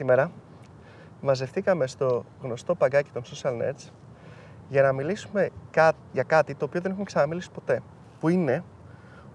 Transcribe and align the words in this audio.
Σήμερα 0.00 0.30
μαζευτήκαμε 1.20 1.86
στο 1.86 2.24
γνωστό 2.42 2.74
παγκάκι 2.74 3.10
των 3.12 3.22
social 3.22 3.50
nets 3.52 3.88
για 4.68 4.82
να 4.82 4.92
μιλήσουμε 4.92 5.48
κά- 5.70 5.94
για 6.12 6.22
κάτι 6.22 6.54
το 6.54 6.64
οποίο 6.64 6.80
δεν 6.80 6.90
έχουμε 6.90 7.04
ξαναμιλήσει 7.04 7.50
ποτέ. 7.50 7.82
Που 8.20 8.28
είναι 8.28 8.64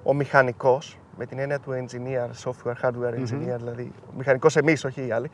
ο 0.04 0.14
μηχανικός, 0.14 1.00
με 1.18 1.26
την 1.26 1.40
έννοια 1.40 1.60
του 1.60 1.72
engineer, 1.72 2.50
software, 2.50 2.74
hardware 2.82 3.14
engineer, 3.20 3.56
δηλαδή 3.58 3.92
ο 4.10 4.14
μηχανικός 4.18 4.56
εμείς, 4.56 4.84
όχι 4.86 5.06
οι 5.08 5.12
άλλοι, 5.12 5.32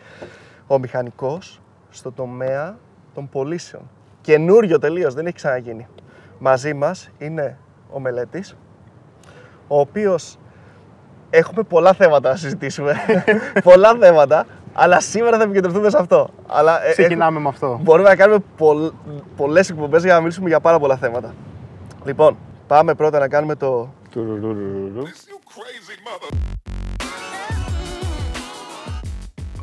ο 0.68 0.80
μηχανικός 0.80 1.62
στο 1.90 2.12
τομέα 2.12 2.78
των 3.14 3.30
πωλήσεων. 3.30 3.90
Καινούριο 4.22 4.80
τελείως, 4.80 5.14
δεν 5.14 5.26
έχει 5.26 5.36
ξαναγίνει. 5.36 5.88
Μαζί 6.40 6.74
μας 6.74 7.10
είναι 7.18 7.58
ο 7.92 8.00
Μελέτης, 8.00 8.56
ο 9.68 9.80
οποίος 9.80 10.38
έχουμε 11.30 11.64
πολλά 11.64 11.94
θέματα 11.94 12.30
να 12.30 12.36
συζητήσουμε. 12.36 12.94
πολλά 13.64 13.96
θέματα, 14.00 14.46
αλλά 14.74 15.00
σήμερα 15.00 15.38
θα 15.38 15.44
επικεντρωθούμε 15.44 15.90
σε 15.90 15.98
αυτό. 15.98 16.30
Αλλά, 16.48 16.86
ε, 16.86 16.92
Ξεκινάμε 16.92 17.40
με 17.40 17.48
αυτό. 17.48 17.80
Μπορούμε 17.84 18.10
να 18.10 18.16
κάνουμε 18.16 18.40
πολλ, 18.58 18.92
πολλές 19.36 19.70
εκπομπές 19.70 20.04
για 20.04 20.14
να 20.14 20.20
μιλήσουμε 20.20 20.50
για 20.50 20.60
πάρα 20.60 20.80
πολλά 20.80 20.98
θέματα. 20.98 21.34
Λοιπόν, 22.06 22.38
πάμε 22.68 22.94
πρώτα 22.94 23.20
να 23.20 23.28
κάνουμε 23.28 23.56
το... 23.56 23.90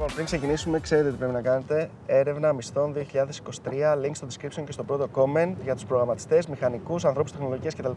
Λοιπόν, 0.01 0.15
πριν 0.15 0.27
ξεκινήσουμε, 0.27 0.80
ξέρετε 0.80 1.11
τι 1.11 1.16
πρέπει 1.16 1.33
να 1.33 1.41
κάνετε. 1.41 1.91
Έρευνα 2.06 2.52
μισθών 2.52 2.95
2023, 2.95 2.97
link 4.05 4.11
στο 4.12 4.27
description 4.27 4.62
και 4.66 4.73
στο 4.73 4.83
πρώτο 4.84 5.06
comment 5.15 5.52
για 5.62 5.75
τους 5.75 5.84
προγραμματιστές, 5.84 6.47
μηχανικούς, 6.47 7.05
ανθρώπους 7.05 7.33
τεχνολογίας 7.33 7.75
κτλ. 7.75 7.91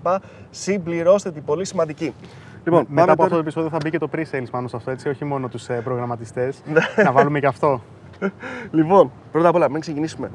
Συμπληρώστε 0.50 1.32
την 1.32 1.44
πολύ 1.44 1.66
σημαντική. 1.66 2.14
Λοιπόν, 2.64 2.86
Μετά 2.90 2.94
πάμε 2.96 3.02
από 3.02 3.12
αυτό 3.12 3.16
τώρα- 3.24 3.30
το 3.30 3.38
επεισόδιο 3.38 3.70
θα 3.70 3.78
μπει 3.84 3.90
και 3.90 3.98
το 3.98 4.10
pre-sales 4.16 4.50
πάνω 4.52 4.68
σε 4.68 4.76
αυτό, 4.76 4.92
έτσι, 4.92 5.10
όχι 5.10 5.26
μόνο 5.26 5.48
τους 5.48 5.70
ε, 5.70 5.74
προγραμματιστές. 5.84 6.62
Ναι. 6.66 7.04
να 7.04 7.12
βάλουμε 7.12 7.40
και 7.40 7.48
αυτό. 7.48 7.82
Λοιπόν, 8.72 9.12
πρώτα 9.32 9.48
απ' 9.48 9.56
όλα, 9.56 9.68
πριν 9.70 9.80
ξεκινήσουμε, 9.80 10.32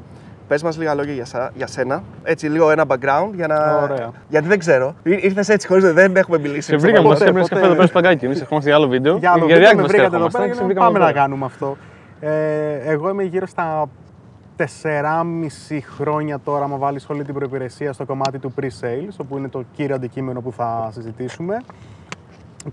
πες 0.47 0.63
μας 0.63 0.77
λίγα 0.77 0.93
λόγια 0.95 1.13
για, 1.13 1.25
σα- 1.25 1.49
για 1.49 1.67
σένα. 1.67 2.03
Έτσι, 2.23 2.47
λίγο 2.47 2.71
ένα 2.71 2.83
background 2.87 3.29
για 3.33 3.47
να. 3.47 3.79
Ωραία. 3.81 4.11
Γιατί 4.29 4.47
δεν 4.47 4.59
ξέρω. 4.59 4.95
Ήρθες 5.03 5.49
έτσι 5.49 5.67
χωρίς 5.67 5.93
δεν 5.93 6.15
έχουμε 6.15 6.37
μιλήσει. 6.37 6.61
Σε 6.69 6.75
βρήκαμε, 6.77 6.97
ποτέ, 7.07 7.09
μας 7.09 7.21
έπαιρνες 7.21 7.41
ποτέ. 7.41 7.53
καφέ 7.55 7.65
εδώ 7.65 7.75
πέρα 7.75 7.87
στο 7.87 7.99
παγκάκι. 8.01 8.25
Εμείς 8.25 8.41
ερχόμαστε 8.41 8.69
για 8.69 8.77
άλλο 8.79 8.87
βίντεο. 8.87 9.17
Για 9.17 9.31
άλλο 9.31 9.45
για 9.45 9.55
βίντεο, 9.55 9.59
διάκριση 9.59 9.75
με 9.75 9.81
μας 9.81 9.91
βρήκατε 9.91 10.15
εδώ 10.15 10.25
ερχόμαστε 10.25 10.37
πέρα 10.39 10.51
και 10.53 10.59
και 10.59 10.65
βρήκαμε 10.65 10.85
πάμε 10.85 10.97
εδώ 10.97 11.05
να 11.07 11.11
πέρα. 11.13 11.23
κάνουμε 11.25 11.45
αυτό. 11.45 11.77
Ε, 12.19 12.91
εγώ 12.91 13.09
είμαι 13.09 13.23
γύρω 13.23 13.45
στα 13.47 13.85
4,5 14.57 15.79
χρόνια 15.97 16.39
τώρα, 16.39 16.63
άμα 16.63 16.77
βάλεις 16.77 17.09
όλη 17.09 17.23
την 17.23 17.33
προϋπηρεσία 17.33 17.93
στο 17.93 18.05
κομμάτι 18.05 18.39
του 18.39 18.53
pre-sales, 18.61 19.13
όπου 19.17 19.37
είναι 19.37 19.47
το 19.49 19.63
κύριο 19.75 19.95
αντικείμενο 19.95 20.41
που 20.41 20.51
θα 20.51 20.89
συζητήσουμε. 20.93 21.57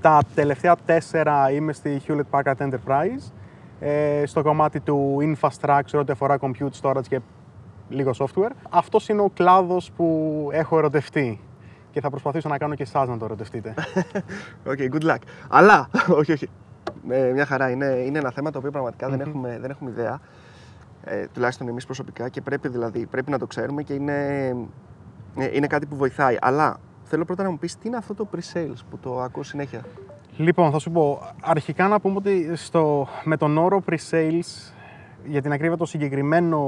Τα 0.01 0.19
τελευταία 0.35 0.77
τέσσερα 0.87 1.51
είμαι 1.51 1.73
στη 1.73 2.01
Hewlett 2.09 2.39
Packard 2.41 2.55
Enterprise, 2.69 3.33
ε, 3.81 4.23
στο 4.27 4.43
κομμάτι 4.43 4.81
του 4.81 5.17
infrastructure, 5.23 5.99
ό,τι 5.99 6.13
αφορά 6.13 6.39
compute, 6.41 6.81
storage 6.83 7.07
και 7.09 7.21
λίγο 7.89 8.11
software. 8.19 8.51
Αυτός 8.71 9.09
είναι 9.09 9.21
ο 9.21 9.31
κλάδος 9.35 9.91
που 9.97 10.49
έχω 10.53 10.79
ερωτευτεί 10.79 11.41
και 11.91 12.01
θα 12.01 12.11
προσπαθήσω 12.11 12.49
να 12.49 12.59
κάνω 12.59 12.75
και 12.75 12.83
εσάς 12.83 13.09
να 13.09 13.19
το 13.19 13.25
ερωτευτείτε. 13.25 13.75
Οκ, 14.71 14.79
good 14.79 15.11
luck. 15.11 15.19
Αλλά, 15.49 15.89
όχι, 16.19 16.33
όχι. 16.33 16.49
Ε, 17.09 17.33
μια 17.33 17.47
χαρά. 17.47 17.71
Είναι, 17.71 17.87
είναι 17.87 18.19
ένα 18.19 18.31
θέμα 18.31 18.51
το 18.51 18.59
οποίο 18.59 18.71
πραγματικά 18.71 19.09
δεν, 19.09 19.21
έχουμε, 19.21 19.59
δεν 19.61 19.71
έχουμε 19.71 19.91
ιδέα. 19.91 20.21
Ε, 21.05 21.27
τουλάχιστον 21.33 21.69
εμείς 21.69 21.85
προσωπικά 21.85 22.29
και 22.29 22.41
πρέπει 22.41 22.69
δηλαδή 22.69 23.07
πρέπει 23.07 23.31
να 23.31 23.39
το 23.39 23.47
ξέρουμε 23.47 23.83
και 23.83 23.93
είναι, 23.93 24.49
ε, 25.37 25.51
είναι 25.53 25.67
κάτι 25.67 25.87
που 25.87 25.97
βοηθάει. 25.97 26.37
Αλλά 26.41 26.81
θέλω 27.05 27.25
πρώτα 27.25 27.43
να 27.43 27.51
μου 27.51 27.59
πεις 27.59 27.79
τι 27.79 27.89
είναι 27.89 27.97
αυτό 27.97 28.15
το 28.15 28.29
pre-sales 28.35 28.79
που 28.91 28.99
το 28.99 29.21
ακούω 29.21 29.43
συνέχεια. 29.43 29.81
Λοιπόν, 30.37 30.71
θα 30.71 30.79
σου 30.79 30.91
πω, 30.91 31.21
αρχικά 31.43 31.89
να 31.89 32.01
πούμε 32.01 32.15
ότι 32.17 32.57
στο, 32.57 33.09
με 33.25 33.37
τον 33.37 33.59
όρο 33.59 33.83
pre-sales, 33.91 34.73
για 35.27 35.43
την 35.43 35.53
ακρίβεια 35.53 35.77
το 35.77 35.87
συγκεκριμένο, 35.87 36.59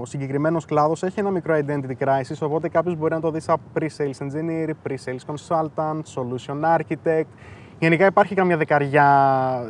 ο 0.00 0.04
συγκεκριμένος 0.04 0.64
κλάδος 0.64 1.02
έχει 1.02 1.20
ένα 1.20 1.30
μικρό 1.30 1.58
identity 1.66 2.04
crisis, 2.04 2.36
οπότε 2.40 2.68
κάποιος 2.68 2.96
μπορεί 2.96 3.14
να 3.14 3.20
το 3.20 3.30
δει 3.30 3.40
σαν 3.40 3.56
pre-sales 3.74 4.18
engineer, 4.18 4.70
pre-sales 4.88 5.34
consultant, 5.34 6.00
solution 6.14 6.76
architect. 6.76 7.26
Γενικά 7.78 8.06
υπάρχει 8.06 8.34
καμιά 8.34 8.56
δεκαριά, 8.56 9.62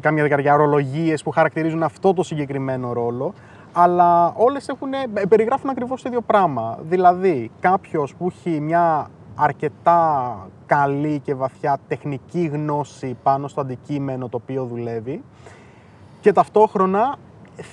καμιά 0.00 0.22
δεκαριά 0.22 0.54
ορολογίες 0.54 1.22
που 1.22 1.30
χαρακτηρίζουν 1.30 1.82
αυτό 1.82 2.14
το 2.14 2.22
συγκεκριμένο 2.22 2.92
ρόλο, 2.92 3.32
αλλά 3.72 4.32
όλες 4.36 4.68
έχουν, 4.68 4.92
ε, 4.92 5.26
περιγράφουν 5.28 5.70
ακριβώς 5.70 6.02
το 6.02 6.08
ίδιο 6.08 6.20
πράγμα. 6.20 6.78
Δηλαδή, 6.82 7.50
κάποιος 7.60 8.14
που 8.14 8.26
έχει 8.26 8.60
μια 8.60 9.10
αρκετά 9.34 10.36
καλή 10.66 11.20
και 11.20 11.34
βαθιά 11.34 11.78
τεχνική 11.88 12.50
γνώση 12.52 13.16
πάνω 13.22 13.48
στο 13.48 13.60
αντικείμενο 13.60 14.28
το 14.28 14.38
οποίο 14.42 14.64
δουλεύει 14.64 15.22
και 16.20 16.32
ταυτόχρονα 16.32 17.16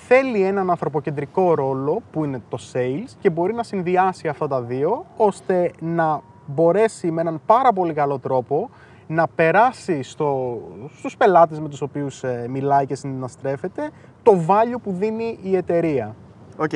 θέλει 0.07 0.41
έναν 0.43 0.69
ανθρωποκεντρικό 0.69 1.53
ρόλο 1.53 2.01
που 2.11 2.23
είναι 2.23 2.41
το 2.49 2.57
sales 2.73 3.09
και 3.19 3.29
μπορεί 3.29 3.53
να 3.53 3.63
συνδυάσει 3.63 4.27
αυτά 4.27 4.47
τα 4.47 4.61
δύο 4.61 5.05
ώστε 5.17 5.71
να 5.79 6.21
μπορέσει 6.45 7.11
με 7.11 7.21
έναν 7.21 7.41
πάρα 7.45 7.73
πολύ 7.73 7.93
καλό 7.93 8.19
τρόπο 8.19 8.69
να 9.07 9.27
περάσει 9.27 10.03
στο, 10.03 10.61
στους 10.97 11.17
πελάτες 11.17 11.59
με 11.59 11.69
τους 11.69 11.81
οποίους 11.81 12.23
ε, 12.23 12.45
μιλάει 12.49 12.85
και 12.85 12.95
συναστρέφεται 12.95 13.89
το 14.23 14.37
value 14.47 14.79
που 14.83 14.91
δίνει 14.91 15.39
η 15.41 15.55
εταιρεία. 15.55 16.15
Οκ. 16.57 16.69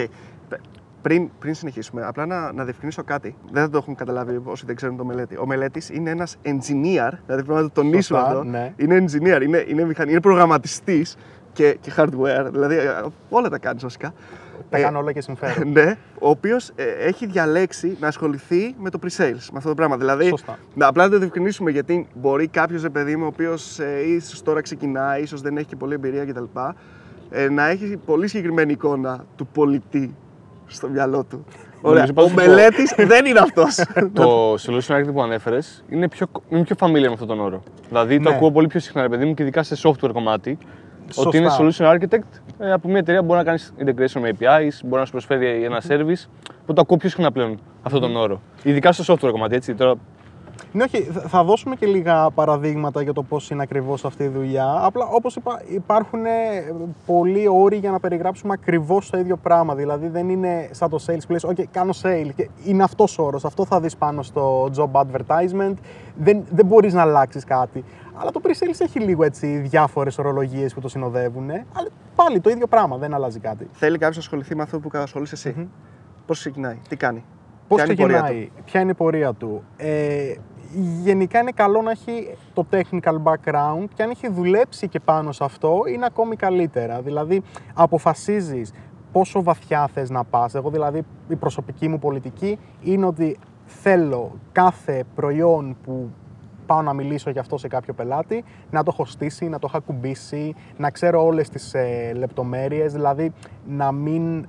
Π- 0.49 0.59
Πριν, 1.01 1.29
πριν 1.39 1.53
συνεχίσουμε, 1.53 2.03
απλά 2.05 2.25
να, 2.25 2.51
να 2.53 2.63
διευκρινίσω 2.63 3.03
κάτι. 3.03 3.35
Δεν 3.51 3.63
θα 3.63 3.69
το 3.69 3.77
έχουν 3.77 3.95
καταλάβει 3.95 4.41
όσοι 4.43 4.65
δεν 4.65 4.75
ξέρουν 4.75 4.97
το 4.97 5.05
μελέτη. 5.05 5.37
Ο 5.37 5.45
μελέτης 5.45 5.89
είναι 5.89 6.09
ένας 6.09 6.37
engineer, 6.43 7.11
δηλαδή 7.25 7.43
πρέπει 7.43 7.53
να 7.53 7.61
το 7.61 7.69
τονίσουμε 7.73 8.19
Σωστά, 8.19 8.25
αυτό. 8.25 8.43
ναι. 8.43 8.73
Είναι 8.77 9.05
engineer, 9.05 9.41
είναι, 9.41 9.65
είναι, 9.67 9.83
μηχανικός, 9.85 10.11
είναι 10.11 10.21
προγραμματιστής 10.21 11.15
και, 11.57 11.77
και 11.81 11.91
hardware, 11.97 12.47
δηλαδή 12.51 12.75
ε, 12.75 13.01
όλα 13.29 13.49
τα 13.49 13.57
κάνεις 13.57 13.81
βασικά. 13.83 14.13
Τα 14.69 14.77
Ε, 14.77 14.81
κάνω 14.81 14.99
όλα 14.99 15.11
και 15.11 15.21
συμφέρον. 15.21 15.71
Ναι, 15.73 15.97
ο 16.19 16.29
οποίος 16.29 16.71
έχει 16.99 17.25
διαλέξει 17.25 17.97
να 17.99 18.07
ασχοληθεί 18.07 18.75
με 18.79 18.89
το 18.89 18.99
pre-sales, 19.03 19.47
με 19.51 19.57
αυτό 19.57 19.69
το 19.69 19.75
πράγμα. 19.75 19.97
Δηλαδή, 19.97 20.27
Σωστά. 20.27 20.57
να 20.73 20.87
απλά 20.87 21.03
να 21.03 21.09
το 21.09 21.17
διευκρινίσουμε 21.17 21.71
γιατί 21.71 22.07
μπορεί 22.13 22.47
κάποιος 22.47 22.85
παιδί 22.91 23.15
μου, 23.15 23.23
ο 23.23 23.27
οποίος 23.27 23.79
ε, 23.79 24.01
ίσως 24.07 24.43
τώρα 24.43 24.61
ξεκινάει, 24.61 25.21
ίσως 25.21 25.41
δεν 25.41 25.57
έχει 25.57 25.65
και 25.65 25.75
πολλή 25.75 25.93
εμπειρία 25.93 26.25
κτλ., 26.25 26.43
ε, 27.29 27.49
να 27.49 27.67
έχει 27.69 27.97
πολύ 28.05 28.27
συγκεκριμένη 28.27 28.71
εικόνα 28.71 29.25
του 29.35 29.47
πολιτή 29.47 30.15
στο 30.67 30.87
μυαλό 30.89 31.23
του. 31.23 31.45
Ωραία. 31.81 31.93
Νομίζω 31.93 32.13
πάντως 32.13 32.31
Ο 32.31 32.33
ότι 32.35 32.43
το- 32.45 32.49
μελέτης 32.51 32.93
δεν 33.07 33.25
είναι 33.25 33.39
αυτός. 33.39 33.75
Το 34.13 34.53
solution 34.53 34.95
architect 34.95 35.13
που 35.13 35.21
ανέφερες 35.21 35.83
είναι 35.89 36.07
πιο, 36.09 36.27
είμαι 36.49 36.63
πιο 36.63 36.75
familiar 36.79 36.99
με 37.07 37.11
αυτόν 37.13 37.27
τον 37.27 37.39
όρο. 37.39 37.63
Δηλαδή 37.87 38.19
το 38.19 38.29
Ναι. 38.29 38.35
ακούω 38.35 38.51
πολύ 38.51 38.67
πιο 38.67 38.79
συχνά, 38.79 39.01
ρε 39.01 39.09
παιδί 39.09 39.25
μου, 39.25 39.33
και 39.33 39.41
ειδικά 39.43 39.63
σε 39.63 39.75
software 39.83 40.09
κομμάτι. 40.13 40.57
Σωστά. 41.13 41.27
Ότι 41.27 41.37
είναι 41.37 41.49
solution 41.59 41.93
architect 41.93 42.39
ε, 42.59 42.71
από 42.71 42.87
μια 42.87 42.99
εταιρεία 42.99 43.19
που 43.19 43.25
μπορεί 43.25 43.37
να 43.39 43.45
κάνεις 43.45 43.73
integration 43.79 44.21
με 44.21 44.29
APIs, 44.29 44.79
μπορεί 44.83 44.99
να 44.99 45.05
σου 45.05 45.11
προσφέρει 45.11 45.63
ένα 45.63 45.81
service. 45.87 46.25
Οπότε 46.61 46.73
το 46.73 46.81
ακούω 46.81 46.97
πιο 46.97 47.09
συχνά 47.09 47.31
πλέον 47.31 47.59
αυτόν 47.81 48.01
τον 48.01 48.15
όρο. 48.15 48.41
Ειδικά 48.63 48.91
στο 48.91 49.13
software 49.13 49.31
κομμάτι, 49.31 49.55
έτσι. 49.55 49.75
Τώρα 49.75 49.95
Ναι, 50.71 50.83
όχι, 50.83 51.01
θα- 51.03 51.19
θα 51.21 51.43
δώσουμε 51.43 51.75
και 51.75 51.85
λίγα 51.85 52.29
παραδείγματα 52.31 53.01
για 53.01 53.13
το 53.13 53.23
πώς 53.23 53.49
είναι 53.49 53.61
ακριβώς 53.61 54.05
αυτή 54.05 54.23
η 54.23 54.27
δουλειά. 54.27 54.79
Απλά, 54.83 55.05
όπως 55.11 55.35
είπα, 55.35 55.61
υπάρχουν 55.67 56.25
ε, 56.25 56.29
πολλοί 57.05 57.47
όροι 57.47 57.77
για 57.77 57.91
να 57.91 57.99
περιγράψουμε 57.99 58.53
ακριβώς 58.53 59.09
το 59.09 59.17
ίδιο 59.17 59.37
πράγμα. 59.37 59.75
Δηλαδή, 59.75 60.07
δεν 60.07 60.29
είναι 60.29 60.69
σαν 60.71 60.89
το 60.89 60.99
sales 61.07 61.19
που 61.27 61.31
λες, 61.31 61.45
«OK, 61.47 61.63
κάνω 61.71 61.93
sale» 62.01 62.29
και 62.35 62.49
είναι 62.65 62.83
αυτός 62.83 63.17
ο 63.19 63.23
όρος, 63.23 63.45
αυτό 63.45 63.65
θα 63.65 63.79
δεις 63.79 63.95
πάνω 63.97 64.21
στο 64.21 64.69
job 64.77 64.91
advertisement. 65.01 65.73
Δεν, 66.15 66.43
δεν 66.51 66.65
μπορείς 66.65 66.93
να 66.93 67.01
αλλάξεις 67.01 67.43
κάτι. 67.43 67.83
Αλλά 68.19 68.31
το 68.31 68.41
pre-sales 68.43 68.79
έχει 68.81 68.99
λίγο 68.99 69.23
έτσι 69.23 69.57
διάφορες 69.57 70.17
ορολογίες 70.17 70.73
που 70.73 70.81
το 70.81 70.87
συνοδεύουν. 70.89 71.49
Αλλά 71.49 71.87
πάλι 72.15 72.39
το 72.39 72.49
ίδιο 72.49 72.67
πράγμα, 72.67 72.97
δεν 72.97 73.13
αλλάζει 73.13 73.39
κάτι. 73.39 73.67
Θέλει 73.71 73.97
κάποιος 73.97 74.15
να 74.15 74.21
ασχοληθεί 74.21 74.55
με 74.55 74.63
αυτό 74.63 74.79
που 74.79 74.89
ασχολείσαι 74.93 75.35
εσύ; 75.35 75.67
Πώς 76.25 76.39
ξεκινάει, 76.39 76.77
τι 76.87 76.95
κάνει; 76.95 77.23
Πώς 77.67 77.81
ποια 77.81 77.85
είναι 77.85 77.93
η 77.93 77.95
πορεία 77.95 78.21
ξεκινάει, 78.21 78.49
ποια 78.65 78.81
είναι 78.81 78.91
η 78.91 78.93
πορεία 78.93 79.33
του; 79.33 79.63
Ε, 79.77 80.33
γενικά 81.03 81.39
είναι 81.39 81.51
καλό 81.51 81.81
να 81.81 81.91
έχει 81.91 82.37
το 82.53 82.65
technical 82.71 83.15
background 83.23 83.85
και 83.93 84.03
αν 84.03 84.09
έχει 84.09 84.29
δουλέψει 84.29 84.87
και 84.87 84.99
πάνω 84.99 85.31
σε 85.31 85.43
αυτό 85.43 85.81
είναι 85.93 86.05
ακόμη 86.05 86.35
καλύτερα. 86.35 87.01
Δηλαδή 87.01 87.41
αποφασίζεις 87.73 88.73
πόσο 89.11 89.43
βαθιά 89.43 89.87
θες 89.93 90.09
να 90.09 90.23
πας. 90.23 90.55
Εγώ 90.55 90.69
δηλαδή 90.69 91.03
η 91.27 91.35
προσωπική 91.35 91.87
μου 91.87 91.99
πολιτική 91.99 92.59
είναι 92.83 93.05
ότι 93.05 93.37
θέλω 93.65 94.31
κάθε 94.51 95.03
προϊόν 95.15 95.77
που 95.83 96.09
πάω 96.65 96.81
να 96.81 96.93
μιλήσω 96.93 97.29
για 97.29 97.41
αυτό 97.41 97.57
σε 97.57 97.67
κάποιο 97.67 97.93
πελάτη, 97.93 98.43
να 98.71 98.83
το 98.83 98.91
έχω 98.93 99.05
στήσει, 99.05 99.45
να 99.49 99.59
το 99.59 99.67
έχω 99.69 99.77
ακουμπήσει, 99.77 100.55
να 100.77 100.89
ξέρω 100.89 101.25
όλες 101.25 101.49
τις 101.49 101.73
ε, 101.73 102.11
λεπτομέρειες, 102.15 102.93
δηλαδή 102.93 103.31
να 103.67 103.91
μην 103.91 104.45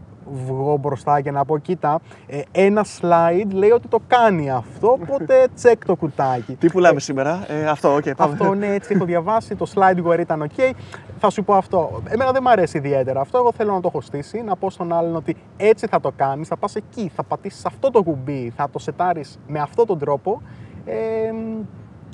βγω 0.47 0.77
μπροστά 0.77 1.21
και 1.21 1.31
να 1.31 1.45
πω 1.45 1.59
κοίτα, 1.59 2.01
ε, 2.27 2.41
ένα 2.53 2.85
slide 3.01 3.51
λέει 3.53 3.71
ότι 3.71 3.89
το 3.89 4.01
κάνει 4.07 4.51
αυτό, 4.51 4.89
οπότε 4.89 5.49
τσεκ 5.55 5.85
το 5.85 5.97
κουτάκι. 5.97 6.55
Τι 6.55 6.71
πουλάμε 6.71 7.01
σήμερα, 7.01 7.45
ε, 7.49 7.67
αυτό, 7.67 7.95
οκ, 7.95 8.15
πάμε. 8.17 8.33
Αυτό 8.33 8.55
ναι, 8.55 8.67
έτσι 8.67 8.93
έχω 8.95 9.05
διαβάσει. 9.05 9.55
Το 9.57 9.67
slideware 9.75 10.19
ήταν 10.19 10.51
ok. 10.51 10.71
Θα 11.19 11.31
σου 11.31 11.45
πω 11.45 11.55
αυτό. 11.55 12.03
Εμένα 12.09 12.33
δεν 12.33 12.43
μου 12.45 12.51
αρέσει 12.51 12.77
ιδιαίτερα 12.77 13.21
αυτό. 13.21 13.39
Εγώ 13.39 13.53
θέλω 13.53 13.73
να 13.73 13.81
το 13.81 13.89
έχω 13.89 14.01
στήσει, 14.01 14.43
να 14.43 14.57
πω 14.57 14.71
στον 14.71 14.93
άλλον 14.93 15.17
ότι 15.17 15.37
έτσι 15.57 15.87
θα 15.87 16.01
το 16.01 16.13
κάνεις. 16.17 16.49
Θα 16.49 16.57
πας 16.57 16.75
εκεί, 16.75 17.11
θα 17.15 17.23
πατήσεις 17.23 17.65
αυτό 17.65 17.91
το 17.91 18.03
κουμπί, 18.03 18.53
θα 18.57 18.69
το 18.73 18.79
σετάρεις 18.79 19.39
με 19.47 19.59
αυτόν 19.59 19.87
τον 19.87 19.99
τρόπο. 19.99 20.43
Ε, 20.85 20.95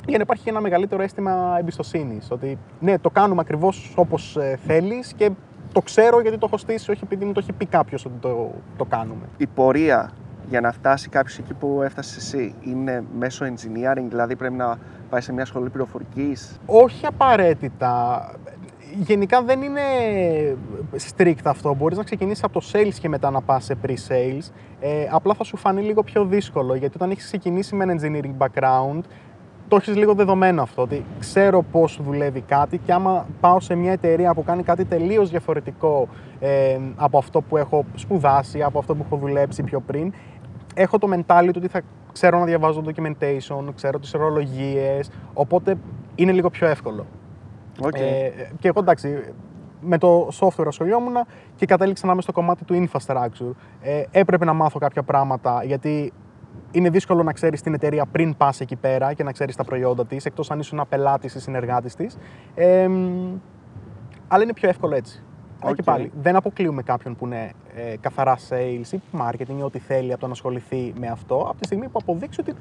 για 0.07 0.17
να 0.17 0.23
υπάρχει 0.23 0.43
και 0.43 0.51
ένα 0.51 0.61
μεγαλύτερο 0.61 1.03
αίσθημα 1.03 1.57
εμπιστοσύνης. 1.59 2.31
Ότι 2.31 2.59
ναι, 2.81 2.99
το 2.99 3.11
κάνουμε 3.11 3.41
ακριβώς 3.41 3.93
όπως 3.97 4.39
θέλεις 4.67 5.13
και 5.17 5.31
το 5.75 5.81
ξέρω 5.81 6.21
γιατί 6.21 6.39
το 6.39 6.47
έχω 6.47 6.59
στήσει, 6.59 6.91
όχι 6.91 7.01
επειδή 7.05 7.25
μου 7.25 7.33
το 7.33 7.41
έχει 7.43 7.53
πει 7.53 7.67
κάποιος 7.67 8.05
ότι 8.05 8.15
το, 8.21 8.51
το 8.77 8.85
κάνουμε. 8.85 9.29
Η 9.37 9.47
πορεία 9.47 10.11
για 10.49 10.61
να 10.61 10.73
φτάσει 10.73 11.09
κάποιος 11.09 11.39
εκεί 11.39 11.55
που 11.55 11.81
έφτασες 11.83 12.17
εσύ 12.17 12.55
είναι 12.61 13.05
μέσω 13.19 13.47
engineering, 13.47 14.07
δηλαδή 14.09 14.37
πρέπει 14.37 14.55
να 14.55 14.79
πάει 15.11 15.21
σε 15.21 15.33
μια 15.33 15.45
σχολή 15.45 15.71
πληροφορικής; 15.71 16.59
Όχι 16.67 17.07
απαραίτητα. 17.07 18.31
Γενικά 18.97 19.43
δεν 19.43 19.63
είναι 19.63 19.81
strict 21.17 21.45
αυτό. 21.45 21.75
Μπορείς 21.75 21.97
να 21.97 22.05
ξεκινήσεις 22.05 22.45
από 22.45 22.61
το 22.61 22.67
sales 22.73 22.95
και 23.01 23.09
μετά 23.09 23.31
να 23.31 23.41
πας 23.41 23.65
σε 23.65 23.77
pre-sales. 23.87 24.51
Ε, 24.81 25.07
απλά 25.11 25.35
θα 25.35 25.45
σου 25.45 25.57
φανεί 25.57 25.83
λίγο 25.83 26.03
πιο 26.03 26.25
δύσκολο, 26.25 26.75
γιατί 26.75 26.97
όταν 26.97 27.11
έχεις 27.11 27.25
ξεκινήσει 27.25 27.75
με 27.75 27.85
ένα 27.85 27.95
engineering 28.01 28.47
background, 28.47 29.01
το 29.69 29.77
έχεις 29.77 29.97
λίγο 29.97 30.15
δεδομένο 30.15 30.63
αυτό, 30.63 30.83
ότι 30.83 31.05
ξέρω 31.19 31.63
πώς 31.63 32.01
δουλεύει 32.03 32.41
κάτι 32.41 32.79
και 32.79 32.93
άμα 32.93 33.27
πάω 33.41 33.61
σε 33.61 33.75
μια 33.75 33.93
εταιρεία 33.93 34.35
που 34.35 34.45
κάνει 34.45 34.63
κάτι 34.63 34.85
τελείως 34.85 35.31
διαφορετικό 35.31 36.09
ε, 36.41 36.79
από 36.97 37.19
αυτό 37.19 37.41
που 37.41 37.57
έχω 37.57 37.85
σπουδάσει, 37.95 38.63
από 38.63 38.79
αυτό 38.79 38.95
που 38.95 39.03
έχω 39.07 39.17
δουλέψει 39.17 39.63
πιο 39.63 39.81
πριν, 39.81 40.13
έχω 40.75 40.99
το 40.99 41.09
mentality 41.15 41.57
ότι 41.57 41.69
θα 41.69 41.83
ξέρω 42.13 42.39
να 42.39 42.45
διαβάζω 42.45 42.83
documentation, 42.87 43.65
ξέρω 43.75 43.99
τις 43.99 44.15
ορολογίες, 44.15 45.11
οπότε 45.35 45.77
είναι 46.15 46.33
λίγο 46.33 46.51
πιο 46.51 46.67
εύκολο. 46.67 47.07
Okay. 47.81 48.01
Ε, 48.01 48.31
και 48.59 48.69
εγώ 48.69 48.81
εντάξει, 48.81 49.35
με 49.81 49.99
το 49.99 50.29
software 50.41 50.67
ασχολιόμουν 50.67 51.15
και 51.57 51.67
κατέληξα 51.67 52.07
να 52.07 52.13
είμαι 52.13 52.23
στο 52.23 52.33
κομμάτι 52.33 52.65
του 52.65 52.89
infrastructure. 52.89 53.53
Ε, 53.83 54.03
έπρεπε 54.11 54.45
να 54.45 54.53
μάθω 54.53 54.79
κάποια 54.79 55.03
πράγματα 55.03 55.65
γιατί 55.65 56.13
είναι 56.75 56.91
δύσκολο 56.91 57.23
να 57.23 57.33
ξέρεις 57.33 57.63
την 57.63 57.75
εταιρεία 57.75 58.07
πριν 58.07 58.37
πας 58.37 58.61
εκεί 58.61 58.77
πέρα 58.77 59.13
και 59.13 59.23
να 59.23 59.33
ξέρεις 59.33 59.57
τα 59.57 59.65
προϊόντα 59.65 60.07
της, 60.07 60.25
εκτός 60.25 60.51
αν 60.51 60.59
είσαι 60.59 60.75
ένα 60.75 60.87
πελάτης 60.87 61.35
ή 61.35 61.41
συνεργάτης 61.41 61.95
της. 61.95 62.17
Ε, 62.55 62.89
αλλά 64.29 64.43
είναι 64.43 64.53
πιο 64.53 64.69
εύκολο 64.69 64.95
έτσι. 64.95 65.23
Okay. 65.61 65.73
Και 65.75 65.83
πάλι, 65.83 66.13
δεν 66.23 66.37
αποκλείουμε 66.37 66.83
κάποιον 66.83 67.17
που 67.17 67.27
είναι 67.27 67.53
ε, 67.75 67.97
καθαρά 68.01 68.39
sales 68.49 68.93
ή 68.93 69.01
marketing 69.19 69.59
ή 69.59 69.63
ό,τι 69.63 69.79
θέλει 69.79 70.13
από 70.13 70.21
το 70.21 70.27
να 70.27 70.33
ασχοληθεί 70.33 70.93
με 70.99 71.07
αυτό, 71.07 71.37
από 71.37 71.61
τη 71.61 71.67
στιγμή 71.67 71.89
που 71.89 71.99
αποδείξει 72.03 72.41
ότι 72.41 72.55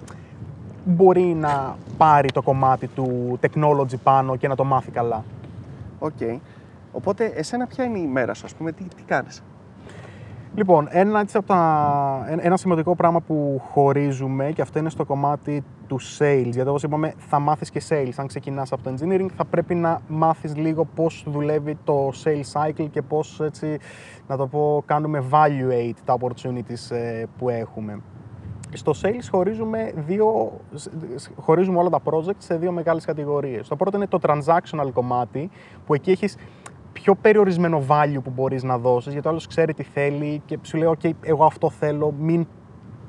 μπορεί 0.86 1.24
να 1.24 1.77
πάρει 1.98 2.31
το 2.31 2.42
κομμάτι 2.42 2.88
του 2.88 3.39
technology 3.42 4.00
πάνω 4.04 4.36
και 4.36 4.48
να 4.48 4.56
το 4.56 4.63
μάθει 4.63 4.92
καλά. 4.92 5.24
Οκ. 6.00 6.12
Okay. 6.19 6.39
Οπότε, 6.92 7.25
εσένα 7.25 7.68
ποια 7.68 7.83
είναι 7.83 8.00
η 8.00 8.07
μέρα 8.07 8.33
σου, 8.33 8.45
ας 8.45 8.54
πούμε, 8.56 8.71
τι, 8.71 8.83
τι 8.83 9.04
κάνεις; 9.04 9.44
Λοιπόν, 10.55 10.88
ένα, 10.89 11.19
έτσι, 11.19 11.38
από 11.38 11.47
τα, 11.47 12.38
ένα 12.39 12.57
σημαντικό 12.57 12.95
πράγμα 12.95 13.19
που 13.21 13.61
χωρίζουμε 13.71 14.51
και 14.51 14.61
αυτό 14.61 14.79
είναι 14.79 14.89
στο 14.89 15.05
κομμάτι 15.05 15.63
του 15.88 16.00
sales. 16.01 16.50
Γιατί 16.51 16.69
όπως 16.69 16.83
είπαμε 16.83 17.13
θα 17.17 17.39
μάθεις 17.39 17.69
και 17.69 17.81
sales. 17.89 18.13
Αν 18.15 18.27
ξεκινάς 18.27 18.71
από 18.71 18.83
το 18.83 18.94
engineering 18.94 19.27
θα 19.35 19.45
πρέπει 19.45 19.75
να 19.75 20.01
μάθεις 20.07 20.55
λίγο 20.55 20.85
πώς 20.95 21.25
δουλεύει 21.27 21.77
το 21.83 22.11
sales 22.23 22.61
cycle 22.61 22.88
και 22.91 23.01
πώς 23.01 23.39
έτσι, 23.39 23.79
να 24.27 24.38
το 24.38 24.47
πω, 24.47 24.83
κάνουμε 24.85 25.23
evaluate 25.29 25.97
τα 26.05 26.17
opportunities 26.19 26.95
ε, 26.95 27.23
που 27.38 27.49
έχουμε. 27.49 27.99
Στο 28.73 28.91
sales 29.01 29.27
χωρίζουμε, 29.31 29.94
δύο, 29.95 30.51
χωρίζουμε 31.35 31.79
όλα 31.79 31.89
τα 31.89 31.99
projects 32.03 32.38
σε 32.38 32.56
δύο 32.56 32.71
μεγάλες 32.71 33.06
κατηγορίες. 33.06 33.67
Το 33.67 33.75
πρώτο 33.75 33.97
είναι 33.97 34.07
το 34.07 34.19
transactional 34.21 34.89
κομμάτι, 34.94 35.49
που 35.85 35.94
εκεί 35.94 36.11
έχεις 36.11 36.35
πιο 37.03 37.15
περιορισμένο 37.15 37.83
value 37.88 38.23
που 38.23 38.31
μπορείς 38.35 38.63
να 38.63 38.77
δώσεις, 38.77 39.11
γιατί 39.11 39.27
ο 39.27 39.29
άλλος 39.29 39.47
ξέρει 39.47 39.73
τι 39.73 39.83
θέλει 39.83 40.41
και 40.45 40.59
σου 40.61 40.77
λέει, 40.77 40.97
OK, 41.01 41.09
εγώ 41.21 41.45
αυτό 41.45 41.69
θέλω, 41.69 42.13
μην 42.19 42.47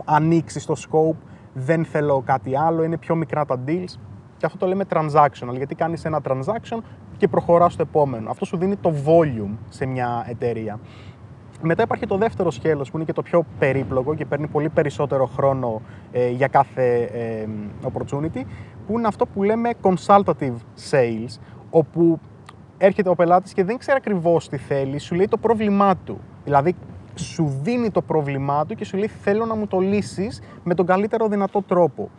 ανοίξεις 0.05 0.67
το 0.67 0.75
scope, 0.79 1.17
δεν 1.53 1.85
θέλω 1.85 2.23
κάτι 2.27 2.57
άλλο, 2.57 2.83
είναι 2.83 2.97
πιο 2.97 3.15
μικρά 3.15 3.45
τα 3.45 3.61
deals. 3.67 3.99
Και 4.37 4.47
αυτό 4.47 4.59
το 4.59 4.67
λέμε 4.67 4.85
transactional, 4.89 5.57
γιατί 5.57 5.75
κάνεις 5.75 6.05
ένα 6.05 6.21
transaction 6.25 6.79
και 7.17 7.29
προχωράς 7.29 7.73
στο 7.73 7.83
επόμενο. 7.83 8.31
Αυτό 8.31 8.45
σου 8.45 8.57
δίνει 8.57 8.77
το 8.77 8.95
volume 9.07 9.57
σε 9.69 9.87
μια 9.87 10.25
εταιρεία. 10.29 10.81
Μετά 11.63 11.83
υπάρχει 11.83 12.07
το 12.07 12.17
δεύτερο 12.17 12.51
σκέλος 12.51 12.91
που 12.91 12.97
είναι 12.97 13.07
και 13.07 13.13
το 13.13 13.23
πιο 13.23 13.45
περίπλοκο 13.59 14.15
και 14.15 14.25
παίρνει 14.25 14.47
πολύ 14.47 14.69
περισσότερο 14.69 15.27
χρόνο 15.27 15.81
ε, 16.13 16.29
για 16.29 16.49
κάθε 16.49 17.03
ε, 17.03 17.49
opportunity 17.83 18.43
που 18.87 18.99
είναι 18.99 19.07
αυτό 19.07 19.27
που 19.27 19.43
λέμε 19.43 19.71
consultative 19.83 20.57
sales 20.91 21.39
όπου 21.71 22.21
έρχεται 22.79 23.09
ο 23.09 23.15
πελάτης 23.15 23.53
και 23.53 23.65
δεν 23.65 23.79
ξέρει 23.79 23.97
ακριβώς 23.97 24.49
τι 24.49 24.57
θέλει, 24.57 24.99
σου 24.99 25.15
λέει 25.15 25.29
το 25.29 25.37
πρόβλημά 25.37 25.97
του. 25.97 26.21
Δηλαδή 26.45 26.75
σου 27.15 27.59
δίνει 27.63 27.91
το 27.91 28.03
πρόβλημά 28.03 28.67
του 28.67 28.75
και 28.75 28.85
σου 28.85 28.97
λέει 28.97 29.09
θέλω 29.09 29.45
να 29.45 29.55
μου 29.55 29.67
το 29.67 29.79
λύσεις 29.79 30.43
με 30.63 30.75
τον 30.75 30.87
καλύτερο 30.87 31.29
δυνατό 31.29 31.63
τρόπο. 31.63 32.11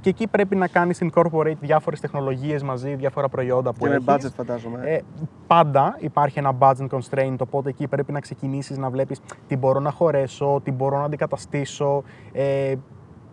Και 0.00 0.08
εκεί 0.08 0.26
πρέπει 0.26 0.56
να 0.56 0.66
κάνεις 0.66 1.02
incorporate 1.02 1.56
διάφορες 1.60 2.00
τεχνολογίες 2.00 2.62
μαζί, 2.62 2.94
διάφορα 2.94 3.28
προϊόντα 3.28 3.72
που 3.72 3.86
Και 3.86 3.92
έχεις. 3.92 4.04
με 4.06 4.14
budget 4.14 4.30
φαντάζομαι. 4.36 4.80
Ε, 4.84 5.00
πάντα 5.46 5.96
υπάρχει 5.98 6.38
ένα 6.38 6.52
budget 6.58 6.86
constraint, 6.90 7.36
οπότε 7.38 7.68
εκεί 7.68 7.86
πρέπει 7.88 8.12
να 8.12 8.20
ξεκινήσεις 8.20 8.78
να 8.78 8.90
βλέπεις 8.90 9.20
τι 9.46 9.56
μπορώ 9.56 9.80
να 9.80 9.90
χωρέσω, 9.90 10.60
τι 10.64 10.70
μπορώ 10.70 10.98
να 10.98 11.04
αντικαταστήσω, 11.04 12.02
ε, 12.32 12.74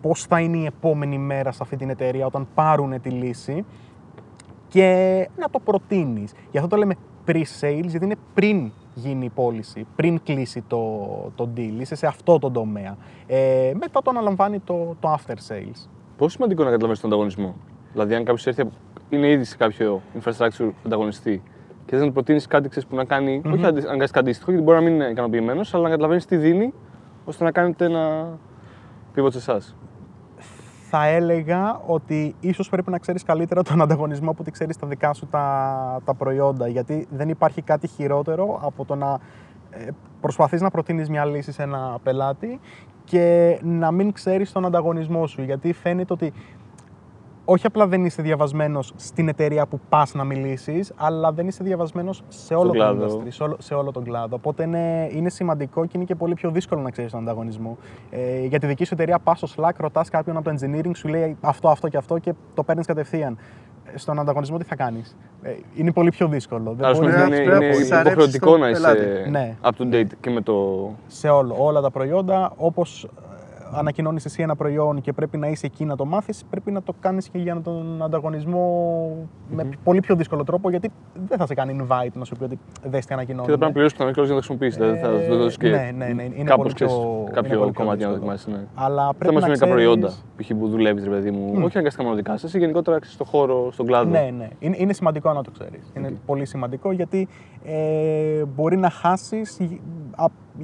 πώς 0.01 0.23
θα 0.23 0.39
είναι 0.39 0.57
η 0.57 0.65
επόμενη 0.65 1.17
μέρα 1.17 1.51
σε 1.51 1.59
αυτή 1.61 1.75
την 1.75 1.89
εταιρεία 1.89 2.25
όταν 2.25 2.47
πάρουν 2.53 3.01
τη 3.01 3.09
λύση 3.09 3.65
και 4.69 5.29
να 5.37 5.49
το 5.49 5.59
προτείνεις. 5.59 6.33
Γι' 6.51 6.57
αυτό 6.57 6.69
το 6.69 6.75
λέμε 6.75 6.95
pre-sales, 7.27 7.85
γιατί 7.85 8.05
είναι 8.05 8.15
πριν 8.33 8.71
γίνει 8.93 9.25
η 9.25 9.29
πώληση, 9.29 9.85
πριν 9.95 10.19
κλείσει 10.23 10.63
το, 10.67 11.07
το 11.35 11.49
deal, 11.55 11.73
είσαι 11.79 11.95
σε 11.95 12.07
αυτό 12.07 12.39
το 12.39 12.51
τομέα. 12.51 12.97
Ε, 13.27 13.71
μετά 13.79 14.01
το 14.01 14.09
αναλαμβάνει 14.09 14.59
το, 14.59 14.95
το 14.99 15.13
after 15.13 15.35
sales. 15.47 15.87
Πόσο 16.17 16.29
σημαντικό 16.29 16.61
είναι 16.61 16.71
να 16.71 16.77
καταλαβαίνεις 16.77 16.99
τον 16.99 17.09
ανταγωνισμό; 17.09 17.55
Δηλαδή, 17.91 18.15
αν 18.15 18.23
κάποιος 18.23 18.47
έρθει, 18.47 18.63
είναι 19.09 19.29
ήδη 19.29 19.43
σε 19.43 19.57
κάποιο 19.57 20.01
infrastructure 20.21 20.69
ανταγωνιστή 20.85 21.41
και 21.85 21.95
θε 21.95 22.01
να 22.01 22.07
του 22.07 22.13
προτείνεις 22.13 22.47
κάτι 22.47 22.69
ξέρεις, 22.69 22.89
που 22.89 22.95
να 22.95 23.03
κάνει, 23.03 23.41
Μμμ. 23.43 23.53
όχι 23.53 23.65
αναγκαστικά 23.65 24.19
αντίστοιχο, 24.19 24.51
γιατί 24.51 24.65
μπορεί 24.65 24.77
να 24.77 24.83
μην 24.83 24.93
είναι 24.93 25.05
ικανοποιημένος, 25.05 25.73
αλλά 25.73 25.83
να 25.83 25.89
καταλαβαίνεις 25.89 26.25
τι 26.25 26.37
δίνει, 26.37 26.73
ώστε 27.25 27.43
να 27.43 27.51
κάνετε 27.51 27.85
ένα 27.85 28.27
pivot 29.15 29.31
σε 29.31 29.37
εσάς. 29.37 29.75
Θα 30.91 31.05
έλεγα 31.05 31.81
ότι 31.85 32.35
ίσως 32.39 32.69
πρέπει 32.69 32.91
να 32.91 32.97
ξέρεις 32.97 33.23
καλύτερα 33.23 33.63
τον 33.63 33.81
ανταγωνισμό 33.81 34.29
από 34.29 34.37
ότι 34.41 34.51
ξέρεις 34.51 34.77
τα 34.77 34.87
δικά 34.87 35.13
σου 35.13 35.27
τα, 35.27 36.01
τα 36.05 36.13
προϊόντα. 36.13 36.67
Γιατί 36.67 37.07
δεν 37.11 37.29
υπάρχει 37.29 37.61
κάτι 37.61 37.87
χειρότερο 37.87 38.59
από 38.63 38.85
το 38.85 38.95
να 38.95 39.19
ε, 39.69 39.87
προσπαθείς 40.21 40.61
να 40.61 40.69
προτείνεις 40.69 41.09
μια 41.09 41.25
λύση 41.25 41.51
σε 41.51 41.63
ένα 41.63 41.97
πελάτη 42.03 42.59
και 43.03 43.59
να 43.63 43.91
μην 43.91 44.11
ξέρεις 44.11 44.51
τον 44.51 44.65
ανταγωνισμό 44.65 45.27
σου. 45.27 45.41
Γιατί 45.41 45.73
φαίνεται 45.73 46.13
ότι 46.13 46.33
όχι 47.51 47.65
απλά 47.65 47.87
δεν 47.87 48.05
είσαι 48.05 48.21
διαβασμένος 48.21 48.93
στην 48.95 49.27
εταιρεία 49.27 49.65
που 49.65 49.79
πας 49.89 50.13
να 50.13 50.23
μιλήσεις, 50.23 50.91
αλλά 50.95 51.31
δεν 51.31 51.47
είσαι 51.47 51.63
διαβασμένος 51.63 52.23
σε 52.27 52.53
όλο 52.55 52.67
τον 52.67 52.75
κλάδο. 52.75 53.05
industry, 53.05 53.27
σε 53.27 53.43
όλο, 53.43 53.55
σε 53.59 53.73
όλο 53.73 53.91
τον 53.91 54.03
κλάδο. 54.03 54.35
Οπότε 54.35 54.63
είναι, 54.63 55.09
είναι 55.11 55.29
σημαντικό 55.29 55.85
και 55.85 55.91
είναι 55.95 56.03
και 56.05 56.15
πολύ 56.15 56.33
πιο 56.33 56.49
δύσκολο 56.51 56.81
να 56.81 56.89
ξέρεις 56.91 57.11
τον 57.11 57.19
ανταγωνισμό. 57.21 57.77
Ε, 58.09 58.45
για 58.45 58.59
τη 58.59 58.67
δική 58.67 58.83
σου 58.85 58.93
εταιρεία 58.93 59.19
πας 59.19 59.37
στο 59.37 59.47
Slack, 59.63 59.71
ρωτάς 59.77 60.09
κάποιον 60.09 60.37
από 60.37 60.49
το 60.49 60.55
engineering, 60.59 60.91
σου 60.95 61.07
λέει 61.07 61.37
αυτό, 61.41 61.69
αυτό 61.69 61.87
και 61.87 61.97
αυτό 61.97 62.17
και 62.17 62.33
το 62.53 62.63
παίρνεις 62.63 62.85
κατευθείαν. 62.85 63.37
Ε, 63.93 63.97
Στον 63.97 64.19
ανταγωνισμό 64.19 64.57
τι 64.57 64.63
θα 64.65 64.75
κάνεις; 64.75 65.17
Ε, 65.41 65.51
είναι 65.75 65.91
πολύ 65.91 66.09
πιο 66.09 66.27
δύσκολο. 66.27 66.73
Δεν 66.77 66.85
Άρα, 66.85 66.93
μπορείς- 66.97 67.13
είναι, 67.15 67.19
να 67.27 67.35
είναι, 67.35 67.43
πρέπει 67.45 67.59
να 67.59 67.65
είναι 67.65 67.83
ψαρέψεις 67.83 68.11
υποχρεωτικό 68.35 68.51
τον 68.51 68.59
να 68.59 68.71
πελάτη. 68.71 68.99
είσαι 69.19 69.29
Ναι. 69.29 69.55
up 69.61 69.69
to 69.81 69.93
date 69.95 70.11
και 70.19 70.29
με 70.29 70.41
το. 70.41 70.89
σε 71.07 71.29
όλο, 71.29 71.55
όλα 71.57 71.81
τα 71.81 71.91
προϊόντα, 71.91 72.51
όπως 72.57 73.07
ε, 73.73 73.77
ανακοινώνεις 73.79 74.25
εσύ 74.25 74.41
ένα 74.41 74.55
προϊόν 74.55 75.01
και 75.01 75.13
πρέπει 75.13 75.37
να 75.37 75.47
είσαι 75.47 75.65
εκεί 75.65 75.85
να 75.85 75.95
το 75.95 76.05
μάθεις, 76.05 76.43
πρέπει 76.49 76.71
να 76.71 76.81
το 76.83 76.93
κάνεις 76.99 77.29
και 77.29 77.37
για 77.37 77.61
τον 77.61 78.03
ανταγωνισμό 78.03 79.27
με 79.49 79.69
πολύ 79.83 79.99
πιο 79.99 80.15
δύσκολο 80.15 80.43
τρόπο, 80.43 80.69
γιατί 80.69 80.91
δεν 81.27 81.37
θα 81.37 81.45
σε 81.45 81.53
κάνει 81.53 81.79
invite 81.87 82.11
να 82.13 82.25
σου 82.25 82.35
πει 82.35 82.43
ότι 82.43 82.59
δες 82.83 82.99
τι 83.01 83.07
Και 83.07 83.13
ανακοινώνουμε. 83.13 83.51
θα 83.51 83.57
πρέπει 83.57 83.65
να 83.65 83.71
πληρώσεις 83.71 83.93
πιθανόν 83.97 84.13
και 84.13 84.21
για 84.21 84.29
να 84.33 84.41
το 84.41 84.45
χρησιμοποιήσεις. 84.47 84.77
Δηλαδή, 84.79 84.99
θα 84.99 85.23
Ε, 85.23 85.27
το 85.27 85.37
δώσει 85.37 85.57
και 85.57 85.69
ναι, 85.69 85.91
ναι, 85.97 86.05
ναι, 86.07 86.23
είναι 86.23 86.43
κάπως, 86.43 86.55
πολύ 86.63 86.73
ξέρεις, 86.73 86.93
πιο- 86.93 87.17
είναι 87.21 87.31
κάποιο 87.33 87.57
πολύ 87.59 87.71
πιο 87.71 87.81
κομμάτι 87.83 87.97
για 87.97 88.07
να 88.07 88.13
δύσκολο. 88.13 88.35
δοκιμάσεις. 88.37 88.47
Ναι. 88.47 88.83
Αλλά 88.85 89.03
πρέπει 89.07 89.25
Θέμα 89.25 89.39
να 89.39 89.45
είναι 89.45 89.55
ξέρεις... 89.55 89.73
προϊόντα 89.73 90.07
π.χ. 90.37 90.49
που 90.59 90.67
δουλεύεις, 90.67 91.03
ρε 91.03 91.09
παιδί 91.09 91.31
μου. 91.31 91.51
Όχι 91.55 91.71
αναγκαστικά 91.73 92.03
μόνο 92.03 92.15
δικά 92.15 92.37
σας, 92.37 92.53
γενικότερα 92.55 92.97
ξέρεις, 92.99 93.15
στον 93.15 93.27
χώρο, 93.27 93.71
στον 93.71 93.85
κλάδο. 93.85 94.09
Ναι, 94.09 94.29
ναι. 94.37 94.47
Είναι, 94.59 94.75
είναι 94.79 94.93
σημαντικό 94.93 95.33
να 95.33 95.43
το 95.43 95.51
ξέρεις. 95.51 95.91
Είναι 95.97 96.13
πολύ 96.25 96.45
σημαντικό 96.45 96.91
γιατί 96.91 97.27
ε, 97.65 98.43
μπορεί 98.55 98.77
να 98.77 98.89
χάσεις 98.89 99.57
γ- 99.59 99.63
α- 99.63 99.77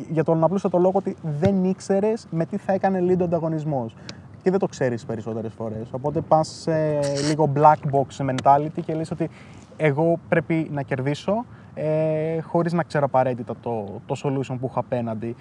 για 0.10 0.24
τον 0.24 0.44
απλούστατο 0.44 0.78
λόγο 0.78 0.98
ότι 0.98 1.16
δεν 1.40 1.64
ήξερες 1.64 2.28
με 2.30 2.46
τι 2.46 2.58
θα 2.58 2.74
έκανε 2.74 3.00
lead 3.10 3.20
ο 3.20 3.24
ανταγωνισμός. 3.24 3.96
Και 4.44 4.52
δεν 4.52 4.60
το 4.60 4.68
ξέρεις 4.68 5.06
περισσότερες 5.06 5.54
φορές. 5.54 5.88
Οπότε 5.92 6.22
πας 6.22 6.48
σε 6.48 7.00
λίγο 7.28 7.52
black 7.56 7.92
box 7.92 8.30
mentality 8.30 8.82
και 8.86 8.96
λες 8.96 9.12
ότι 9.12 9.30
εγώ 9.78 10.20
πρέπει 10.30 10.70
να 10.72 10.82
κερδίσω 10.82 11.46
ε, 11.74 12.42
χωρίς 12.42 12.74
να 12.74 12.84
ξέρω 12.84 13.06
απαραίτητα 13.06 13.56
το, 13.62 14.02
το 14.06 14.16
solution 14.24 14.56
που 14.60 14.66
έχω 14.66 14.80
απέναντι. 14.80 15.36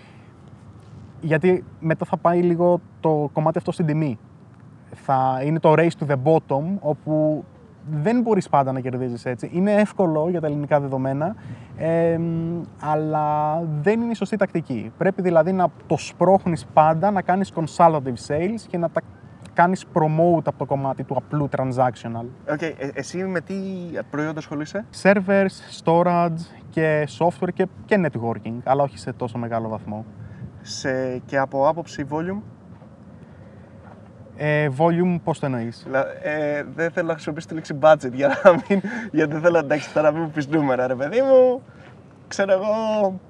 Γιατί 1.20 1.64
μετά 1.80 2.04
θα 2.04 2.16
πάει 2.16 2.42
λίγο 2.42 2.80
το 3.00 3.30
κομμάτι 3.32 3.58
αυτό 3.58 3.72
στην 3.72 3.86
τιμή 3.86 4.18
θα 4.94 5.40
είναι 5.44 5.58
το 5.58 5.74
race 5.76 6.04
to 6.04 6.06
the 6.06 6.16
bottom, 6.24 6.64
όπου 6.80 7.44
δεν 7.90 8.20
μπορείς 8.20 8.48
πάντα 8.48 8.72
να 8.72 8.80
κερδίζεις 8.80 9.24
έτσι. 9.24 9.50
Είναι 9.52 9.72
εύκολο 9.72 10.28
για 10.30 10.40
τα 10.40 10.46
ελληνικά 10.46 10.80
δεδομένα, 10.80 11.34
ε, 11.76 12.18
αλλά 12.80 13.58
δεν 13.80 14.00
είναι 14.00 14.10
η 14.10 14.14
σωστή 14.14 14.36
τακτική. 14.36 14.92
Πρέπει 14.98 15.22
δηλαδή 15.22 15.52
να 15.52 15.68
το 15.86 15.96
σπρώχνεις 15.96 16.66
πάντα, 16.72 17.10
να 17.10 17.22
κάνεις 17.22 17.52
consultative 17.54 18.26
sales 18.26 18.60
και 18.68 18.78
να 18.78 18.90
τα 18.90 19.00
κάνεις 19.52 19.84
promote 19.92 20.44
από 20.44 20.58
το 20.58 20.64
κομμάτι 20.64 21.04
του 21.04 21.16
απλού 21.16 21.48
transactional. 21.56 22.26
Οκ, 22.50 22.62
ε, 22.62 22.74
εσύ 22.94 23.24
με 23.24 23.40
τι 23.40 23.54
προϊόντα 24.10 24.38
ασχολείσαι; 24.38 24.84
Servers, 25.02 25.82
storage 25.84 26.40
και 26.70 27.08
software 27.18 27.52
και, 27.54 27.66
και 27.84 28.00
networking, 28.06 28.58
αλλά 28.64 28.82
όχι 28.82 28.98
σε 28.98 29.12
τόσο 29.12 29.38
μεγάλο 29.38 29.68
βαθμό. 29.68 30.04
Σε, 30.62 31.18
και 31.18 31.38
από 31.38 31.68
άποψη 31.68 32.06
volume; 32.10 32.40
Ε, 34.36 34.68
volume, 34.78 35.16
πώς 35.24 35.38
το 35.38 35.46
εννοείς; 35.46 35.82
Δηλα- 35.86 36.06
Ε, 36.22 36.64
δεν 36.74 36.90
θέλω 36.90 37.06
να 37.06 37.12
χρησιμοποιήσω 37.12 37.48
τη 37.48 37.54
λέξη 37.54 37.78
budget 37.80 38.12
για 38.12 38.28
να 38.44 38.50
μην. 38.52 38.80
Γιατί 39.10 39.32
δεν 39.32 39.40
θέλω 39.42 39.58
εντάξει, 39.58 39.92
τώρα 39.92 40.10
να 40.10 40.14
μην 40.16 40.22
μου 40.26 40.30
πεις 40.34 40.48
νούμερα, 40.48 40.86
ρε 40.86 40.94
παιδί 40.94 41.20
μου. 41.20 41.62
Ξέρω 42.28 42.52
εγώ. 42.52 43.20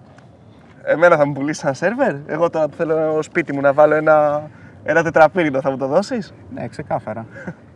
Εμένα 0.82 1.16
θα 1.16 1.26
μου 1.26 1.32
πουλήσεις 1.32 1.62
ένα 1.64 1.72
σερβερ. 1.72 2.14
Εγώ 2.26 2.50
τώρα 2.50 2.68
που 2.68 2.76
θέλω 2.76 3.10
στο 3.12 3.22
σπίτι 3.22 3.52
μου 3.52 3.60
να 3.60 3.72
βάλω 3.72 3.94
ένα, 3.94 4.42
ένα 4.84 5.02
τετραπύρινο, 5.02 5.60
θα 5.60 5.70
μου 5.70 5.76
το 5.76 5.86
δώσεις; 5.86 6.34
Ναι, 6.54 6.68
ξεκάθαρα. 6.68 7.26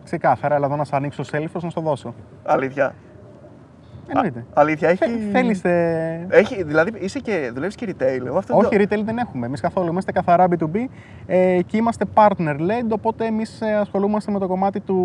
ξεκάθαρα, 0.04 0.54
αλλά 0.54 0.66
εδώ 0.66 0.76
να 0.76 0.84
σου 0.84 0.96
ανοίξω 0.96 1.22
το 1.22 1.28
Salesforce 1.32 1.62
να 1.62 1.70
στο 1.70 1.80
δώσω. 1.80 2.14
Αλήθεια. 2.44 2.94
Εννοείται. 4.08 4.44
Αλήθεια, 4.54 4.88
έχει. 4.88 5.04
Θέλεις... 5.32 5.64
ε, 5.64 6.26
Έχει, 6.30 6.62
δηλαδή 6.62 6.92
είσαι 6.98 7.18
και, 7.18 7.50
δουλεύεις 7.54 7.74
και 7.74 7.86
retail. 7.98 8.26
Εγώ 8.26 8.38
αυτό 8.38 8.56
Όχι, 8.56 8.76
το... 8.76 8.84
retail 8.84 9.02
δεν 9.04 9.18
έχουμε. 9.18 9.46
Εμείς 9.46 9.60
καθόλου 9.60 9.88
είμαστε 9.88 10.12
καθαρά 10.12 10.46
B2B 10.50 10.76
ε, 11.26 11.58
και 11.66 11.76
είμαστε 11.76 12.04
partner-led. 12.14 12.88
Οπότε 12.90 13.26
εμείς 13.26 13.62
ασχολούμαστε 13.80 14.32
με 14.32 14.38
το 14.38 14.46
κομμάτι 14.46 14.80
του 14.80 14.98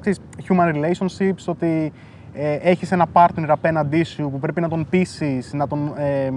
ξέρεις, 0.00 0.20
human 0.48 0.74
relationships, 0.74 1.44
ότι 1.46 1.92
ε, 2.32 2.54
έχεις 2.54 2.92
ένα 2.92 3.06
partner 3.12 3.44
απέναντί 3.48 4.02
σου 4.02 4.30
που 4.30 4.38
πρέπει 4.38 4.60
να 4.60 4.68
τον 4.68 4.86
πείσεις, 4.90 5.52
να 5.52 5.66
τον 5.66 5.92
ε, 5.96 6.30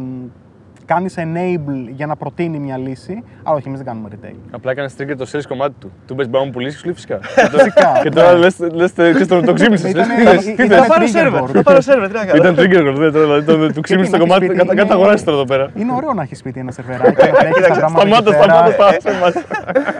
κάνεις 0.94 1.16
enable 1.18 1.90
για 1.96 2.06
να 2.06 2.16
προτείνει 2.16 2.60
μια 2.60 2.78
λύση. 2.78 3.24
Αλλά 3.44 3.56
όχι, 3.56 3.68
εμείς 3.68 3.80
δεν 3.80 3.88
κάνουμε 3.88 4.10
retail. 4.12 4.36
Απλά 4.52 4.72
έκανες 4.72 4.94
trigger 5.00 5.14
το 5.18 5.30
sales 5.32 5.46
κομμάτι 5.48 5.74
του. 5.80 5.92
Του 6.08 6.16
πες 6.16 6.26
μπορεί 6.30 6.40
να 6.40 6.46
μου 6.46 6.52
πουλήσεις, 6.52 6.80
σου 6.80 6.86
λέει 6.86 6.94
φυσικά. 6.94 7.20
Φυσικά. 7.58 7.92
Και 8.04 8.10
τώρα 8.10 8.34
λες, 8.34 8.56
λες, 8.60 8.92
ξέρεις, 8.94 9.28
το, 9.28 9.42
το 9.42 9.54
ξύμισες. 9.54 9.90
Ήταν- 9.92 10.08
λες, 10.24 10.38
τι 10.38 10.44
θες, 10.44 10.44
τι 10.46 10.52
ήταν- 10.52 10.68
θες. 10.68 10.78
Θα 10.80 10.86
πάρω 10.88 11.06
trigger 11.06 11.10
σερβερ. 11.10 11.42
board. 11.44 11.50
Θα 11.54 11.64
πάρω 11.64 11.82
σερβερ. 11.82 12.08
Τι 12.08 12.14
να 12.14 12.26
κάνω. 12.26 12.36
Ήταν 12.44 12.56
trigger 12.56 12.90
word, 12.92 12.96
δεν, 12.98 13.12
δηλαδή 13.12 13.46
το, 13.46 13.72
του 13.74 13.82
ξύμισες 13.82 14.10
το 14.12 14.18
να 14.18 14.24
έχεις 14.24 14.28
κομμάτι, 14.28 14.46
σπίτι, 14.46 14.60
κατα- 14.60 14.72
είναι- 14.74 14.82
κατά 14.82 14.94
αγοράσει 14.94 15.24
τώρα 15.26 15.38
εδώ 15.38 15.46
πέρα. 15.46 15.72
Είναι 15.76 15.92
ωραίο 15.96 16.14
να 16.14 16.22
έχεις 16.22 16.38
σπίτι 16.38 16.60
ένα 16.60 16.72
σερβεράκι, 16.72 17.04
να 17.06 17.14
τρέχει 17.14 17.34
τα 17.36 17.50
Κοίταξε, 17.54 17.80
πράγματα 17.80 18.02
εκεί 18.02 18.16
Σταμάτα, 18.16 18.32
πέρα. 18.32 18.72
σταμάτα, 18.72 19.00
σταμάτα. 19.00 19.42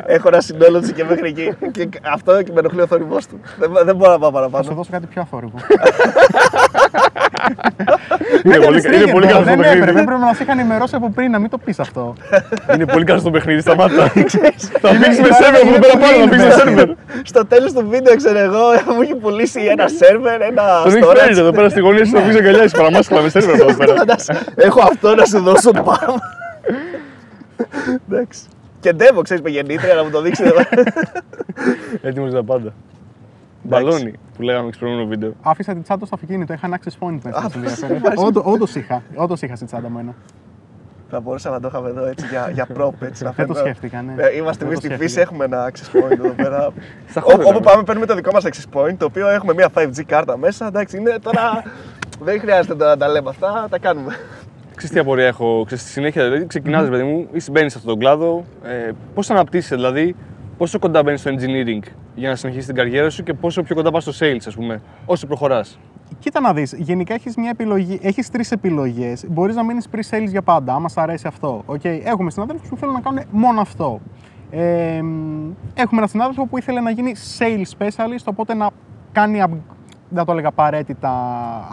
Έχω 0.16 0.28
ένα 0.28 0.42
συνόλο 0.42 0.80
και 0.96 1.04
μέχρι 1.10 1.28
εκεί. 1.28 1.48
Και 1.72 1.90
αυτό 2.14 2.42
και 2.44 2.52
με 2.54 2.60
ενοχλεί 2.60 2.82
ο 2.82 2.88
θόρυβός 2.88 3.28
του. 3.28 3.40
Δεν, 3.60 3.70
δεν 3.86 3.96
μπορώ 3.96 4.12
να 4.12 4.18
πάω 4.20 4.32
Θα 4.32 4.38
σου 4.38 4.50
παραπάνω. 4.50 4.76
δώσω 4.76 4.90
κάτι 4.92 5.06
πιο 5.08 5.22
αθόρυβο. 5.22 5.58
Είναι 8.44 8.56
πολύ- 8.60 8.78
Έκανες 8.78 9.02
Είναι 9.02 9.12
πολύ 9.12 9.26
trigger, 9.26 9.32
καλό 9.32 9.40
το 9.40 9.50
Δεν 9.50 9.54
έπρεπε, 9.60 9.76
παιχνίδι. 9.80 10.00
έπρεπε 10.00 10.20
να 10.26 10.34
σε 10.34 10.44
είχα 10.44 10.52
ενημερώσει 10.52 10.96
από 10.96 11.10
πριν, 11.16 11.32
να 11.32 11.40
μην 11.40 11.50
το 11.50 11.58
πεις 11.58 11.80
αυτό. 11.80 12.14
Είναι 12.76 12.86
πολύ 12.86 13.06
καλό 13.06 13.22
το 13.22 13.32
παιχνίδι, 13.32 13.62
σταμάτα. 13.62 14.04
Θα 14.08 14.12
πεις 14.20 14.34
με 14.36 15.28
είναι- 15.28 15.34
σερβερ 15.42 15.62
από 15.62 15.68
είναι 15.68 15.76
εδώ 15.76 15.80
πέρα 15.80 15.98
πολύ 15.98 16.14
πάνω, 16.14 16.24
θα 16.24 16.30
πεις 16.30 16.38
με 16.44 16.50
investing. 16.50 16.58
σερβερ. 16.58 16.90
Στο 17.24 17.46
τέλος 17.46 17.74
του 17.74 17.88
βίντεο, 17.90 18.16
ξέρω 18.16 18.38
εγώ, 18.40 18.62
μου 18.96 19.02
έχει 19.02 19.16
πουλήσει 19.16 19.62
ένα 19.62 19.88
σερβερ, 19.88 20.42
ένα 20.42 20.64
Τον 20.84 20.92
έχει 20.96 21.04
φέρει 21.06 21.20
storage. 21.34 21.38
εδώ 21.38 21.52
πέρα 21.52 21.70
στη 21.70 21.80
γωνία, 21.80 22.06
στο 22.06 22.20
πίσω 22.20 22.38
αγκαλιά, 22.38 22.64
είσαι 22.64 22.78
παραμάσκουλα 22.78 23.22
με 23.22 23.30
σερβερ 23.30 23.54
από 23.56 23.64
εδώ 23.70 23.78
πέρα. 23.78 23.94
Φαντάσου, 23.96 24.34
Έχω 24.56 24.82
αυτό 24.82 25.16
να 25.16 25.26
σου 25.26 25.40
δώσω 25.40 25.72
πάμε. 25.72 26.20
Εντάξει. 28.10 28.40
Και 28.80 28.94
ντεύω, 28.94 29.22
ξέρεις, 29.22 29.44
με 29.44 29.50
γεννήτρια 29.50 29.94
να 29.94 30.04
μου 30.04 30.10
το 30.10 30.22
δείξεις. 30.22 30.52
Έτοιμος 32.02 32.30
για 32.30 32.38
τα 32.38 32.44
πάντα. 32.46 32.74
Μπαλόνι 33.64 34.14
που 34.36 34.42
λέγαμε 34.42 34.68
στο 34.72 34.80
προηγούμενο 34.80 35.10
βίντεο. 35.10 35.34
Άφησα 35.42 35.74
την 35.74 35.84
τσάντα 35.84 36.06
στο 36.06 36.16
αυτοκίνητο, 36.16 36.54
είχα 36.54 36.66
ένα 36.68 36.80
access 36.80 37.06
point 37.08 37.20
μέσα. 37.24 37.38
Α, 37.38 37.50
σε 37.50 37.58
ενδιαφέρει. 37.58 37.94
ευχαριστώ. 37.94 38.26
Όντω- 38.26 38.46
Όντως 38.46 38.76
είχα, 38.76 39.02
όντως 39.16 39.42
είχα 39.42 39.56
στην 39.56 39.68
τσάντα 39.68 39.90
μου 39.90 40.00
ένα. 40.00 40.14
Θα 41.12 41.20
μπορούσαμε 41.20 41.56
να 41.56 41.62
το 41.62 41.68
είχαμε 41.68 41.90
εδώ 41.90 42.06
έτσι 42.06 42.26
για, 42.30 42.50
για 42.54 42.68
prop. 42.78 42.92
Έτσι, 43.02 43.24
να 43.24 43.32
Δεν 43.32 43.48
το 43.48 43.54
φέρνω- 43.54 43.58
σκέφτηκα, 43.58 44.02
ναι. 44.02 44.14
Ε, 44.24 44.36
Είμαστε 44.36 44.66
Δεν 44.66 44.68
εμείς 44.74 44.80
το 44.80 44.86
στη 44.86 44.96
φύση, 45.02 45.10
σκέφτηκα. 45.14 45.22
έχουμε 45.22 45.46
ένα 45.46 45.72
access 45.72 45.98
point 45.98 46.12
εδώ 46.12 46.30
πέρα. 46.30 46.70
Στα 47.12 47.22
Ό- 47.22 47.24
χώρια 47.30 47.44
Όπου 47.46 47.54
λέμε. 47.54 47.66
πάμε, 47.66 47.84
παίρνουμε 47.84 48.06
το 48.06 48.16
δικό 48.16 48.32
μας 48.32 48.44
access 48.46 48.78
point, 48.80 48.96
το 48.98 49.06
οποίο 49.06 49.28
έχουμε 49.30 49.54
μια 49.54 49.70
5G 49.76 50.04
κάρτα 50.06 50.38
μέσα. 50.38 50.68
Εντάξει, 50.68 50.98
είναι 50.98 51.18
τώρα. 51.22 51.64
Δεν 52.24 52.40
χρειάζεται 52.40 52.76
τώρα 52.76 52.90
να 52.90 52.98
τα 52.98 53.08
λέμε 53.08 53.30
αυτά, 53.30 53.68
τα 53.70 53.80
κάνουμε. 53.80 54.16
Ξέρεις 54.76 54.96
τι 54.96 55.00
απορία 55.02 55.26
έχω, 55.28 55.64
ξέρεις, 55.66 55.84
στη 55.84 55.92
συνέχεια, 55.94 56.24
δηλαδή 56.24 56.46
ξεκινάς, 56.46 56.90
παιδί 56.90 57.04
μου, 57.04 57.28
ή 57.32 57.52
μπαίνεις 57.52 57.72
σε 57.72 57.78
αυτόν 57.78 57.92
τον 57.94 58.00
κλάδο, 58.00 58.46
ε, 58.64 58.92
πώς 59.14 59.30
αναπτύσσεσαι, 59.30 59.76
δηλαδή, 59.76 60.16
πόσο 60.60 60.80
κοντά 60.80 61.04
μπαίνεις 61.04 61.20
στο 61.20 61.32
engineering 61.32 61.88
για 62.16 62.30
να 62.30 62.36
συνεχίσεις 62.36 62.66
την 62.68 62.76
καριέρα 62.76 63.10
σου 63.10 63.24
και 63.24 63.34
πόσο 63.34 63.64
πιο 63.64 63.76
κοντά 63.76 63.92
πας 63.92 64.04
στο 64.04 64.26
sales, 64.26 64.42
ας 64.48 64.56
πούμε, 64.56 64.82
όσο 65.06 65.28
προχωράς; 65.28 65.80
Κοίτα 66.20 66.40
να 66.40 66.54
δεις, 66.54 66.74
γενικά 66.78 67.14
έχεις, 67.14 67.36
μια 67.38 67.50
επιλογή, 67.50 68.00
έχεις 68.02 68.30
τρεις 68.30 68.52
επιλογές. 68.52 69.26
Μπορείς 69.30 69.56
να 69.56 69.64
μείνεις 69.64 69.88
pre-sales 69.92 70.28
για 70.28 70.42
πάντα, 70.42 70.74
άμα 70.74 70.90
σ' 70.90 70.98
αρέσει 70.98 71.28
αυτό. 71.28 71.64
Okay. 71.68 72.00
Έχουμε 72.04 72.32
συναδέλφους 72.32 72.70
που 72.70 72.78
θέλουν 72.78 72.94
να 72.94 73.02
κάνουν 73.02 73.24
μόνο 73.32 73.62
αυτό. 73.62 74.00
Ε, 74.50 75.02
μ, 75.02 75.52
έχουμε 75.74 75.98
έναν 75.98 76.08
συνάδελφο 76.08 76.46
που 76.46 76.58
ήθελε 76.58 76.80
να 76.80 76.90
γίνει 76.92 77.14
sales 77.38 77.78
specialist, 77.78 78.24
οπότε 78.26 78.54
να 78.54 78.70
κάνει, 79.12 79.42
up- 79.46 79.76
δεν 80.10 80.26
το 80.26 80.32
έλεγα 80.32 80.48
απαραίτητα 80.48 81.14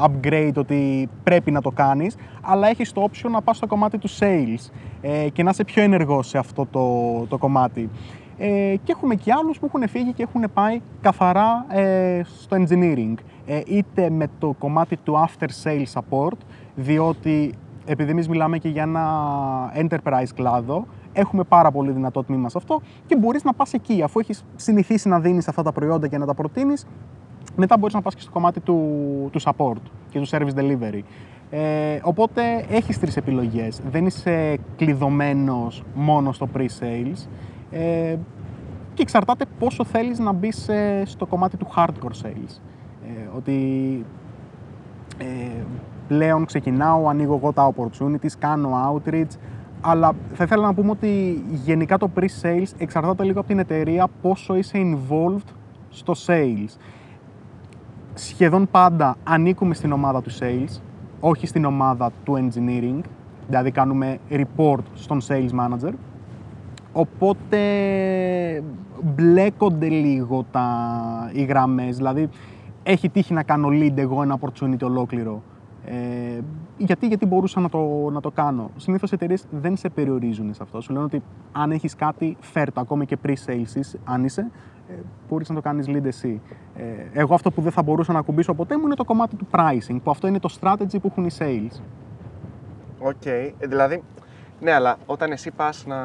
upgrade 0.07 0.55
ότι 0.57 1.09
πρέπει 1.23 1.50
να 1.50 1.61
το 1.61 1.71
κάνεις, 1.71 2.16
αλλά 2.43 2.69
έχεις 2.69 2.93
το 2.93 3.09
option 3.11 3.31
να 3.31 3.43
πας 3.43 3.57
στο 3.57 3.66
κομμάτι 3.66 3.99
του 3.99 4.09
sales 4.19 4.71
ε, 5.00 5.28
και 5.33 5.43
να 5.43 5.50
είσαι 5.50 5.64
πιο 5.64 5.83
ενεργός 5.83 6.28
σε 6.28 6.38
αυτό 6.38 6.66
το, 6.71 6.87
το 7.28 7.38
κομμάτι. 7.38 7.90
Ε, 8.38 8.75
και 8.85 8.93
έχουμε 8.93 9.14
και 9.14 9.33
άλλους 9.33 9.59
που 9.59 9.66
έχουν 9.66 9.88
φύγει 9.88 10.12
και 10.12 10.23
έχουν 10.23 10.45
πάει 10.55 10.81
καθαρά 11.00 11.66
ε, 11.69 12.21
στο 12.25 12.57
engineering. 12.61 13.14
Ε, 13.47 13.61
είτε 13.66 14.11
με 14.11 14.28
το 14.38 14.55
κομμάτι 14.59 14.97
του 14.97 15.26
after 15.26 15.49
sales 15.62 16.00
support, 16.00 16.37
διότι 16.75 17.55
επειδή 17.87 18.11
εμείς 18.11 18.28
μιλάμε 18.28 18.59
και 18.59 18.69
για 18.69 18.83
ένα 18.83 19.07
enterprise 19.75 20.28
κλάδο, 20.35 20.87
έχουμε 21.12 21.43
πάρα 21.43 21.71
πολύ 21.71 21.90
δυνατό 21.93 22.25
τμήμα 22.25 22.49
σε 22.49 22.59
αυτό 22.59 22.81
και 23.07 23.16
μπορείς 23.16 23.45
να 23.45 23.52
πας 23.52 23.73
εκεί. 23.73 24.02
Αφού 24.02 24.19
έχεις 24.19 24.45
συνηθίσει 24.57 25.09
να 25.09 25.21
δίνεις 25.21 25.49
αυτά 25.49 25.62
τα 25.62 25.73
προϊόντα 25.73 26.09
και 26.09 26.19
να 26.19 26.26
τα 26.26 26.35
προτείνεις, 26.35 26.87
μετά 27.57 27.78
μπορείς 27.78 27.95
να 27.95 28.02
πας 28.02 28.14
και 28.14 28.21
στο 28.21 28.31
κομμάτι 28.31 28.61
του, 28.61 28.78
του 29.33 29.40
support 29.40 29.81
και 30.11 30.21
του 30.21 30.28
service 30.28 30.55
delivery. 30.59 31.00
Ε, 31.50 32.00
οπότε 32.02 32.66
έχεις 32.71 33.00
τρεις 33.00 33.16
επιλογές. 33.16 33.81
Δεν 33.90 34.07
είσαι 34.07 34.59
κλειδωμένος 34.76 35.83
μόνο 35.95 36.33
στο 36.33 36.49
pre-sales. 36.57 37.26
Ε, 37.71 38.17
και 38.95 39.03
εξαρτάται 39.03 39.45
πόσο 39.59 39.85
θέλεις 39.85 40.19
να 40.19 40.33
μπεις 40.33 40.71
στο 41.05 41.27
κομμάτι 41.27 41.57
του 41.57 41.67
hardcore 41.77 42.25
sales. 42.25 42.61
Ε, 43.07 43.37
ότι 43.37 44.05
ε, 45.19 45.65
πλέον 46.09 46.45
ξεκινάω, 46.45 47.09
ανοίγω 47.09 47.35
εγώ 47.35 47.53
τα 47.53 47.73
opportunities, 47.75 48.33
κάνω 48.39 48.71
outreach, 48.93 49.37
αλλά 49.81 50.13
θα 50.33 50.45
ήθελα 50.45 50.67
να 50.67 50.75
πούμε 50.75 50.91
ότι 50.91 51.43
γενικά 51.65 51.99
το 51.99 52.11
pre-sales 52.17 52.71
εξαρτάται 52.79 53.25
λίγο 53.25 53.39
από 53.39 53.49
την 53.49 53.59
εταιρεία 53.59 54.09
πόσο 54.23 54.57
είσαι 54.57 54.79
involved 54.79 55.49
στο 55.91 56.15
sales. 56.27 56.79
Σχεδόν 58.15 58.69
πάντα 58.71 59.17
ανήκουμε 59.25 59.75
στην 59.75 59.93
ομάδα 59.93 60.23
του 60.23 60.31
sales, 60.39 60.81
όχι 61.21 61.47
στην 61.47 61.65
ομάδα 61.65 62.11
του 62.25 62.35
engineering, 62.35 63.01
δηλαδή 63.47 63.71
κάνουμε 63.71 64.19
report 64.31 64.83
στον 64.95 65.21
sales 65.29 65.51
manager, 65.51 65.93
Οπότε 66.97 67.59
μπλέκονται 69.03 69.88
λίγο 69.88 70.45
τα, 70.50 71.31
οι 71.33 71.45
γραμμές. 71.45 71.97
Δηλαδή, 71.97 72.29
έχει 72.83 73.09
τύχει 73.09 73.33
να 73.35 73.43
κάνω 73.43 73.69
lead 73.71 73.97
εγώ 73.97 74.23
ένα 74.23 74.38
opportunity 74.41 74.83
ολόκληρο. 74.83 75.43
Ε, 75.85 76.41
γιατί, 76.76 77.07
γιατί 77.07 77.26
μπορούσα 77.26 77.61
να 77.61 77.69
το, 77.69 78.11
να 78.12 78.21
το 78.21 78.31
κάνω. 78.31 78.71
Συνήθως 78.76 79.11
οι 79.11 79.15
εταιρείες 79.15 79.45
δεν 79.50 79.76
σε 79.76 79.88
περιορίζουν 79.88 80.55
σε 80.55 80.62
αυτό. 80.62 80.81
Σου 80.81 80.93
λένε 80.93 81.05
ότι 81.05 81.23
αν 81.53 81.71
έχεις 81.71 81.95
κάτι, 81.95 82.37
φέρ' 82.41 82.73
το 82.73 82.81
ακόμη 82.81 83.07
και 83.07 83.17
pre-sales, 83.26 83.75
είσαι- 83.76 83.99
αν 84.05 84.25
είσαι, 84.25 84.50
ε, 84.88 84.93
μπορείς 85.29 85.49
να 85.49 85.55
το 85.55 85.61
κάνεις 85.61 85.87
lead 85.88 86.05
εσύ. 86.05 86.41
Ε, 86.76 86.83
εγώ 87.12 87.35
αυτό 87.35 87.50
που 87.50 87.61
δεν 87.61 87.73
θα 87.73 87.83
μπορούσα 87.83 88.12
να 88.12 88.19
ακουμπήσω 88.19 88.55
ποτέ 88.55 88.76
μου 88.79 88.85
είναι 88.85 88.95
το 88.95 89.05
κομμάτι 89.05 89.37
του 89.37 89.47
pricing, 89.50 89.97
που 90.03 90.11
αυτό 90.11 90.26
είναι 90.26 90.38
το 90.38 90.57
strategy 90.61 91.00
που 91.03 91.07
έχουν 91.11 91.25
οι 91.25 91.31
sales. 91.38 91.81
Οκ. 92.99 93.26
Ε, 93.26 93.53
Δηλαδή, 93.67 94.03
ναι, 94.61 94.73
αλλά 94.73 94.97
όταν 95.07 95.31
εσύ 95.33 95.51
πας 95.51 95.85
να 95.87 95.97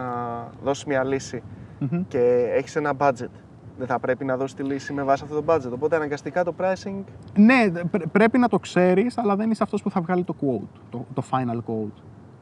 δώσεις 0.63 0.85
μια 0.85 1.03
λύση 1.03 1.43
Μμμ. 1.79 2.03
και 2.07 2.51
έχεις 2.57 2.75
ένα 2.75 2.91
budget, 2.97 3.29
δεν 3.77 3.87
θα 3.87 3.99
πρέπει 3.99 4.25
να 4.25 4.37
δώσεις 4.37 4.55
τη 4.55 4.63
λύση 4.63 4.93
με 4.93 5.03
βάση 5.03 5.23
αυτό 5.25 5.41
το 5.41 5.53
budget. 5.53 5.71
Οπότε 5.73 5.95
αναγκαστικά 5.95 6.43
το 6.43 6.53
pricing. 6.61 7.03
Ναι, 7.35 7.69
πρέ- 7.91 8.07
πρέπει 8.07 8.37
να 8.37 8.47
το 8.47 8.59
ξέρεις, 8.59 9.17
αλλά 9.17 9.35
δεν 9.35 9.51
είσαι 9.51 9.63
αυτός 9.63 9.81
που 9.81 9.89
θα 9.91 10.01
βγάλει 10.01 10.23
το 10.23 10.35
quote, 10.41 10.67
το, 10.89 11.05
το 11.13 11.23
final 11.31 11.55
quote. 11.55 11.91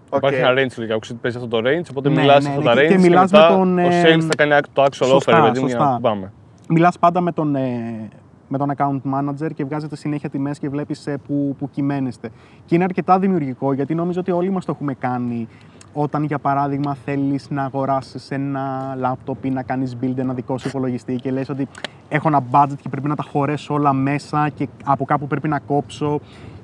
οκ. 0.10 0.18
Υπάρχει 0.18 0.40
ένα 0.40 0.50
range 0.52 0.56
λογικά, 0.56 1.00
ξέρεις 1.00 1.10
ότι 1.10 1.20
παίζει 1.22 1.38
αυτό 1.38 1.48
το 1.50 1.58
range, 1.70 1.86
οπότε 1.90 2.10
Ναι, 2.10 2.16
μιλάς 2.20 2.36
ναι, 2.36 2.42
σε 2.42 2.50
ναι, 2.50 2.56
αυτά 2.58 2.70
τα 2.74 2.82
και- 2.82 2.86
range 2.88 2.90
και 2.90 2.96
και, 2.96 3.02
μιλάς 3.10 3.32
μετά 3.32 3.50
με 3.50 3.56
τον, 3.56 3.78
ο 3.78 3.82
ε, 3.82 4.02
sales 4.16 4.22
θα 4.22 4.36
κάνει 4.46 4.62
το 4.74 4.84
actual 4.84 4.88
σωστά, 4.94 5.16
offer, 5.40 5.46
παιδί 5.46 5.60
μου, 5.60 5.68
για 5.68 5.78
σωστά. 5.78 5.92
να 5.92 6.00
πάμε. 6.00 6.32
Μιλάς 6.70 7.00
πάντα 7.00 7.22
με 7.22 7.32
τον, 7.32 7.56
ε, 7.56 8.10
με 8.48 8.58
τον 8.58 8.72
account 8.78 9.02
manager 9.14 9.50
και 9.54 9.66
βγάζετε 9.66 9.96
συνέχεια 9.96 10.30
τιμές 10.30 10.60
και 10.60 10.70
βλέπεις 10.70 11.08
ε, 11.08 11.18
που, 11.28 11.56
που 11.60 11.70
κυμαίνεστε. 11.70 12.30
Και 12.66 12.76
είναι 12.76 12.84
αρκετά 12.84 13.20
δημιουργικό 13.20 13.74
γιατί 13.74 13.96
νομίζω 13.96 14.20
ότι 14.20 14.32
όλοι 14.32 14.50
μας 14.50 14.66
το 14.66 14.72
έχουμε 14.76 14.94
κάνει 14.94 15.48
όταν 15.94 16.24
για 16.24 16.40
παράδειγμα 16.40 16.96
θέλεις 17.06 17.50
να 17.50 17.64
αγοράσεις 17.64 18.32
ένα 18.32 18.96
λάπτοπ 18.98 19.46
ή 19.46 19.50
να 19.50 19.64
κάνεις 19.64 19.98
build 20.02 20.18
ένα 20.18 20.34
δικό 20.34 20.58
σου 20.58 20.68
υπολογιστή 20.68 21.16
και 21.16 21.32
λες 21.32 21.50
ότι 21.50 21.68
έχω 22.10 22.28
ένα 22.28 22.44
budget 22.52 22.78
και 22.82 22.90
πρέπει 22.90 23.08
να 23.08 23.16
τα 23.16 23.24
χωρέσω 23.24 23.74
όλα 23.74 23.94
μέσα 23.94 24.50
και 24.50 24.68
από 24.84 25.06
κάπου 25.06 25.28
πρέπει 25.28 25.48
να 25.48 25.60
κόψω. 25.60 26.20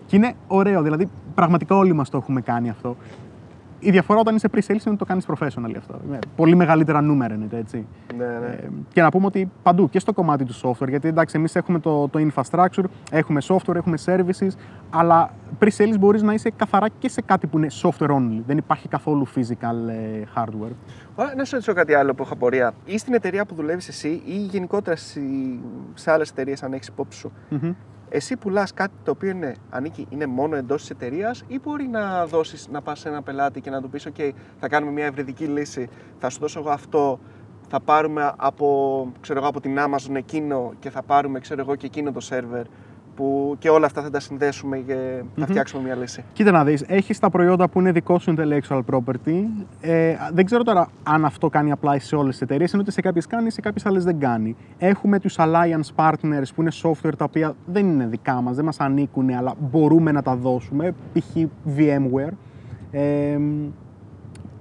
Και 0.05 0.15
είναι 0.15 0.33
ωραίο, 0.47 0.81
δηλαδή 0.81 1.09
πραγματικά 1.35 1.75
όλοι 1.75 1.93
μας 1.93 2.09
το 2.09 2.17
έχουμε 2.17 2.41
κάνει 2.41 2.69
αυτό. 2.69 2.95
Η 3.85 3.91
διαφορά 3.91 4.19
όταν 4.19 4.35
είσαι 4.35 4.49
pre-sales 4.51 4.69
είναι 4.69 4.79
ότι 4.85 4.95
το 4.95 5.05
κάνεις 5.05 5.25
professional 5.27 5.73
αυτό. 5.77 5.99
Με 6.09 6.19
πολύ 6.35 6.55
μεγαλύτερα 6.55 7.01
νούμερα 7.01 7.33
είναι 7.33 7.47
έτσι. 7.51 7.85
Ναι, 8.17 8.25
ναι. 8.25 8.45
Ε, 8.45 8.69
και 8.93 9.01
να 9.01 9.09
πούμε 9.09 9.25
ότι 9.25 9.51
παντού 9.63 9.89
και 9.89 9.99
στο 9.99 10.13
κομμάτι 10.13 10.45
του 10.45 10.55
software, 10.61 10.89
γιατί 10.89 11.07
εντάξει, 11.07 11.37
εμείς 11.37 11.55
έχουμε 11.55 11.79
το, 11.79 12.07
το 12.07 12.19
infrastructure, 12.27 12.83
έχουμε 13.11 13.41
software, 13.47 13.75
έχουμε 13.75 13.97
services, 14.05 14.49
αλλά 14.89 15.33
pre-sales 15.59 15.95
μπορείς 15.99 16.21
να 16.21 16.33
είσαι 16.33 16.49
καθαρά 16.55 16.87
και 16.99 17.09
σε 17.09 17.21
κάτι 17.21 17.47
που 17.47 17.57
είναι 17.57 17.67
software 17.81 18.09
only. 18.09 18.41
Δεν 18.47 18.57
υπάρχει 18.57 18.87
καθόλου 18.87 19.27
physical 19.35 19.89
ε, 19.89 20.23
hardware. 20.35 20.75
Ωραία, 21.15 21.33
να 21.35 21.43
σου 21.43 21.51
ρωτήσω 21.51 21.73
κάτι 21.73 21.93
άλλο 21.93 22.13
που 22.13 22.23
έχω 22.23 22.33
απορία. 22.33 22.73
Ή 22.85 22.97
στην 22.97 23.13
εταιρεία 23.13 23.45
που 23.45 23.55
δουλεύεις 23.55 23.87
εσύ, 23.87 24.21
ή 24.25 24.35
γενικότερα 24.35 24.95
σε, 24.95 25.21
σε 25.93 26.11
άλλες 26.11 26.29
εταιρείες, 26.29 26.63
αν 26.63 26.73
έχεις 26.73 26.87
υπόψη 26.87 27.19
σου, 27.19 27.31
Μμμ. 27.49 27.71
Εσύ 28.15 28.37
πουλάς 28.37 28.73
κάτι 28.73 28.93
το 29.03 29.11
οποίο 29.11 29.29
είναι, 29.29 29.55
ανήκει, 29.69 30.07
είναι 30.09 30.25
μόνο 30.25 30.55
εντός 30.55 30.81
της 30.81 30.89
εταιρείας, 30.89 31.43
ή 31.47 31.59
μπορεί 31.63 31.87
να 31.87 32.25
δώσεις, 32.25 32.67
να 32.71 32.81
πας 32.81 32.99
σε 32.99 33.09
ένα 33.09 33.21
πελάτη 33.21 33.61
και 33.61 33.69
να 33.69 33.81
του 33.81 33.89
πεις: 33.89 34.07
OK, 34.15 34.31
θα 34.59 34.67
κάνουμε 34.67 34.91
μια 34.91 35.05
ευρυδική 35.05 35.45
λύση, 35.45 35.89
θα 36.19 36.29
σου 36.29 36.39
δώσω 36.39 36.59
εγώ 36.59 36.69
αυτό, 36.69 37.19
θα 37.67 37.79
πάρουμε 37.79 38.33
από, 38.37 39.11
ξέρω 39.21 39.39
εγώ, 39.39 39.47
από 39.47 39.61
την 39.61 39.77
Amazon 39.79 40.15
εκείνο 40.15 40.73
και 40.79 40.89
θα 40.89 41.03
πάρουμε 41.03 41.39
ξέρω 41.39 41.61
εγώ, 41.61 41.75
και 41.75 41.85
εκείνο 41.85 42.11
το 42.11 42.19
σερβερ 42.19 42.65
που 43.15 43.55
και 43.59 43.69
όλα 43.69 43.85
αυτά 43.85 44.01
θα 44.01 44.09
τα 44.09 44.19
συνδέσουμε 44.19 44.77
και 44.77 45.23
θα 45.35 45.45
φτιάξουμε 45.45 45.83
μια 45.83 45.95
λύση. 45.95 46.23
Κοίτα 46.33 46.51
να 46.51 46.63
δεις, 46.63 46.83
έχεις 46.87 47.19
τα 47.19 47.29
προϊόντα 47.29 47.69
που 47.69 47.79
είναι 47.79 47.91
δικό 47.91 48.19
σου 48.19 48.33
intellectual 48.37 48.81
property. 48.91 49.43
Ε, 49.81 50.15
δεν 50.33 50.45
ξέρω 50.45 50.63
τώρα 50.63 50.87
αν 51.03 51.25
αυτό 51.25 51.49
κάνει 51.49 51.71
apply 51.81 51.95
σε 51.99 52.15
όλες 52.15 52.31
τις 52.31 52.41
εταιρείες, 52.41 52.73
ενώ 52.73 52.81
ότι 52.81 52.91
σε 52.91 53.01
κάποιες 53.01 53.27
κάνει, 53.27 53.49
σε 53.49 53.61
κάποιες 53.61 53.85
άλλες 53.85 54.03
δεν 54.03 54.19
κάνει. 54.19 54.55
Έχουμε 54.77 55.19
τους 55.19 55.35
alliance 55.39 55.95
partners 55.95 56.47
που 56.55 56.61
είναι 56.61 56.71
software 56.83 57.13
τα 57.17 57.25
οποία 57.25 57.55
δεν 57.65 57.87
είναι 57.87 58.07
δικά 58.07 58.41
μας, 58.41 58.55
δεν 58.55 58.65
μας 58.65 58.79
ανήκουν, 58.79 59.29
αλλά 59.29 59.53
μπορούμε 59.59 60.11
να 60.11 60.21
τα 60.21 60.35
δώσουμε, 60.35 60.93
π.χ. 61.13 61.37
VMware. 61.77 62.33
Ε, 62.91 63.39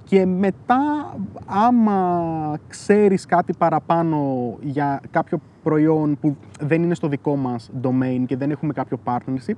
και 0.03 0.25
μετά, 0.25 1.15
άμα 1.45 2.59
ξέρεις 2.67 3.25
κάτι 3.25 3.53
παραπάνω 3.53 4.53
για 4.61 5.01
κάποιο 5.11 5.39
προϊόν 5.65 6.17
που 6.19 6.37
δεν 6.59 6.83
είναι 6.83 6.95
στο 6.95 7.07
δικό 7.07 7.35
μας 7.35 7.71
domain 7.81 8.23
και 8.25 8.37
δεν 8.37 8.51
έχουμε 8.51 8.73
κάποιο 8.73 8.99
partnership, 9.03 9.57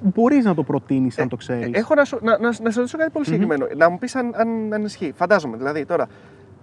μπορείς 0.00 0.44
να 0.44 0.54
το 0.54 0.62
προτείνεις 0.62 1.18
αν 1.18 1.28
το 1.28 1.36
ξέρεις. 1.36 1.66
Ε, 1.66 1.70
Έχω 1.78 1.94
να, 1.94 2.04
σου, 2.04 2.18
να, 2.22 2.38
να, 2.38 2.52
να 2.62 2.70
σε 2.70 2.78
ρωτήσω 2.78 2.98
κάτι 2.98 3.10
πολύ 3.10 3.24
συγκεκριμένο. 3.24 3.66
Να 3.76 3.90
μου 3.90 3.98
πεις 3.98 4.14
αν, 4.14 4.32
αν, 4.34 4.72
αν 4.72 4.84
ισχύει. 4.84 5.12
Φαντάζομαι, 5.16 5.56
δηλαδή 5.56 5.84
τώρα 5.84 6.06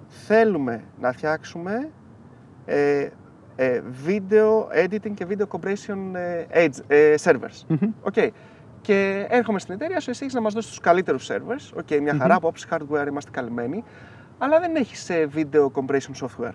θέλουμε 0.07 0.83
να 0.99 1.11
φτιάξουμε 1.11 1.89
ε, 2.65 3.07
ε, 3.55 3.81
video 4.07 4.85
editing 4.85 5.13
και 5.13 5.27
video 5.29 5.47
compression 5.57 5.97
ε, 6.13 6.65
edge, 6.65 6.77
ε, 6.87 7.15
servers. 7.23 7.61
Μμμ. 7.67 7.91
Οκ. 8.01 8.13
Και 8.81 9.25
έρχομαι 9.29 9.59
στην 9.59 9.73
εταιρεία 9.73 9.99
σου, 9.99 10.09
εσύ 10.09 10.19
έχεις 10.23 10.35
να 10.35 10.41
μας 10.41 10.53
δώσεις 10.53 10.69
τους 10.69 10.79
καλύτερους 10.79 11.29
servers. 11.31 11.77
Οκ, 11.77 12.01
μια 12.01 12.15
χαρά, 12.15 12.35
από 12.35 12.47
άποψη 12.47 12.67
hardware 12.71 13.07
είμαστε 13.07 13.31
καλυμμένοι. 13.31 13.83
Αλλά 14.37 14.59
δεν 14.59 14.75
έχεις 14.75 15.09
ε, 15.09 15.29
video 15.35 15.65
compression 15.65 16.25
software. 16.25 16.53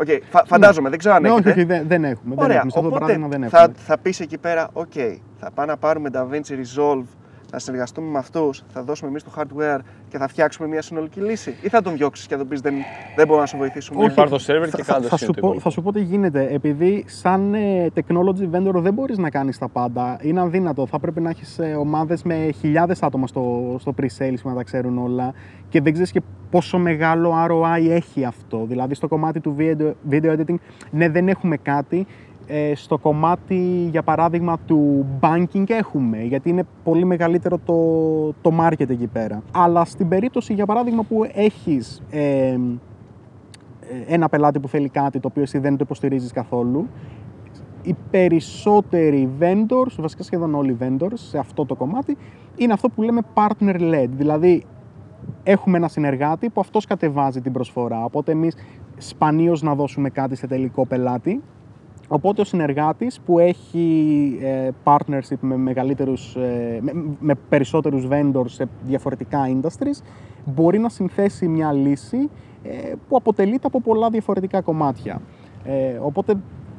Οκ, 0.00 0.06
φα- 0.30 0.44
φαντάζομαι, 0.46 0.88
δεν 0.88 0.98
ξέρω 0.98 1.14
αν 1.14 1.22
Ναι, 1.22 1.28
όχι, 1.30 1.38
έχετε. 1.38 1.60
όχι, 1.60 1.64
δεν, 1.64 1.84
δεν 1.88 2.04
έχουμε. 2.04 2.34
δεν 2.34 2.44
Ωραία, 2.44 2.56
έχουμε. 2.56 2.70
Σε 2.70 2.78
αυτό 2.78 2.80
το 2.80 2.86
οπότε 2.86 3.00
παράδειγμα 3.00 3.28
δεν 3.28 3.42
έχουμε. 3.42 3.58
θα, 3.60 3.72
θα 3.86 3.98
πεις 3.98 4.20
εκεί 4.20 4.38
πέρα, 4.38 4.68
οκ, 4.72 4.92
θα 5.38 5.50
πάμε 5.54 5.70
να 5.72 5.76
πάρουμε 5.76 6.10
DaVinci 6.12 6.50
Resolve, 6.52 7.04
να 7.52 7.58
συνεργαστούμε 7.58 8.10
με 8.10 8.18
αυτούς, 8.18 8.62
θα 8.72 8.82
δώσουμε 8.82 9.10
εμείς 9.10 9.24
το 9.24 9.30
hardware 9.36 9.78
και 10.08 10.18
θα 10.18 10.28
φτιάξουμε 10.28 10.68
μια 10.68 10.82
συνολική 10.82 11.20
λύση. 11.20 11.56
Ή 11.62 11.68
θα 11.68 11.82
τον 11.82 11.96
διώξεις 11.96 12.26
και 12.26 12.32
θα 12.32 12.38
τον 12.38 12.48
πεις 12.48 12.60
δεν, 12.60 12.74
δεν 13.16 13.26
μπορούμε 13.26 13.40
να 13.40 13.46
σου 13.46 13.56
βοηθήσουμε. 13.56 14.04
Όχι. 14.04 14.14
Πάρ' 14.14 14.28
το 14.28 14.44
server 14.46 14.68
και 14.74 14.82
θα, 14.82 14.92
κάνε 14.92 15.02
το 15.02 15.08
θα, 15.08 15.14
εσύ 15.14 15.24
σου 15.24 15.26
το 15.26 15.32
πω, 15.32 15.38
υπόλοιπο. 15.38 15.60
θα 15.60 15.70
σου 15.70 15.82
πω 15.82 15.92
τι 15.92 16.00
γίνεται. 16.00 16.48
Επειδή 16.50 17.04
σαν 17.06 17.54
ε, 17.54 17.86
technology 17.94 18.50
vendor 18.52 18.74
δεν 18.74 18.94
μπορείς 18.94 19.18
να 19.18 19.30
κάνεις 19.30 19.58
τα 19.58 19.68
πάντα. 19.68 20.18
Είναι 20.22 20.40
αδύνατο. 20.40 20.86
Θα 20.86 20.98
πρέπει 20.98 21.20
να 21.20 21.30
έχεις 21.30 21.58
ε, 21.58 21.74
ομάδες 21.78 22.22
με 22.22 22.50
χιλιάδες 22.58 23.02
άτομα 23.02 23.26
στο, 23.26 23.76
στο 23.78 23.94
pre-sales 24.00 24.36
που 24.42 24.48
να 24.48 24.54
τα 24.54 24.62
ξέρουν 24.62 24.98
όλα 24.98 25.34
και 25.68 25.80
δεν 25.80 25.92
ξέρεις 25.92 26.10
και 26.10 26.22
πόσο 26.50 26.78
μεγάλο 26.78 27.34
ROI 27.48 27.90
έχει 27.90 28.24
αυτό. 28.24 28.64
Δηλαδή 28.68 28.94
στο 28.94 29.08
κομμάτι 29.08 29.40
του 29.40 29.56
video, 29.58 29.92
video 30.10 30.36
editing, 30.36 30.54
ναι 30.90 31.08
δεν 31.08 31.28
έχουμε 31.28 31.56
κάτι. 31.56 32.06
Ε, 32.50 32.74
στο 32.74 32.98
κομμάτι, 32.98 33.88
για 33.90 34.02
παράδειγμα, 34.02 34.58
του 34.66 35.06
banking 35.20 35.64
έχουμε, 35.66 36.22
γιατί 36.22 36.48
είναι 36.48 36.64
πολύ 36.84 37.04
μεγαλύτερο 37.04 37.58
το, 37.64 37.80
το 38.42 38.58
market 38.60 38.88
εκεί 38.88 39.06
πέρα. 39.06 39.42
Αλλά 39.52 39.84
στην 39.84 40.08
περίπτωση, 40.08 40.54
για 40.54 40.66
παράδειγμα, 40.66 41.02
που 41.02 41.24
έχεις 41.32 42.02
ε, 42.10 42.58
ένα 44.06 44.28
πελάτη 44.28 44.58
που 44.58 44.68
θέλει 44.68 44.88
κάτι 44.88 45.20
το 45.20 45.28
οποίο 45.30 45.42
εσύ 45.42 45.58
δεν 45.58 45.72
το 45.72 45.78
υποστηρίζεις 45.84 46.32
καθόλου, 46.32 46.86
οι 47.82 47.96
περισσότεροι 48.10 49.28
vendors, 49.40 49.92
βασικά 49.98 50.22
σχεδόν 50.22 50.54
όλοι 50.54 50.70
οι 50.70 50.76
vendors 50.80 51.12
σε 51.14 51.38
αυτό 51.38 51.66
το 51.66 51.74
κομμάτι, 51.74 52.16
είναι 52.56 52.72
αυτό 52.72 52.88
που 52.88 53.02
λέμε 53.02 53.20
partner-led. 53.34 54.08
Δηλαδή, 54.10 54.64
έχουμε 55.42 55.76
ένα 55.76 55.88
συνεργάτη 55.88 56.48
που 56.50 56.60
αυτός 56.60 56.84
κατεβάζει 56.86 57.40
την 57.40 57.52
προσφορά. 57.52 58.04
Οπότε 58.04 58.32
εμείς 58.32 58.56
σπανίως 58.96 59.62
να 59.62 59.74
δώσουμε 59.74 60.10
κάτι 60.10 60.36
σε 60.36 60.46
τελικό 60.46 60.86
πελάτη. 60.86 61.42
Οπότε 62.08 62.40
ο 62.40 62.44
συνεργάτης 62.44 63.20
που 63.20 63.38
έχει 63.38 64.38
ε, 64.42 64.68
partnership 64.84 65.38
με, 65.40 65.56
μεγαλύτερους, 65.56 66.36
ε, 66.36 66.78
με, 66.80 66.92
με 67.20 67.34
περισσότερους 67.48 68.06
vendors 68.10 68.46
σε 68.46 68.68
διαφορετικά 68.82 69.38
industries 69.46 70.02
μπορεί 70.44 70.78
να 70.78 70.88
συνθέσει 70.88 71.48
μια 71.48 71.72
λύση 71.72 72.30
ε, 72.62 72.92
που 73.08 73.16
αποτελείται 73.16 73.66
από 73.66 73.80
πολλά 73.80 74.10
διαφορετικά 74.10 74.60
κομμάτια. 74.60 75.20
Ε, 75.64 75.98
οπότε 76.02 76.34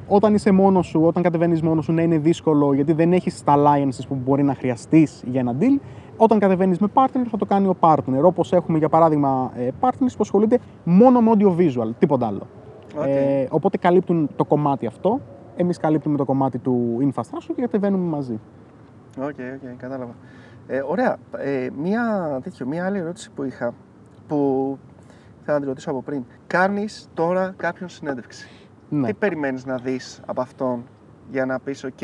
όταν 0.07 0.33
είσαι 0.33 0.51
μόνος 0.51 0.87
σου, 0.87 1.01
όταν 1.03 1.23
κατεβαίνεις 1.23 1.61
μόνος 1.61 1.85
σου, 1.85 1.93
να 1.93 2.01
είναι 2.01 2.17
δύσκολο 2.17 2.73
γιατί 2.73 2.93
δεν 2.93 3.13
έχεις 3.13 3.43
τα 3.43 3.55
alliances 3.57 4.07
που 4.07 4.17
μπορεί 4.25 4.43
να 4.43 4.53
χρειαστείς 4.53 5.23
για 5.27 5.39
ένα 5.39 5.55
deal. 5.59 5.79
Όταν 6.17 6.39
κατεβαίνεις 6.39 6.79
με 6.79 6.87
partner 6.93 7.25
θα 7.29 7.37
το 7.37 7.45
κάνει 7.45 7.67
ο 7.67 7.75
partner. 7.79 8.21
Όπως 8.23 8.53
έχουμε 8.53 8.77
για 8.77 8.89
παράδειγμα 8.89 9.51
ε, 9.55 9.67
partners 9.79 9.91
που 9.99 10.19
ασχολούνται 10.19 10.59
μόνο 10.83 11.21
με 11.21 11.31
audio-visual, 11.33 11.89
τίποτα 11.99 12.27
άλλο. 12.27 12.47
Οκ. 12.97 13.07
Ε, 13.07 13.47
οπότε 13.49 13.77
καλύπτουν 13.77 14.29
το 14.35 14.45
κομμάτι 14.45 14.85
αυτό. 14.85 15.21
Εμείς 15.55 15.77
καλύπτουμε 15.77 16.17
το 16.17 16.25
κομμάτι 16.25 16.57
του 16.57 16.97
infrastructure 17.01 17.53
και 17.55 17.61
κατεβαίνουμε 17.61 18.09
μαζί. 18.09 18.39
Οκ, 19.17 19.25
οκ, 19.27 19.77
κατάλαβα. 19.77 20.15
Ε, 20.67 20.81
ωραία. 20.87 21.17
Ε, 21.37 21.67
μία, 21.77 22.39
τέτοιο, 22.43 22.65
μία 22.65 22.85
άλλη 22.85 22.97
ερώτηση 22.97 23.31
που 23.35 23.43
είχα, 23.43 23.73
που 24.27 24.77
θέλω 25.43 25.57
να 25.57 25.59
τη 25.59 25.69
ρωτήσω 25.69 25.89
από 25.91 26.01
πριν. 26.01 26.23
Κάνεις 26.47 27.09
τώρα 27.13 27.53
κάποιον 27.57 27.89
συνέντευξη. 27.89 28.49
Ναι. 28.89 29.07
Τι 29.07 29.13
περιμένεις 29.13 29.65
να 29.65 29.77
δεις 29.77 30.21
από 30.25 30.41
αυτόν 30.41 30.83
για 31.31 31.45
να 31.45 31.59
πεις 31.59 31.83
«ΟΚ, 31.83 32.01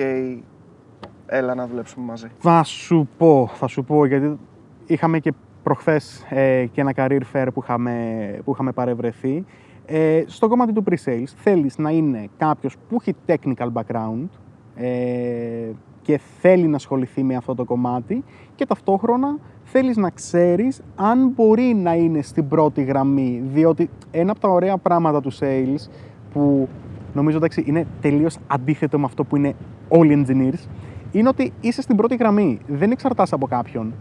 έλα 1.26 1.56
να 1.56 1.68
δουλέψουμε 1.68 2.06
μαζί». 2.06 2.28
Θα 2.38 2.64
σου 2.64 3.08
πω, 3.18 3.50
θα 3.54 3.68
σου 3.68 3.84
πω, 3.84 4.06
γιατί 4.06 4.40
είχαμε 4.86 5.20
και 5.20 5.34
προχθές 5.64 6.26
ε, 6.30 6.66
και 6.66 6.82
ένα 6.82 6.94
career 6.96 7.22
fair 7.34 7.48
που 7.54 7.62
είχαμε, 7.64 8.40
που 8.44 8.52
είχαμε 8.52 8.72
παρευρεθεί. 8.72 9.46
Ε, 9.86 10.24
στο 10.26 10.48
κομμάτι 10.48 10.74
του 10.74 10.84
pre-sales 10.90 11.28
θέλεις 11.36 11.78
να 11.78 11.90
είναι 11.90 12.28
κάποιος 12.38 12.76
που 12.90 12.98
έχει 13.02 13.16
technical 13.28 13.72
background 13.74 14.28
ε, 14.76 15.70
και 16.02 16.20
θέλει 16.40 16.68
να 16.68 16.76
ασχοληθεί 16.76 17.24
με 17.24 17.36
αυτό 17.36 17.56
το 17.56 17.66
κομμάτι 17.66 18.24
και 18.56 18.66
ταυτόχρονα 18.66 19.38
θέλεις 19.64 19.98
να 19.98 20.10
ξέρεις 20.10 20.82
αν 20.96 21.32
μπορεί 21.36 21.74
να 21.74 21.94
είναι 21.94 22.22
στην 22.22 22.48
πρώτη 22.48 22.84
γραμμή, 22.84 23.44
διότι 23.54 23.90
ένα 24.12 24.32
από 24.32 24.40
τα 24.40 24.48
ωραία 24.48 24.78
πράγματα 24.78 25.22
του 25.22 25.34
sales 25.34 25.90
που 26.34 26.68
νομίζω 27.14 27.38
εντάξει, 27.38 27.64
είναι 27.68 27.88
τελείως 28.02 28.38
αντίθετο 28.48 29.00
με 29.00 29.06
αυτό 29.06 29.24
που 29.24 29.36
είναι 29.36 29.56
όλοι 29.88 30.14
οι 30.14 30.26
engineers, 30.28 30.68
είναι 31.12 31.28
ότι 31.28 31.54
είσαι 31.62 31.82
στην 31.82 31.96
πρώτη 31.96 32.16
γραμμή. 32.16 32.60
Δεν 32.68 32.92
εξαρτάσαι 32.92 33.36
από 33.36 33.48
κάποιον. 33.48 33.94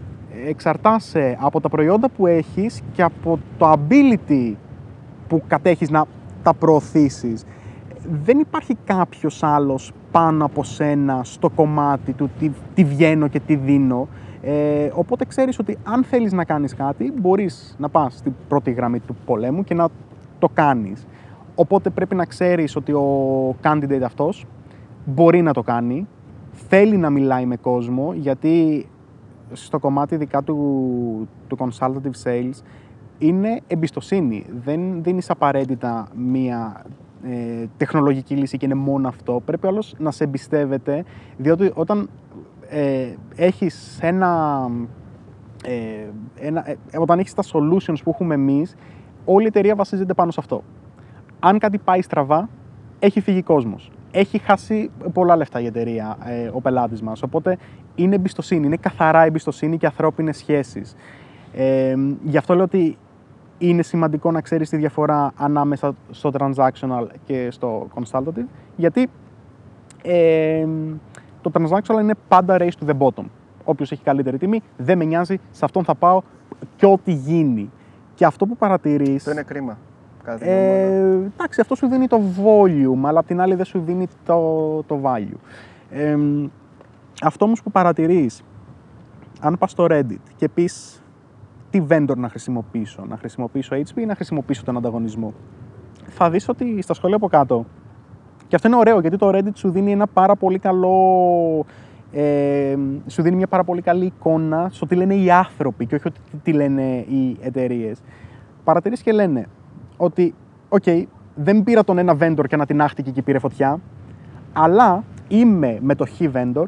Εξαρτάσαι 0.46 1.36
από 1.40 1.60
τα 1.60 1.68
προϊόντα 1.68 2.08
που 2.08 2.26
έχεις 2.26 2.82
και 2.92 3.02
από 3.02 3.38
το 3.58 3.72
ability 3.72 4.54
που 5.28 5.42
κατέχεις 5.46 5.90
να 5.90 6.04
τα 6.42 6.54
προωθήσεις. 6.54 7.44
Δεν 8.24 8.38
υπάρχει 8.38 8.76
κάποιος 8.84 9.42
άλλος 9.42 9.92
πάνω 10.10 10.44
από 10.44 10.64
σένα 10.64 11.20
στο 11.24 11.50
κομμάτι 11.50 12.12
του 12.12 12.30
τι, 12.38 12.50
τι 12.74 12.84
βγαίνω 12.84 13.28
και 13.28 13.40
τι 13.40 13.54
δίνω. 13.54 14.08
Ε, 14.42 14.90
οπότε 14.94 15.24
ξέρεις 15.24 15.58
ότι 15.58 15.78
αν 15.84 16.04
θέλεις 16.04 16.32
να 16.32 16.44
κάνεις 16.44 16.74
κάτι, 16.74 17.12
μπορείς 17.20 17.76
να 17.78 17.88
πας 17.88 18.14
στην 18.14 18.32
πρώτη 18.48 18.70
γραμμή 18.70 19.00
του 19.00 19.16
πολέμου 19.24 19.64
και 19.64 19.74
να 19.74 19.88
το 20.38 20.48
κάνεις. 20.54 21.06
Οπότε 21.54 21.90
πρέπει 21.90 22.14
να 22.14 22.24
ξέρεις 22.24 22.76
ότι 22.76 22.92
ο 22.92 23.56
candidate 23.62 24.02
αυτός 24.04 24.46
μπορεί 25.04 25.42
να 25.42 25.52
το 25.52 25.62
κάνει, 25.62 26.06
θέλει 26.68 26.96
να 26.96 27.10
μιλάει 27.10 27.46
με 27.46 27.56
κόσμο, 27.56 28.12
γιατί 28.16 28.86
στο 29.52 29.78
κομμάτι 29.78 30.14
ειδικά 30.14 30.42
του, 30.42 31.28
του 31.48 31.56
consultative 31.58 32.24
sales 32.24 32.62
είναι 33.26 33.60
εμπιστοσύνη. 33.66 34.46
Δεν 34.64 35.02
δίνεις 35.02 35.30
απαραίτητα 35.30 36.08
μία 36.16 36.84
ε, 37.22 37.66
τεχνολογική 37.76 38.34
λύση 38.34 38.56
και 38.56 38.66
είναι 38.66 38.74
μόνο 38.74 39.08
αυτό. 39.08 39.42
Πρέπει 39.44 39.66
όλος 39.66 39.94
να 39.98 40.10
σε 40.10 40.24
εμπιστεύεται, 40.24 41.04
διότι 41.36 41.70
όταν 41.74 42.10
ε, 42.68 43.12
έχεις 43.36 43.98
ένα, 44.02 44.66
ε, 45.64 46.08
ένα 46.40 46.70
ε, 46.70 46.76
όταν 46.98 47.18
έχεις 47.18 47.34
τα 47.34 47.42
solutions 47.42 47.96
που 48.04 48.10
έχουμε 48.10 48.34
εμείς, 48.34 48.76
όλη 49.24 49.44
η 49.44 49.46
εταιρεία 49.46 49.74
βασίζεται 49.74 50.14
πάνω 50.14 50.30
σε 50.30 50.40
αυτό. 50.40 50.62
Αν 51.40 51.58
κάτι 51.58 51.78
πάει 51.78 52.02
στραβά, 52.02 52.48
έχει 52.98 53.20
φύγει 53.20 53.42
κόσμος. 53.42 53.90
Έχει 54.10 54.38
χάσει 54.38 54.90
πολλά 55.12 55.36
λεφτά 55.36 55.60
η 55.60 55.66
εταιρεία, 55.66 56.16
ε, 56.24 56.50
ο 56.52 56.60
πελάτης 56.60 57.02
μας. 57.02 57.22
Οπότε 57.22 57.58
είναι 57.94 58.14
εμπιστοσύνη, 58.14 58.66
είναι 58.66 58.76
καθαρά 58.76 59.22
εμπιστοσύνη 59.22 59.76
και 59.76 59.86
ανθρώπινες 59.86 60.36
σχέσεις. 60.36 60.96
Ε, 61.52 61.94
γι' 62.24 62.36
αυτό 62.36 62.54
λέω 62.54 62.64
ότι 62.64 62.96
είναι 63.68 63.82
σημαντικό 63.82 64.30
να 64.30 64.40
ξέρεις 64.40 64.68
τη 64.68 64.76
διαφορά 64.76 65.32
ανάμεσα 65.36 65.94
στο 66.10 66.30
transactional 66.38 67.06
και 67.24 67.50
στο 67.50 67.88
consultative, 67.94 68.46
γιατί 68.76 69.08
ε, 70.02 70.66
το 71.40 71.50
transactional 71.54 72.00
είναι 72.00 72.14
πάντα 72.28 72.56
race 72.58 72.84
to 72.84 72.90
the 72.90 72.98
bottom. 72.98 73.24
Όποιος 73.64 73.92
έχει 73.92 74.02
καλύτερη 74.02 74.38
τιμή, 74.38 74.62
δεν 74.76 74.98
με 74.98 75.04
νοιάζει, 75.04 75.40
σε 75.50 75.64
αυτόν 75.64 75.84
θα 75.84 75.94
πάω 75.94 76.22
και 76.76 76.86
ό,τι 76.86 77.12
γίνει. 77.12 77.70
Και 78.14 78.24
αυτό 78.24 78.46
που 78.46 78.56
παρατηρείς... 78.56 79.16
Αυτό 79.16 79.30
είναι 79.30 79.42
κρίμα. 79.42 79.78
κατά 80.24 80.38
τη 80.38 80.44
γνώμη 80.44 80.60
μου. 80.60 81.22
Ε, 81.22 81.30
εντάξει, 81.34 81.60
αυτό 81.60 81.74
σου 81.74 81.88
δίνει 81.88 82.06
το 82.06 82.20
volume, 82.36 83.04
αλλά 83.04 83.18
απ' 83.18 83.26
την 83.26 83.40
άλλη 83.40 83.54
δεν 83.54 83.64
σου 83.64 83.80
δίνει 83.80 84.06
το, 84.24 84.82
το 84.82 85.00
value. 85.02 85.38
Ε, 85.90 86.16
αυτό 87.22 87.44
όμως 87.44 87.62
που 87.62 87.70
παρατηρείς, 87.70 88.42
αν 89.40 89.58
πας 89.58 89.70
στο 89.70 89.86
Reddit 89.90 90.20
και 90.36 90.48
πεις 90.48 91.02
τι 91.74 91.82
vendor 91.88 92.16
να 92.16 92.28
χρησιμοποιήσω, 92.28 93.04
να 93.08 93.16
χρησιμοποιήσω 93.16 93.76
HP 93.76 93.96
ή 93.96 94.04
να 94.04 94.14
χρησιμοποιήσω 94.14 94.64
τον 94.64 94.76
ανταγωνισμό, 94.76 95.32
θα 96.06 96.30
δεις 96.30 96.48
ότι 96.48 96.82
στα 96.82 96.94
σχόλια 96.94 97.16
από 97.16 97.28
κάτω, 97.28 97.66
και 98.48 98.54
αυτό 98.56 98.68
είναι 98.68 98.76
ωραίο 98.76 99.00
γιατί 99.00 99.16
το 99.16 99.30
Reddit 99.34 99.54
σου 99.54 99.70
δίνει 99.70 99.92
ένα 99.92 100.06
πάρα 100.06 100.36
πολύ 100.36 100.58
καλό 100.58 101.66
ε, 102.12 102.76
σου 103.06 103.22
δίνει 103.22 103.36
μια 103.36 103.46
πάρα 103.46 103.64
πολύ 103.64 103.82
καλή 103.82 104.04
εικόνα 104.04 104.68
στο 104.70 104.86
τι 104.86 104.94
λένε 104.94 105.14
οι 105.14 105.30
άνθρωποι 105.30 105.86
και 105.86 105.94
όχι 105.94 106.06
ότι 106.06 106.20
τι 106.42 106.52
λένε 106.52 106.82
οι 106.82 107.36
εταιρείες. 107.40 108.02
Παρατηρείς 108.64 109.02
και 109.02 109.12
λένε 109.12 109.46
ότι, 109.96 110.34
οκ, 110.68 110.84
δεν 111.34 111.64
πήρα 111.64 111.84
τον 111.84 111.98
ένα 111.98 112.16
vendor 112.20 112.44
και 112.48 112.54
ανατινάχτηκε 112.54 113.10
και 113.10 113.22
πήρε 113.22 113.38
φωτιά, 113.38 113.80
αλλά 114.52 115.04
είμαι 115.28 115.78
με 115.80 115.94
το 115.94 116.06
χ 116.06 116.20
vendor 116.32 116.64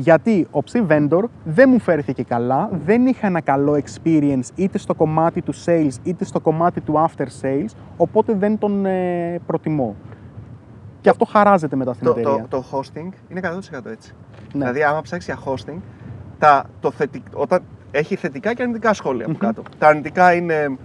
γιατί 0.00 0.46
ο 0.50 0.62
ψ 0.62 0.72
vendor 0.88 1.22
δεν 1.44 1.68
μου 1.72 1.78
φέρθηκε 1.80 2.22
καλά, 2.22 2.68
δεν 2.84 3.06
είχα 3.06 3.26
ένα 3.26 3.40
καλό 3.40 3.82
experience 3.84 4.48
είτε 4.54 4.78
στο 4.78 4.94
κομμάτι 4.94 5.42
του 5.42 5.54
sales 5.64 5.92
είτε 6.02 6.24
στο 6.24 6.40
κομμάτι 6.40 6.80
του 6.80 7.08
after 7.08 7.26
sales, 7.42 7.74
οπότε 7.96 8.34
δεν 8.34 8.58
τον 8.58 8.86
ε, 8.86 9.38
προτιμώ. 9.46 9.96
Και 11.00 11.08
αυτό 11.08 11.24
χαράζεται 11.24 11.76
μετά 11.76 11.92
στην 11.92 12.06
το, 12.06 12.10
εταιρεία. 12.18 12.46
το, 12.48 12.60
το 12.60 12.64
hosting 12.72 13.08
είναι 13.28 13.40
100% 13.42 13.86
έτσι. 13.86 14.12
Ναι. 14.52 14.58
Δηλαδή, 14.58 14.82
άμα 14.82 15.00
ψάξει 15.02 15.32
για 15.34 15.52
hosting, 15.52 15.78
τα, 16.38 16.64
το 16.80 16.90
θετικ, 16.90 17.22
όταν 17.34 17.60
έχει 17.90 18.16
θετικά 18.16 18.54
και 18.54 18.62
αρνητικά 18.62 18.92
σχόλια 18.92 19.26
από 19.26 19.38
κάτω. 19.38 19.62
Τα 19.78 19.86
αρνητικά 19.88 20.34
είναι 20.34 20.76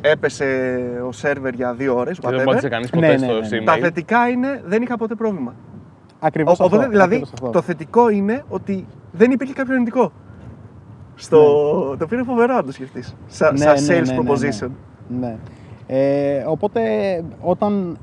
έπεσε 0.00 0.78
ο 1.06 1.12
σερβερ 1.12 1.54
για 1.54 1.74
δύο 1.74 1.96
ώρες, 1.96 2.18
Και 2.18 2.28
δεν 2.28 2.38
whatever. 2.38 2.42
απάντησε 2.42 2.68
κανείς 2.68 2.90
ποτέ 2.90 3.06
Ναι, 3.06 3.12
ναι, 3.12 3.44
στο 3.44 3.56
ναι. 3.56 3.62
email. 3.62 3.64
Τα 3.64 3.76
θετικά 3.76 4.28
είναι 4.28 4.62
δεν 4.66 4.82
είχα 4.82 4.96
ποτέ 4.96 5.14
πρόβλημα. 5.14 5.54
Ακριβώς 6.24 6.60
Οπότε, 6.60 6.76
αυτό, 6.76 6.88
δηλαδή, 6.90 7.14
ακριβώς 7.14 7.32
αυτό. 7.32 7.50
το 7.50 7.60
θετικό 7.62 8.08
είναι 8.08 8.44
ότι 8.48 8.86
δεν 9.12 9.30
υπήρχε 9.30 9.52
κάποιο 9.52 9.72
αρνητικό. 9.74 10.12
Στο... 11.14 11.38
Το 11.98 12.04
οποίο 12.04 12.16
είναι 12.16 12.26
φοβερό 12.26 12.54
να 12.54 12.64
το 12.64 12.72
σκεφτείς. 12.72 13.16
Σαν 13.26 13.54
Ναι, 13.54 13.58
σαν 13.58 13.84
ναι, 13.84 14.00
sales 14.00 14.06
ναι, 14.06 14.12
ναι, 14.12 14.30
proposition. 14.30 14.68
Ναι. 15.20 15.36
Ε, 15.86 16.44
οπότε, 16.46 16.80
όταν. 17.40 17.98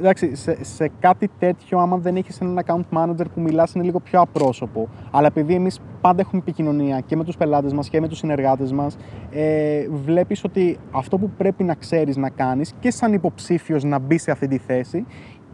Εντάξει, 0.00 0.34
σε, 0.34 0.64
σε 0.64 0.90
κάτι 1.00 1.30
τέτοιο, 1.38 1.78
άμα 1.78 1.96
δεν 1.96 2.16
έχεις 2.16 2.40
έναν 2.40 2.60
account 2.66 2.98
manager 2.98 3.24
που 3.34 3.40
μιλάς 3.40 3.72
είναι 3.72 3.84
λίγο 3.84 4.00
πιο 4.00 4.20
απρόσωπο. 4.20 4.88
Αλλά 5.10 5.26
επειδή 5.26 5.54
εμείς 5.54 5.80
πάντα 6.00 6.20
έχουμε 6.20 6.40
επικοινωνία 6.40 7.00
και 7.00 7.16
με 7.16 7.24
τους 7.24 7.36
πελάτες 7.36 7.72
μας 7.72 7.88
και 7.88 8.00
με 8.00 8.08
τους 8.08 8.18
συνεργάτες 8.18 8.72
μας, 8.72 8.96
ε, 9.30 9.86
βλέπεις 10.04 10.44
ότι 10.44 10.78
αυτό 10.90 11.18
που 11.18 11.30
πρέπει 11.36 11.64
να 11.64 11.74
ξέρεις 11.74 12.16
να 12.16 12.28
κάνεις 12.28 12.74
και 12.80 12.90
σαν 12.90 13.12
υποψήφιος 13.12 13.84
να 13.84 13.98
μπει 13.98 14.18
σε 14.18 14.30
αυτή 14.30 14.48
τη 14.48 14.58
θέση 14.58 15.06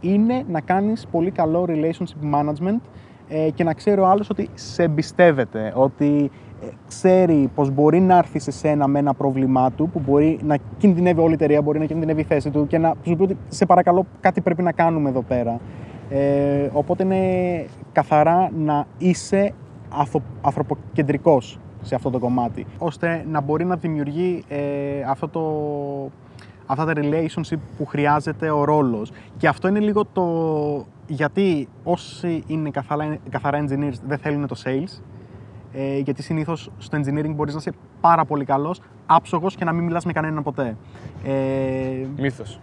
είναι 0.03 0.43
να 0.49 0.61
κάνεις 0.61 1.07
πολύ 1.11 1.31
καλό 1.31 1.65
relationship 1.67 2.35
management 2.35 2.79
ε, 3.27 3.49
και 3.49 3.63
να 3.63 3.73
ξέρει 3.73 4.01
ο 4.01 4.07
άλλος 4.07 4.29
ότι 4.29 4.49
σε 4.53 4.83
εμπιστεύεται, 4.83 5.73
ότι 5.75 6.31
ε, 6.61 6.65
ξέρει 6.87 7.49
πως 7.55 7.71
μπορεί 7.71 7.99
να 7.99 8.17
έρθει 8.17 8.39
σε 8.39 8.51
σένα 8.51 8.87
με 8.87 8.99
ένα 8.99 9.13
πρόβλημά 9.13 9.71
του, 9.71 9.89
που 9.89 10.01
μπορεί 10.05 10.39
να 10.43 10.57
κινδυνεύει 10.77 11.19
όλη 11.19 11.31
η 11.31 11.33
εταιρεία, 11.33 11.61
μπορεί 11.61 11.79
να 11.79 11.85
κινδυνεύει 11.85 12.21
η 12.21 12.23
θέση 12.23 12.49
του 12.49 12.67
και 12.67 12.77
να 12.77 12.93
σου 13.03 13.15
πει 13.15 13.23
ότι 13.23 13.37
σε 13.47 13.65
παρακαλώ 13.65 14.05
κάτι 14.19 14.41
πρέπει 14.41 14.61
να 14.61 14.71
κάνουμε 14.71 15.09
εδώ 15.09 15.21
πέρα. 15.21 15.59
Ε, 16.09 16.69
οπότε 16.73 17.03
είναι 17.03 17.65
καθαρά 17.91 18.49
να 18.57 18.85
είσαι 18.97 19.53
αθο, 19.89 20.21
ανθρωποκεντρικός 20.41 21.59
σε 21.81 21.95
αυτό 21.95 22.09
το 22.09 22.19
κομμάτι, 22.19 22.65
ώστε 22.77 23.25
να 23.29 23.41
μπορεί 23.41 23.65
να 23.65 23.75
δημιουργεί 23.75 24.43
ε, 24.47 24.59
αυτό 25.07 25.27
το, 25.27 25.41
αυτά 26.65 26.85
τα 26.85 26.93
relationship 26.95 27.57
που 27.77 27.85
χρειάζεται 27.85 28.49
ο 28.51 28.63
ρόλος. 28.63 29.11
Και 29.37 29.47
αυτό 29.47 29.67
είναι 29.67 29.79
λίγο 29.79 30.05
το 30.13 30.85
γιατί 31.07 31.67
όσοι 31.83 32.43
είναι 32.47 32.69
καθαρά, 32.69 33.17
καθαρά 33.29 33.63
engineers 33.65 33.93
δεν 34.07 34.17
θέλουν 34.17 34.47
το 34.47 34.55
sales, 34.65 35.01
ε, 35.73 35.97
γιατί 35.97 36.21
συνήθως 36.23 36.69
στο 36.77 36.97
engineering 36.97 37.31
μπορείς 37.35 37.53
να 37.53 37.59
είσαι 37.59 37.71
πάρα 38.01 38.25
πολύ 38.25 38.45
καλός, 38.45 38.81
άψογος 39.05 39.55
και 39.55 39.65
να 39.65 39.71
μην 39.71 39.83
μιλάς 39.83 40.05
με 40.05 40.11
κανέναν 40.11 40.43
ποτέ. 40.43 40.75
Ε, 41.25 41.31
Μύθος. 42.17 42.59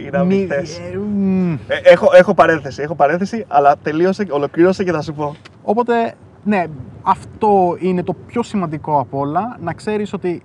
Είναι 0.00 0.10
να 0.18 0.24
μη- 0.24 0.38
μην 0.38 0.48
θες. 0.48 0.78
ε, 0.78 0.96
μ, 0.98 1.52
Ε, 1.52 1.58
έχω, 1.84 2.08
έχω 2.14 2.34
παρένθεση, 2.34 2.82
έχω 2.82 2.94
παρένθεση, 2.94 3.44
αλλά 3.48 3.76
τελείωσε, 3.82 4.26
ολοκλήρωσε 4.30 4.84
και 4.84 4.92
θα 4.92 5.02
σου 5.02 5.12
πω. 5.14 5.34
Οπότε, 5.62 6.14
ναι, 6.44 6.64
αυτό 7.02 7.76
είναι 7.80 8.02
το 8.02 8.14
πιο 8.26 8.42
σημαντικό 8.42 8.98
απ' 9.00 9.14
όλα, 9.14 9.56
να 9.60 9.72
ξέρεις 9.72 10.12
ότι 10.12 10.42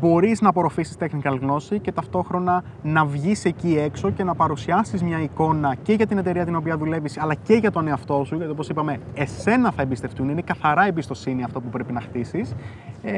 μπορείς 0.00 0.40
να 0.40 0.48
απορροφήσεις 0.48 0.96
technical 1.00 1.36
γνώση 1.40 1.78
και 1.78 1.92
ταυτόχρονα 1.92 2.64
να 2.82 3.04
βγεις 3.04 3.44
εκεί 3.44 3.76
έξω 3.78 4.10
και 4.10 4.24
να 4.24 4.34
παρουσιάσεις 4.34 5.02
μια 5.02 5.20
εικόνα 5.22 5.74
και 5.82 5.92
για 5.92 6.06
την 6.06 6.18
εταιρεία 6.18 6.44
την 6.44 6.54
οποία 6.56 6.76
δουλεύεις, 6.76 7.18
αλλά 7.18 7.34
και 7.34 7.54
για 7.54 7.70
τον 7.70 7.88
εαυτό 7.88 8.22
σου, 8.26 8.36
γιατί 8.36 8.50
όπως 8.50 8.68
είπαμε, 8.68 8.98
εσένα 9.14 9.70
θα 9.70 9.82
εμπιστευτούν, 9.82 10.28
είναι 10.28 10.42
καθαρά 10.42 10.86
εμπιστοσύνη 10.86 11.42
αυτό 11.44 11.60
που 11.60 11.68
πρέπει 11.68 11.92
να 11.92 12.00
χτίσεις 12.00 12.54
ε, 13.02 13.12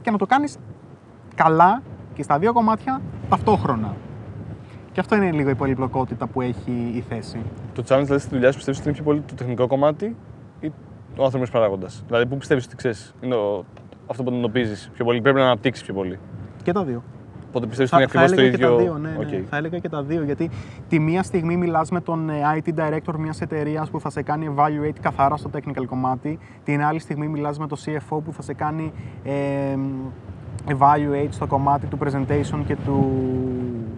και 0.00 0.10
να 0.10 0.18
το 0.18 0.26
κάνεις 0.26 0.56
καλά 1.34 1.82
και 2.14 2.22
στα 2.22 2.38
δύο 2.38 2.52
κομμάτια 2.52 3.00
ταυτόχρονα. 3.28 3.94
Και 4.92 5.00
αυτό 5.00 5.16
είναι 5.16 5.30
λίγο 5.32 5.50
η 5.50 5.54
πολυπλοκότητα 5.54 6.26
που 6.26 6.40
έχει 6.40 6.92
η 6.94 7.00
θέση. 7.08 7.38
Το 7.74 7.82
challenge 7.88 8.02
δηλαδή 8.04 8.18
στη 8.22 8.28
δουλειά 8.34 8.50
σου 8.50 8.56
πιστεύεις 8.56 8.80
ότι 8.80 8.88
είναι 8.88 8.96
πιο 8.96 9.06
πολύ 9.06 9.20
το 9.20 9.34
τεχνικό 9.34 9.66
κομμάτι 9.66 10.16
ή 10.60 10.72
ο 11.16 11.24
ανθρώπινος 11.24 11.50
παράγοντας; 11.50 12.04
Δηλαδή, 12.06 12.26
πού 12.26 12.36
πιστεύεις 12.36 12.64
ότι 12.64 12.76
ξέρεις, 12.76 13.14
είναι 13.20 13.34
ο- 13.34 13.64
αυτό 14.06 14.22
που 14.22 14.34
εντοπίζεις 14.34 14.90
πιο 14.94 15.04
πολύ, 15.04 15.20
πρέπει 15.20 15.38
να 15.38 15.44
αναπτύξεις 15.44 15.84
πιο 15.84 15.94
πολύ. 15.94 16.18
Και 16.62 16.72
τα 16.72 16.84
δύο. 16.84 17.02
Οπότε 17.48 17.66
πιστεύεις 17.66 17.92
ότι 17.92 18.06
Θα, 18.06 18.18
είναι 18.18 18.26
θα 18.26 18.34
ακριβώς 18.34 18.36
το 18.36 18.40
έλεγα 18.40 18.56
ίδιο; 18.56 18.68
και 18.68 18.74
τα 18.74 18.82
δύο, 18.82 18.98
ναι, 18.98 19.08
ναι. 19.08 19.38
Οκ. 19.38 19.46
Θα 19.50 19.56
έλεγα 19.56 19.78
και 19.78 19.88
τα 19.88 20.02
δύο, 20.02 20.22
γιατί 20.22 20.50
τη 20.88 20.98
μία 20.98 21.22
στιγμή 21.22 21.56
μιλάς 21.56 21.90
με 21.90 22.00
τον 22.00 22.30
ε, 22.30 22.34
IT 22.56 22.68
director 22.74 23.14
μιας 23.18 23.40
εταιρείας 23.40 23.90
που 23.90 24.00
θα 24.00 24.10
σε 24.10 24.22
κάνει 24.22 24.54
evaluate 24.56 24.98
καθαρά 25.00 25.36
στο 25.36 25.50
technical 25.52 25.84
κομμάτι, 25.86 26.38
την 26.64 26.82
άλλη 26.82 26.98
στιγμή 26.98 27.28
μιλάς 27.28 27.58
με 27.58 27.66
τον 27.66 27.78
CFO 27.78 28.18
που 28.24 28.32
θα 28.32 28.42
σε 28.42 28.54
κάνει 28.54 28.92
ε, 29.24 29.32
evaluate 30.68 31.28
στο 31.30 31.46
κομμάτι 31.46 31.86
του 31.86 31.98
presentation 32.04 32.60
και 32.66 32.76
του 32.84 33.22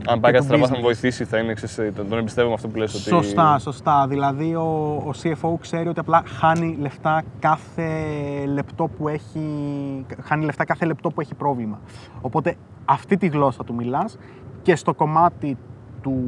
Αν 0.06 0.20
πάει 0.20 0.32
και 0.32 0.38
κάτι 0.38 0.50
του 0.50 0.54
στραβά, 0.54 0.66
θα 0.66 0.72
business. 0.72 0.76
με 0.76 0.82
βοηθήσει, 0.82 1.24
θα 1.24 1.38
είναι, 1.38 1.52
ξέρεις, 1.54 1.94
τον 1.96 2.08
τον 2.08 2.18
εμπιστεύομαι 2.18 2.54
αυτό 2.54 2.68
που 2.68 2.76
λες 2.76 2.94
ότι. 2.94 3.02
Σωστά, 3.02 3.58
σωστά. 3.58 4.06
Δηλαδή 4.08 4.54
ο, 4.54 5.02
ο 5.06 5.10
CFO 5.22 5.54
ξέρει 5.60 5.88
ότι 5.88 6.00
απλά 6.00 6.22
χάνει 6.26 6.76
λεφτά 6.80 7.22
κάθε 7.38 7.92
λεπτό 8.46 8.88
που 8.98 9.08
έχει, 9.08 9.40
χάνει 10.22 10.44
λεφτά 10.44 10.64
κάθε 10.64 10.84
λεπτό 10.84 11.10
που 11.10 11.20
έχει 11.20 11.34
πρόβλημα. 11.34 11.80
Οπότε 12.20 12.54
αυτή 12.84 13.16
τη 13.16 13.26
γλώσσα 13.26 13.64
του 13.64 13.74
μιλάς 13.74 14.18
και 14.62 14.76
στο 14.76 14.94
κομμάτι 14.94 15.56
του, 16.02 16.24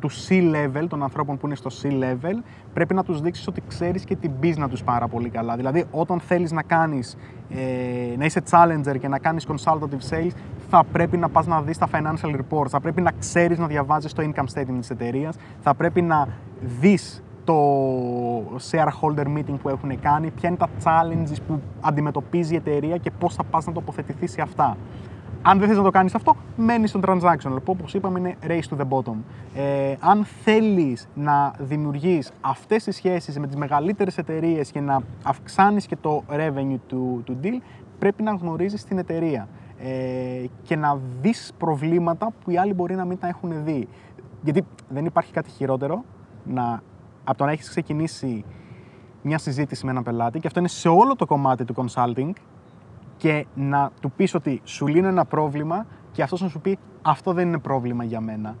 του 0.00 0.10
C-level, 0.10 0.86
των 0.88 1.02
ανθρώπων 1.02 1.38
που 1.38 1.46
είναι 1.46 1.54
στο 1.54 1.70
C-level, 1.82 2.42
πρέπει 2.72 2.94
να 2.94 3.04
τους 3.04 3.20
δείξεις 3.20 3.46
ότι 3.46 3.62
ξέρεις 3.68 4.04
και 4.04 4.16
την 4.16 4.32
business 4.42 4.66
τους 4.70 4.82
πάρα 4.82 5.08
πολύ 5.08 5.28
καλά. 5.28 5.56
Δηλαδή, 5.56 5.84
όταν 5.90 6.20
θέλεις 6.20 6.52
να 6.52 6.62
κάνεις, 6.62 7.16
ε, 7.50 8.16
να 8.16 8.24
είσαι 8.24 8.42
challenger 8.50 8.98
και 9.00 9.08
να 9.08 9.18
κάνεις 9.18 9.46
consultative 9.46 10.10
sales, 10.10 10.30
θα 10.74 10.84
πρέπει 10.92 11.16
να 11.16 11.28
πας 11.28 11.46
να 11.46 11.62
δεις 11.62 11.78
τα 11.78 11.88
financial 11.92 12.36
reports, 12.36 12.68
θα 12.68 12.80
πρέπει 12.80 13.00
να 13.00 13.12
ξέρεις 13.18 13.58
να 13.58 13.66
διαβάζεις 13.66 14.12
το 14.12 14.22
income 14.22 14.44
statement 14.54 14.76
της 14.78 14.90
εταιρείας, 14.90 15.36
θα 15.60 15.74
πρέπει 15.74 16.02
να 16.02 16.28
δεις 16.80 17.22
το 17.44 17.54
shareholder 18.70 19.26
meeting 19.36 19.54
που 19.62 19.68
έχουν 19.68 20.00
κάνει, 20.00 20.30
ποια 20.30 20.48
είναι 20.48 20.58
τα 20.58 20.68
challenges 20.84 21.36
που 21.46 21.60
αντιμετωπίζει 21.80 22.52
η 22.52 22.56
εταιρεία 22.56 22.96
και 22.96 23.10
πώς 23.10 23.34
θα 23.34 23.44
πας 23.44 23.66
να 23.66 23.72
τοποθετηθεί 23.72 24.26
σε 24.26 24.42
αυτά. 24.42 24.76
Αν 25.42 25.58
δεν 25.58 25.68
θες 25.68 25.76
να 25.76 25.82
το 25.82 25.90
κάνεις 25.90 26.14
αυτό, 26.14 26.36
μένεις 26.56 26.90
στο 26.90 27.00
transactional, 27.02 27.62
που 27.64 27.72
όπως 27.78 27.94
είπαμε 27.94 28.18
είναι 28.18 28.36
race 28.46 28.76
to 28.76 28.80
the 28.80 28.88
bottom. 28.88 29.16
Ε, 29.54 29.94
αν 30.00 30.24
θέλεις 30.44 31.08
να 31.14 31.52
δημιουργείς 31.58 32.32
αυτές 32.40 32.84
τις 32.84 32.96
σχέσεις 32.96 33.38
με 33.38 33.46
τις 33.46 33.56
μεγαλύτερες 33.56 34.18
εταιρείες 34.18 34.70
και 34.70 34.80
να 34.80 35.00
αυξάνεις 35.22 35.86
και 35.86 35.96
το 36.00 36.22
revenue 36.30 36.78
του, 36.86 37.22
του 37.24 37.36
deal, 37.42 37.62
πρέπει 37.98 38.22
να 38.22 38.32
γνωρίζεις 38.32 38.84
την 38.84 38.98
εταιρεία 38.98 39.48
ε, 39.84 40.44
και 40.62 40.76
να 40.76 40.98
δεις 41.20 41.52
προβλήματα 41.58 42.32
που 42.44 42.50
οι 42.50 42.58
άλλοι 42.58 42.74
μπορεί 42.74 42.94
να 42.94 43.04
μην 43.04 43.18
τα 43.18 43.28
έχουν 43.28 43.64
δει. 43.64 43.88
Γιατί 44.42 44.64
δεν 44.88 45.04
υπάρχει 45.04 45.32
κάτι 45.32 45.50
χειρότερο 45.50 46.04
να, 46.44 46.82
από 47.24 47.38
το 47.38 47.44
να 47.44 47.50
έχεις 47.50 47.68
ξεκινήσει 47.68 48.44
μια 49.22 49.38
συζήτηση 49.38 49.84
με 49.84 49.90
έναν 49.90 50.02
πελάτη 50.02 50.38
και 50.38 50.46
αυτό 50.46 50.58
είναι 50.58 50.68
σε 50.68 50.88
όλο 50.88 51.16
το 51.16 51.26
κομμάτι 51.26 51.64
του 51.64 51.74
consulting 51.76 52.30
και 53.16 53.46
να 53.54 53.90
του 54.00 54.10
πεις 54.10 54.34
ότι 54.34 54.60
σου 54.64 54.86
λύνω 54.86 55.08
ένα 55.08 55.24
πρόβλημα 55.24 55.86
και 56.12 56.22
αυτός 56.22 56.40
να 56.40 56.48
σου 56.48 56.60
πει 56.60 56.78
αυτό 57.02 57.32
δεν 57.32 57.48
είναι 57.48 57.58
πρόβλημα 57.58 58.04
για 58.04 58.20
μένα. 58.20 58.56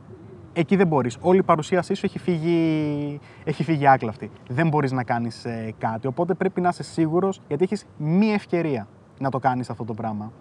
Εκεί 0.52 0.76
δεν 0.76 0.86
μπορείς. 0.86 1.16
Όλη 1.20 1.38
η 1.38 1.42
παρουσίασή 1.42 1.94
σου 1.94 2.06
έχει 2.06 2.18
φύγει, 2.18 3.20
έχει 3.44 3.64
φύγει 3.64 3.86
άκλαυτη. 3.86 4.30
Δεν 4.48 4.68
μπορείς 4.68 4.92
να 4.92 5.04
κάνεις 5.04 5.44
ε, 5.44 5.74
κάτι. 5.78 6.06
Οπότε 6.06 6.34
πρέπει 6.34 6.60
να 6.60 6.68
είσαι 6.68 6.82
σίγουρος 6.82 7.40
γιατί 7.48 7.64
έχεις 7.64 7.86
μία 7.96 8.34
ευκαιρία 8.34 8.86
να 9.18 9.30
το 9.30 9.38
κάνεις 9.38 9.70
αυτό 9.70 9.84
το 9.84 9.94
πράγμα. 9.94 10.32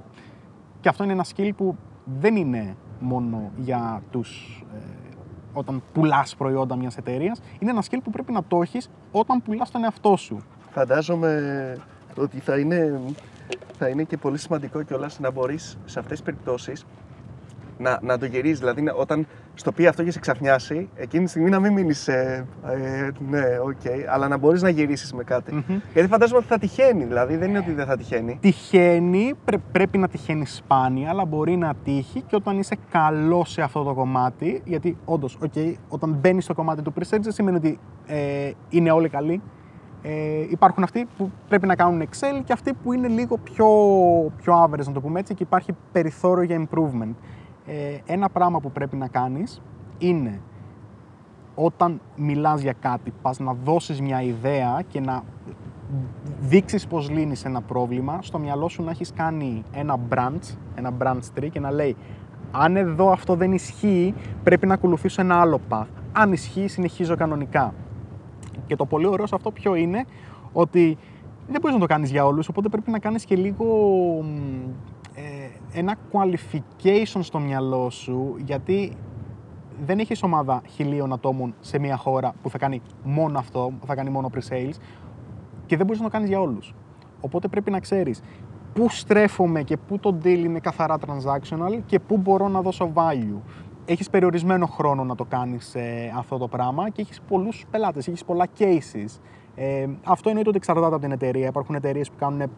Και 0.81 0.89
αυτό 0.89 1.03
είναι 1.03 1.13
ένα 1.13 1.25
skill 1.35 1.49
που 1.57 1.75
δεν 2.19 2.35
είναι 2.35 2.75
μόνο 2.99 3.51
για 3.57 4.03
τους 4.11 4.63
ε, 4.75 4.77
όταν 5.53 5.83
πουλάς 5.93 6.35
προϊόντα 6.35 6.75
μιας 6.75 6.97
εταιρείας, 6.97 7.41
είναι 7.59 7.71
ένα 7.71 7.83
skill 7.89 7.99
που 8.03 8.09
πρέπει 8.09 8.31
να 8.31 8.43
το 8.43 8.61
έχεις 8.61 8.89
όταν 9.11 9.41
πουλάς 9.41 9.71
τον 9.71 9.83
εαυτό 9.83 10.15
σου. 10.15 10.37
Φαντάζομαι 10.69 11.77
ότι 12.17 12.39
θα 12.39 12.57
είναι, 12.57 13.01
θα 13.77 13.87
είναι 13.87 14.03
και 14.03 14.17
πολύ 14.17 14.37
σημαντικό 14.37 14.83
κιόλας 14.83 15.19
να 15.19 15.31
μπορείς 15.31 15.77
σε 15.85 15.99
αυτές 15.99 16.21
τις 16.21 16.25
περιπτώσεις 16.25 16.85
να, 17.81 17.99
να 18.01 18.17
το 18.17 18.25
γυρίζεις. 18.25 18.59
Δηλαδή, 18.59 18.81
να- 18.81 18.93
όταν 18.93 19.27
στο 19.53 19.71
πει 19.71 19.87
αυτό 19.87 20.03
και 20.03 20.11
σε 20.11 20.19
ξαφνιάσει, 20.19 20.89
εκείνη 20.95 21.23
τη 21.23 21.29
στιγμή 21.29 21.49
να 21.49 21.59
μην 21.59 21.73
μείνεις. 21.73 22.07
Ε, 22.07 22.45
ε, 22.65 23.09
ναι, 23.29 23.41
οκ, 23.63 24.09
αλλά 24.13 24.27
να 24.27 24.37
μπορείς 24.37 24.61
να 24.61 24.69
γυρίσεις 24.69 25.13
με 25.13 25.23
κάτι. 25.23 25.63
Γιατί 25.93 26.07
φαντάζομαι 26.09 26.37
ότι 26.37 26.47
θα 26.47 26.57
τυχαίνει. 26.57 27.03
Δηλαδή, 27.03 27.35
δεν 27.35 27.49
είναι 27.49 27.57
ότι 27.57 27.71
δεν 27.71 27.85
θα 27.85 27.97
τυχαίνει. 27.97 28.37
Τυχαίνει, 28.41 29.33
πρέ- 29.45 29.61
πρέπει 29.71 29.97
να 29.97 30.07
τυχαίνει 30.07 30.45
σπάνια, 30.45 31.09
αλλά 31.09 31.25
μπορεί 31.25 31.55
να 31.55 31.73
τύχει 31.83 32.21
και 32.21 32.35
όταν 32.35 32.59
είσαι 32.59 32.75
καλός 32.91 33.51
σε 33.51 33.61
αυτό 33.61 33.83
το 33.83 33.93
κομμάτι. 33.93 34.61
Γιατί 34.65 34.97
όντως, 35.05 35.37
okay, 35.45 35.73
όταν 35.89 36.17
μπαίνεις 36.21 36.43
στο 36.43 36.53
κομμάτι 36.53 36.81
του 36.81 36.93
pre-sales, 36.99 37.19
δεν 37.21 37.31
σημαίνει 37.31 37.57
ότι 37.57 37.79
ε, 38.07 38.51
είναι 38.69 38.91
όλοι 38.91 39.09
καλοί. 39.09 39.41
Ε, 40.03 40.11
υπάρχουν 40.49 40.83
αυτοί 40.83 41.07
που 41.17 41.31
πρέπει 41.47 41.67
να 41.67 41.75
κάνουν 41.75 42.01
Excel 42.03 42.41
και 42.43 42.53
αυτοί 42.53 42.73
που 42.83 42.93
είναι 42.93 43.07
λίγο 43.07 43.37
πιο, 43.37 43.67
πιο 44.41 44.63
average, 44.63 44.85
να 44.85 44.91
το 44.91 45.01
πούμε 45.01 45.19
έτσι, 45.19 45.33
και 45.33 45.43
υπάρχει 45.43 45.75
περιθώριο 45.91 46.43
για 46.43 46.67
improvement. 46.67 47.13
Ε, 47.73 47.97
ένα 48.05 48.29
πράγμα 48.29 48.59
που 48.59 48.71
πρέπει 48.71 48.95
να 48.95 49.07
κάνεις 49.07 49.61
είναι 49.97 50.41
όταν 51.55 52.01
μιλάς 52.15 52.61
για 52.61 52.73
κάτι, 52.79 53.13
πας 53.21 53.39
να 53.39 53.53
δώσεις 53.53 54.01
μια 54.01 54.21
ιδέα 54.21 54.81
και 54.87 54.99
να 54.99 55.23
δείξεις 56.41 56.87
πώς 56.87 57.09
λύνεις 57.09 57.45
ένα 57.45 57.61
πρόβλημα, 57.61 58.19
στο 58.21 58.39
μυαλό 58.39 58.69
σου 58.69 58.83
να 58.83 58.91
έχεις 58.91 59.13
κάνει 59.13 59.63
ένα 59.73 59.97
branch, 60.09 60.55
ένα 60.75 60.93
branch 61.01 61.39
tree 61.39 61.49
και 61.51 61.59
να 61.59 61.71
λέει 61.71 61.95
αν 62.51 62.75
εδώ 62.75 63.11
αυτό 63.11 63.35
δεν 63.35 63.51
ισχύει, 63.51 64.13
πρέπει 64.43 64.67
να 64.67 64.73
ακολουθήσω 64.73 65.21
ένα 65.21 65.39
άλλο 65.41 65.59
path. 65.69 65.87
Αν 66.11 66.31
ισχύει, 66.31 66.67
συνεχίζω 66.67 67.15
κανονικά. 67.15 67.73
Και 68.65 68.75
το 68.75 68.85
πολύ 68.85 69.07
ωραίο 69.07 69.27
σε 69.27 69.35
αυτό 69.35 69.51
ποιο 69.51 69.75
είναι, 69.75 70.05
ότι 70.53 70.97
δεν 71.47 71.61
μπορείς 71.61 71.75
να 71.75 71.81
το 71.81 71.87
κάνεις 71.87 72.11
για 72.11 72.25
όλους, 72.25 72.47
οπότε 72.47 72.69
πρέπει 72.69 72.91
να 72.91 72.99
κάνεις 72.99 73.25
και 73.25 73.35
λίγο 73.35 73.65
μ, 74.23 74.27
ε, 74.27 75.00
ένα 75.73 75.95
qualification 76.11 77.19
στο 77.19 77.39
μυαλό 77.39 77.89
σου, 77.89 78.35
γιατί 78.45 78.97
δεν 79.85 79.99
έχεις 79.99 80.23
ομάδα 80.23 80.61
χιλίων 80.67 81.13
ατόμων 81.13 81.53
σε 81.59 81.79
μια 81.79 81.97
χώρα 81.97 82.33
που 82.41 82.49
θα 82.49 82.57
κάνει 82.57 82.81
μόνο 83.03 83.39
αυτό, 83.39 83.71
θα 83.85 83.95
κάνει 83.95 84.09
μόνο 84.09 84.29
pre-sales 84.33 84.75
και 85.65 85.77
δεν 85.77 85.85
μπορείς 85.85 86.01
να 86.01 86.05
το 86.05 86.11
κάνεις 86.11 86.29
για 86.29 86.41
όλους. 86.41 86.73
Οπότε 87.21 87.47
πρέπει 87.47 87.71
να 87.71 87.79
ξέρεις 87.79 88.21
πού 88.73 88.89
στρέφομαι 88.89 89.63
και 89.63 89.77
πού 89.77 89.99
το 89.99 90.17
deal 90.23 90.25
είναι 90.25 90.59
καθαρά 90.59 90.97
transactional 91.05 91.79
και 91.85 91.99
πού 91.99 92.17
μπορώ 92.17 92.47
να 92.47 92.61
δώσω 92.61 92.91
value. 92.93 93.39
Έχεις 93.85 94.09
περιορισμένο 94.09 94.65
χρόνο 94.65 95.03
να 95.03 95.15
το 95.15 95.25
κάνεις 95.25 95.75
ε, 95.75 96.13
αυτό 96.17 96.37
το 96.37 96.47
πράγμα 96.47 96.89
και 96.89 97.01
έχεις 97.01 97.21
πολλούς 97.27 97.65
πελάτες, 97.71 98.07
έχεις 98.07 98.25
πολλά 98.25 98.47
cases. 98.59 99.19
Ε, 99.55 99.87
αυτό 100.05 100.29
εννοείται 100.29 100.49
ότι 100.49 100.57
εξαρτάται 100.57 100.87
από 100.87 100.99
την 100.99 101.11
εταιρεία. 101.11 101.47
Υπάρχουν 101.47 101.75
εταιρείες 101.75 102.09
που 102.09 102.15
κάνουν 102.19 102.51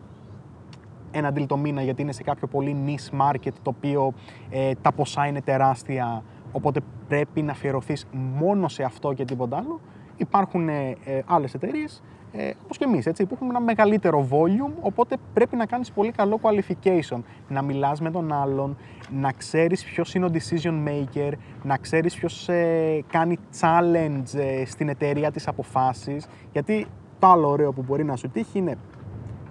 ένα 1.14 1.32
deal 1.36 1.46
το 1.48 1.58
μήνα 1.58 1.82
γιατί 1.82 2.02
είναι 2.02 2.12
σε 2.12 2.24
κάποιο 2.24 2.48
πολύ 2.48 2.76
niche 2.86 3.22
market 3.22 3.54
το 3.62 3.74
οποίο 3.78 4.14
ε, 4.50 4.72
τα 4.82 4.92
ποσά 4.92 5.26
είναι 5.26 5.42
τεράστια 5.42 6.24
οπότε 6.52 6.80
πρέπει 7.08 7.42
να 7.42 7.52
αφιερωθείς 7.52 8.08
μόνο 8.12 8.68
σε 8.68 8.84
αυτό 8.84 9.14
και 9.14 9.26
τίποτα 9.26 9.58
άλλο. 9.58 9.80
Υπάρχουν 10.18 10.70
ε, 10.70 10.96
ε, 11.06 11.22
άλλες 11.26 11.54
εταιρείες, 11.54 12.04
ε, 12.36 12.52
όπως 12.64 12.78
και 12.78 12.84
εμείς, 12.84 13.06
έτσι, 13.06 13.26
που 13.26 13.34
έχουμε 13.34 13.50
ένα 13.50 13.60
μεγαλύτερο 13.60 14.28
volume, 14.32 14.74
οπότε 14.82 15.16
πρέπει 15.34 15.56
να 15.56 15.66
κάνεις 15.66 15.92
πολύ 15.92 16.12
καλό 16.12 16.40
qualification. 16.42 17.20
Να 17.48 17.62
μιλάς 17.62 18.02
με 18.02 18.12
τον 18.12 18.34
άλλον, 18.34 18.78
να 19.10 19.32
ξέρεις 19.32 19.84
ποιος 19.84 20.14
είναι 20.14 20.26
ο 20.26 20.30
decision 20.34 20.88
maker, 20.88 21.32
να 21.64 21.78
ξέρεις 21.78 22.16
ποιος 22.16 22.50
ε, 22.50 23.04
κάνει 23.08 23.38
challenge 23.60 24.40
ε, 24.40 24.66
στην 24.66 24.90
εταιρεία 24.90 25.32
τις 25.32 25.48
αποφάσεις, 25.48 26.28
γιατί 26.52 26.88
το 27.20 27.28
άλλο 27.28 27.50
ωραίο 27.50 27.74
που 27.74 27.84
μπορεί 27.88 28.04
να 28.04 28.16
σου 28.16 28.30
τύχει 28.30 28.58
είναι 28.58 28.78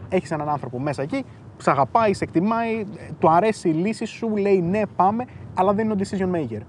έχεις 0.08 0.30
έναν 0.30 0.48
άνθρωπο 0.48 0.78
μέσα 0.78 1.02
εκεί, 1.02 1.24
σε 1.62 1.70
αγαπάει, 1.70 2.14
σε 2.14 2.24
εκτιμάει, 2.24 2.84
του 3.18 3.30
αρέσει 3.30 3.68
η 3.68 3.72
λύση 3.72 4.04
σου, 4.04 4.36
λέει 4.36 4.60
ναι, 4.60 4.82
πάμε, 4.96 5.24
αλλά 5.54 5.72
δεν 5.72 5.84
είναι 5.90 5.94
ο 5.94 5.96
decision 5.98 6.36
maker. 6.36 6.60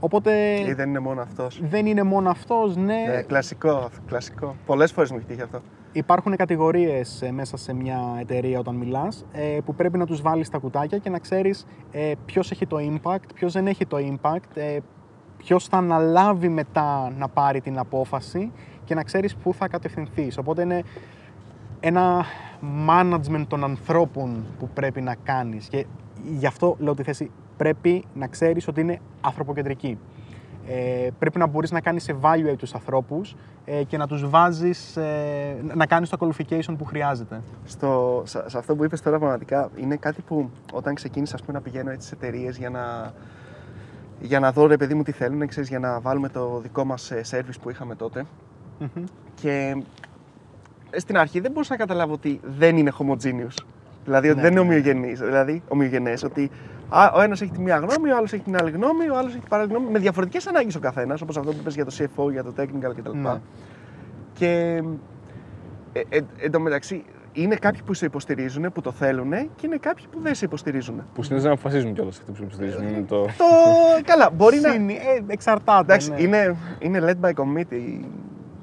Οπότε 0.00 0.60
Ή 0.68 0.72
δεν 0.72 0.88
είναι 0.88 0.98
μόνο 0.98 1.20
αυτός. 1.20 1.60
δεν 1.62 1.86
είναι 1.86 2.02
μόνο 2.02 2.30
αυτός, 2.30 2.76
ναι. 2.76 2.84
Ναι, 2.84 3.22
κλασικό, 3.22 3.88
κλασικό. 4.06 4.56
Πολλές 4.66 4.92
φορές 4.92 5.10
μου 5.10 5.16
έχει 5.16 5.26
τύχει 5.26 5.42
αυτό. 5.42 5.60
Υπάρχουν 5.92 6.36
κατηγορίες 6.36 7.28
μέσα 7.30 7.56
σε 7.56 7.74
μια 7.74 8.00
εταιρεία 8.20 8.58
όταν 8.58 8.74
μιλάς 8.74 9.24
που 9.64 9.74
πρέπει 9.74 9.98
να 9.98 10.06
τους 10.06 10.20
βάλεις 10.22 10.48
τα 10.50 10.58
κουτάκια 10.58 10.98
και 10.98 11.10
να 11.10 11.18
ξέρεις 11.18 11.66
ποιος 12.24 12.50
έχει 12.50 12.66
το 12.66 12.76
impact, 12.80 13.24
ποιος 13.34 13.52
δεν 13.52 13.66
έχει 13.66 13.86
το 13.86 13.96
impact, 13.96 14.54
ε, 14.54 14.78
ποιος 15.36 15.66
θα 15.68 15.76
αναλάβει 15.76 16.48
μετά 16.48 17.12
να 17.18 17.28
πάρει 17.28 17.60
την 17.60 17.78
απόφαση 17.78 18.52
και 18.84 18.94
να 18.94 19.02
ξέρεις 19.02 19.36
πού 19.36 19.54
θα 19.54 19.68
κατευθυνθείς. 19.68 20.38
Οπότε 20.38 20.62
είναι 20.62 20.82
ένα 21.80 22.24
management 22.88 23.44
των 23.48 23.64
ανθρώπων 23.64 24.44
που 24.58 24.68
πρέπει 24.68 25.00
να 25.00 25.14
κάνεις 25.14 25.68
και 25.68 25.86
γι' 26.24 26.46
αυτό 26.46 26.76
λέω 26.78 26.94
τη 26.94 27.02
θέση 27.02 27.30
πρέπει 27.56 28.04
να 28.14 28.26
ξέρεις 28.26 28.68
ότι 28.68 28.80
είναι 28.80 29.00
ανθρωποκεντρική. 29.20 29.98
Ε, 30.68 31.08
πρέπει 31.18 31.38
να 31.38 31.46
μπορείς 31.46 31.70
να 31.70 31.80
κάνεις 31.80 32.10
evaluate 32.10 32.56
τους 32.58 32.74
ανθρώπους 32.74 33.36
ε, 33.64 33.82
και 33.82 33.96
να 33.96 34.06
τους 34.06 34.28
βάζεις, 34.28 34.96
ε, 34.96 35.56
να 35.74 35.86
κάνεις 35.86 36.08
το 36.08 36.16
qualification 36.20 36.74
που 36.78 36.84
χρειάζεται. 36.84 37.42
Στο, 37.64 38.22
σε, 38.24 38.48
σε 38.48 38.58
αυτό 38.58 38.76
που 38.76 38.84
είπες 38.84 39.02
τώρα 39.02 39.18
πραγματικά 39.18 39.70
είναι 39.76 39.96
κάτι 39.96 40.22
που 40.22 40.50
όταν 40.72 40.94
ξεκίνησα 40.94 41.34
ας 41.34 41.40
πούμε, 41.40 41.52
να 41.52 41.62
πηγαίνω 41.62 41.90
έτσι 41.90 42.08
σε 42.08 42.14
εταιρείες 42.14 42.58
για 42.58 42.70
να, 42.70 43.12
για 44.20 44.40
να 44.40 44.52
δω 44.52 44.66
ρε 44.66 44.76
παιδί 44.76 44.94
μου 44.94 45.02
τι 45.02 45.12
θέλουν, 45.12 45.46
ξέρεις, 45.46 45.68
για 45.68 45.78
να 45.78 46.00
βάλουμε 46.00 46.28
το 46.28 46.60
δικό 46.62 46.84
μας 46.84 47.10
ε, 47.10 47.20
service 47.30 47.58
που 47.62 47.70
είχαμε 47.70 47.94
τότε. 47.94 48.26
Και 49.34 49.74
ε, 49.76 49.82
στην 50.96 51.18
αρχή 51.18 51.40
δεν 51.40 51.50
μπορούσα 51.52 51.72
να 51.72 51.78
καταλάβω 51.78 52.12
ότι 52.12 52.40
δεν 52.58 52.76
είναι 52.76 52.92
homogeneous. 52.98 53.64
Δηλαδή 54.04 54.28
ότι 54.28 54.36
Ναι, 54.36 54.42
δεν 54.42 54.52
είναι 54.52 54.60
ναι, 54.60 54.68
ναι. 54.68 54.74
ομοιογενής, 54.76 55.20
δηλαδή 55.20 55.62
ομοιογενές, 55.68 56.22
ότι 56.22 56.50
α, 56.88 57.10
ο 57.14 57.20
ένας 57.20 57.40
έχει 57.40 57.50
τη 57.50 57.60
μία 57.60 57.76
γνώμη, 57.76 58.10
ο 58.10 58.16
άλλος 58.16 58.32
έχει 58.32 58.42
την 58.42 58.56
άλλη 58.56 58.70
γνώμη, 58.70 59.08
ο 59.10 59.16
άλλος 59.16 59.30
έχει 59.30 59.40
την 59.40 59.48
παράλληλη 59.48 59.74
γνώμη, 59.74 59.90
με 59.92 59.98
διαφορετικές 59.98 60.46
ανάγκες 60.46 60.74
ο 60.74 60.80
καθένας, 60.80 61.20
όπως 61.20 61.36
αυτό 61.36 61.50
που 61.50 61.56
είπες 61.60 61.74
για 61.74 61.84
το 61.84 61.94
CFO, 61.98 62.30
για 62.30 62.44
το 62.44 62.52
technical 62.58 62.92
κτλ. 62.96 63.18
Ναι. 63.18 63.40
Και 64.32 64.82
ε, 65.92 66.00
ε, 66.08 66.20
εν 66.38 66.50
τω 66.50 66.60
μεταξύ 66.60 67.04
είναι 67.32 67.54
κάποιοι 67.54 67.80
που 67.82 67.94
σε 67.94 68.04
υποστηρίζουν, 68.04 68.72
που 68.72 68.80
το 68.80 68.92
θέλουν 68.92 69.30
και 69.30 69.66
είναι 69.66 69.76
κάποιοι 69.76 70.04
που 70.10 70.20
δεν 70.20 70.34
σε 70.34 70.44
υποστηρίζουν. 70.44 71.02
Που 71.14 71.22
συνήθως 71.22 71.42
δεν 71.42 71.52
αποφασίζουν 71.52 71.94
κιόλας 71.94 72.18
αυτοί 72.18 72.32
που 72.32 72.42
υποστηρίζουν. 72.42 72.88
Είναι 72.88 73.04
το... 73.08 73.24
Το 73.24 73.44
καλά, 74.04 74.30
μπορεί 74.30 74.58
να. 74.60 74.70
Συνη- 74.70 74.96
ε, 74.96 75.22
εξαρτάται. 75.26 75.80
Εντάξει, 75.80 76.10
ναι. 76.10 76.20
είναι, 76.22 76.56
είναι 76.78 77.00
led 77.22 77.26
by 77.26 77.32
committee 77.32 78.00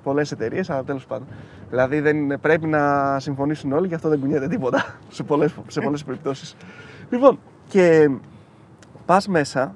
πολλές 0.04 0.32
εταιρείες, 0.32 0.70
αλλά 0.70 0.84
τέλος 0.84 1.06
πάντων. 1.06 1.28
Δηλαδή 1.74 2.00
δεν 2.00 2.18
είναι- 2.18 2.38
πρέπει 2.38 2.68
να 2.68 3.16
συμφωνήσουν 3.20 3.72
όλοι, 3.72 3.88
γι' 3.88 3.94
αυτό 3.94 4.10
δεν 4.10 4.20
κουνιέται 4.20 4.48
τίποτα 4.48 4.86
σε 5.10 5.24
πολλέ 5.24 5.48
σε 5.68 5.82
πολλές 5.82 6.04
περιπτώσεις. 6.04 6.56
Λοιπόν, 7.10 7.40
και 7.68 8.10
πας 9.06 9.28
μέσα 9.28 9.76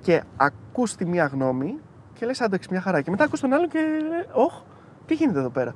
και 0.00 0.22
ακούς 0.36 0.94
τη 0.94 1.06
μία 1.06 1.26
γνώμη 1.26 1.78
και 2.12 2.26
λες 2.26 2.40
άντεξε 2.40 2.68
μια 2.72 2.80
χαρά. 2.80 3.00
Και 3.00 3.10
μετά 3.10 3.24
ακούς 3.24 3.40
τον 3.40 3.52
άλλο 3.52 3.66
και 3.68 3.78
λέει, 3.78 4.24
Ωχ, 4.32 4.52
τι 5.06 5.14
γίνεται 5.14 5.38
εδώ 5.38 5.48
πέρα. 5.48 5.74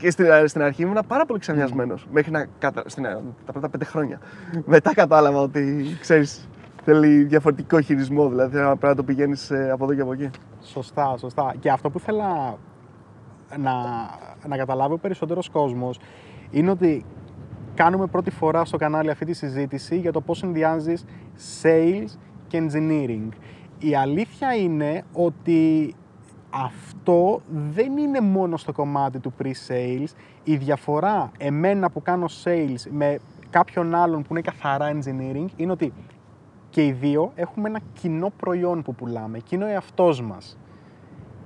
Και 0.00 0.10
στην, 0.10 0.26
στην 0.46 0.62
αρχή 0.62 0.82
ήμουν 0.82 0.98
πάρα 1.06 1.26
πολύ 1.26 1.40
ξαμιασμένος, 1.40 2.06
μέχρι 2.12 2.30
να 2.30 2.46
κατα... 2.58 2.82
στην, 2.86 3.02
τα 3.46 3.52
πρώτα 3.52 3.68
πέντε 3.68 3.84
χρόνια. 3.84 4.20
Μετά 4.64 4.94
κατάλαβα 4.94 5.40
ότι, 5.40 5.84
ξέρεις, 6.00 6.48
θέλει 6.84 7.22
διαφορετικό 7.22 7.80
χειρισμό, 7.80 8.28
δηλαδή 8.28 8.56
πρέπει 8.56 8.78
να 8.86 8.94
το 8.94 9.02
πηγαίνεις 9.02 9.50
ε, 9.50 9.70
από 9.70 9.84
εδώ 9.84 9.94
και 9.94 10.00
από 10.00 10.12
εκεί. 10.12 10.30
Σωστά, 10.62 11.16
σωστά. 11.18 11.54
Και 11.60 11.70
αυτό 11.70 11.90
που 11.90 11.98
ήθελα 11.98 12.58
να, 13.58 13.72
να 14.46 14.56
καταλάβει 14.56 14.94
ο 14.94 14.98
περισσότερος 14.98 15.48
κόσμος 15.48 15.98
είναι 16.50 16.70
ότι 16.70 17.04
κάνουμε 17.74 18.06
πρώτη 18.06 18.30
φορά 18.30 18.64
στο 18.64 18.76
κανάλι 18.76 19.10
αυτή 19.10 19.24
τη 19.24 19.32
συζήτηση 19.32 19.98
για 19.98 20.12
το 20.12 20.20
πώς 20.20 20.38
συνδυάζεις 20.38 21.04
sales 21.62 22.18
και 22.46 22.62
engineering. 22.66 23.28
Η 23.78 23.94
αλήθεια 23.94 24.54
είναι 24.54 25.02
ότι 25.12 25.94
αυτό 26.50 27.40
δεν 27.74 27.96
είναι 27.96 28.20
μόνο 28.20 28.56
στο 28.56 28.72
κομμάτι 28.72 29.18
του 29.18 29.32
pre-sales. 29.42 30.08
Η 30.44 30.56
διαφορά 30.56 31.30
εμένα 31.38 31.90
που 31.90 32.02
κάνω 32.02 32.26
sales 32.44 32.90
με 32.90 33.18
κάποιον 33.50 33.94
άλλον 33.94 34.22
που 34.22 34.28
είναι 34.30 34.40
καθαρά 34.40 34.92
engineering 34.92 35.46
είναι 35.56 35.72
ότι 35.72 35.92
και 36.70 36.84
οι 36.84 36.92
δύο 36.92 37.32
έχουμε 37.34 37.68
ένα 37.68 37.80
κοινό 37.92 38.32
προϊόν 38.36 38.82
που 38.82 38.94
πουλάμε, 38.94 39.38
και 39.38 39.54
είναι 39.54 39.64
ο 39.64 39.68
εαυτός 39.68 40.22
μας. 40.22 40.58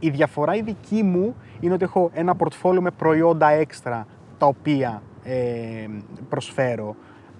Η 0.00 0.10
διαφορά 0.10 0.54
η 0.54 0.62
δική 0.62 1.02
μου 1.02 1.34
είναι 1.60 1.74
ότι 1.74 1.84
έχω 1.84 2.10
ένα 2.12 2.34
πορτφόλιο 2.34 2.82
με 2.82 2.90
προϊόντα 2.90 3.48
έξτρα 3.48 4.06
τα 4.38 4.46
οποία 4.46 5.02
ε, 5.22 5.86
προσφέρω. 6.28 6.94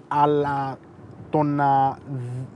Αλλά 0.07 0.77
το 1.29 1.43
να, 1.43 1.89
δ- 1.89 2.47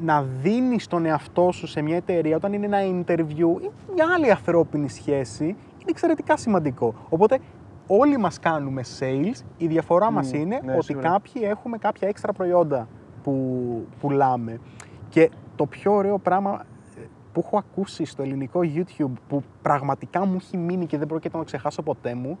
να 0.00 0.22
δίνεις 0.22 0.86
τον 0.86 1.04
εαυτό 1.06 1.50
σου 1.52 1.66
σε 1.66 1.82
μια 1.82 1.96
εταιρεία 1.96 2.36
όταν 2.36 2.52
είναι 2.52 2.66
ένα 2.66 2.78
interview 3.04 3.62
ή 3.62 3.70
μια 3.94 4.06
άλλη 4.14 4.30
ανθρώπινη 4.30 4.88
σχέση 4.88 5.44
είναι 5.44 5.88
εξαιρετικά 5.90 6.36
σημαντικό. 6.36 6.94
Οπότε 7.08 7.38
όλοι 7.86 8.16
μας 8.16 8.38
κάνουμε 8.38 8.82
sales, 8.98 9.42
η 9.56 9.66
διαφορά 9.66 10.10
μας 10.10 10.32
είναι 10.32 10.60
ναι, 10.64 10.72
ότι 10.74 10.84
σίγουρα. 10.84 11.08
κάποιοι 11.08 11.42
έχουμε 11.44 11.78
κάποια 11.78 12.08
έξτρα 12.08 12.32
προϊόντα 12.32 12.88
που 13.22 13.86
πουλάμε. 14.00 14.60
Και 15.08 15.30
το 15.56 15.66
πιο 15.66 15.92
ωραίο 15.94 16.18
πράγμα 16.18 16.50
ε, 16.62 16.64
που 17.32 17.42
έχω 17.44 17.58
ακούσει 17.58 18.04
στο 18.04 18.22
ελληνικό 18.22 18.60
YouTube 18.62 19.12
που 19.28 19.42
πραγματικά 19.62 20.26
μου 20.26 20.36
έχει 20.40 20.56
μείνει 20.56 20.86
και 20.86 20.98
δεν 20.98 21.06
πρόκειται 21.06 21.36
να 21.36 21.42
το 21.42 21.46
ξεχάσω 21.46 21.82
ποτέ 21.82 22.14
μου 22.14 22.38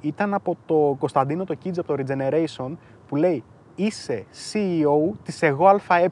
ήταν 0.00 0.34
από 0.34 0.56
το 0.66 0.96
Κωνσταντίνο 0.98 1.44
το 1.44 1.54
Κίτζ 1.54 1.78
από 1.78 1.96
το 1.96 2.04
Regeneration 2.06 2.76
που 3.08 3.16
λέει 3.16 3.44
είσαι 3.74 4.24
CEO 4.52 5.12
της 5.22 5.42
εγώ 5.42 5.80
ΑΕ. 5.86 6.10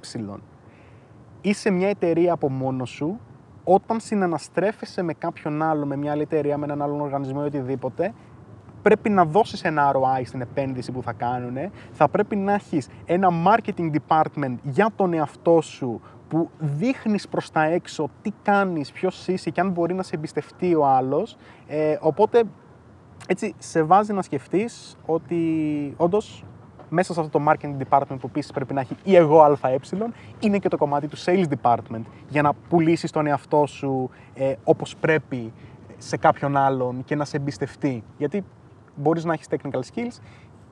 Είσαι 1.40 1.70
μια 1.70 1.88
εταιρεία 1.88 2.32
από 2.32 2.50
μόνος 2.50 2.90
σου 2.90 3.20
όταν 3.64 4.00
συναναστρέφεσαι 4.00 5.02
με 5.02 5.12
κάποιον 5.12 5.62
άλλο, 5.62 5.86
με 5.86 5.96
μια 5.96 6.12
άλλη 6.12 6.22
εταιρεία, 6.22 6.58
με 6.58 6.64
έναν 6.64 6.82
άλλον 6.82 7.00
οργανισμό 7.00 7.40
ή 7.42 7.46
οτιδήποτε, 7.46 8.14
πρέπει 8.82 9.10
να 9.10 9.24
δώσεις 9.24 9.62
ένα 9.62 9.92
ROI 9.92 10.22
στην 10.24 10.40
επένδυση 10.40 10.92
που 10.92 11.02
θα 11.02 11.12
κάνουν, 11.12 11.56
θα 11.92 12.08
πρέπει 12.08 12.36
να 12.36 12.52
έχεις 12.52 12.88
ένα 13.04 13.28
marketing 13.46 13.90
department 13.96 14.54
για 14.62 14.90
τον 14.96 15.12
εαυτό 15.12 15.60
σου 15.60 16.00
που 16.28 16.50
δείχνεις 16.58 17.28
προς 17.28 17.50
τα 17.50 17.62
έξω 17.62 18.10
τι 18.22 18.30
κάνεις, 18.42 18.92
ποιος 18.92 19.28
είσαι 19.28 19.50
και 19.50 19.60
αν 19.60 19.70
μπορεί 19.70 19.94
να 19.94 20.02
σε 20.02 20.14
εμπιστευτεί 20.14 20.74
ο 20.74 20.86
άλλος. 20.86 21.36
Ε, 21.66 21.96
οπότε 22.00 22.42
έτσι 23.26 23.54
σε 23.58 23.82
βάζει 23.82 24.12
να 24.12 24.22
σκεφτείς 24.22 24.96
ότι 25.06 25.94
όντως 25.96 26.44
μέσα 26.88 27.12
σε 27.12 27.20
αυτό 27.20 27.38
το 27.38 27.44
marketing 27.48 27.76
department 27.88 28.16
που 28.20 28.26
επίση 28.26 28.52
πρέπει 28.52 28.74
να 28.74 28.80
έχει 28.80 28.96
η 29.04 29.16
εγώ 29.16 29.58
ΑΕ, 29.60 29.78
είναι 30.38 30.58
και 30.58 30.68
το 30.68 30.76
κομμάτι 30.76 31.08
του 31.08 31.16
sales 31.16 31.44
department 31.62 32.02
για 32.28 32.42
να 32.42 32.52
πουλήσεις 32.68 33.10
τον 33.10 33.26
εαυτό 33.26 33.66
σου 33.66 34.10
ε, 34.34 34.54
όπως 34.64 34.96
πρέπει 34.96 35.52
σε 35.98 36.16
κάποιον 36.16 36.56
άλλον 36.56 37.04
και 37.04 37.14
να 37.14 37.24
σε 37.24 37.36
εμπιστευτεί. 37.36 38.04
Γιατί 38.18 38.44
μπορείς 38.94 39.24
να 39.24 39.32
έχεις 39.32 39.46
technical 39.50 39.80
skills 39.94 40.18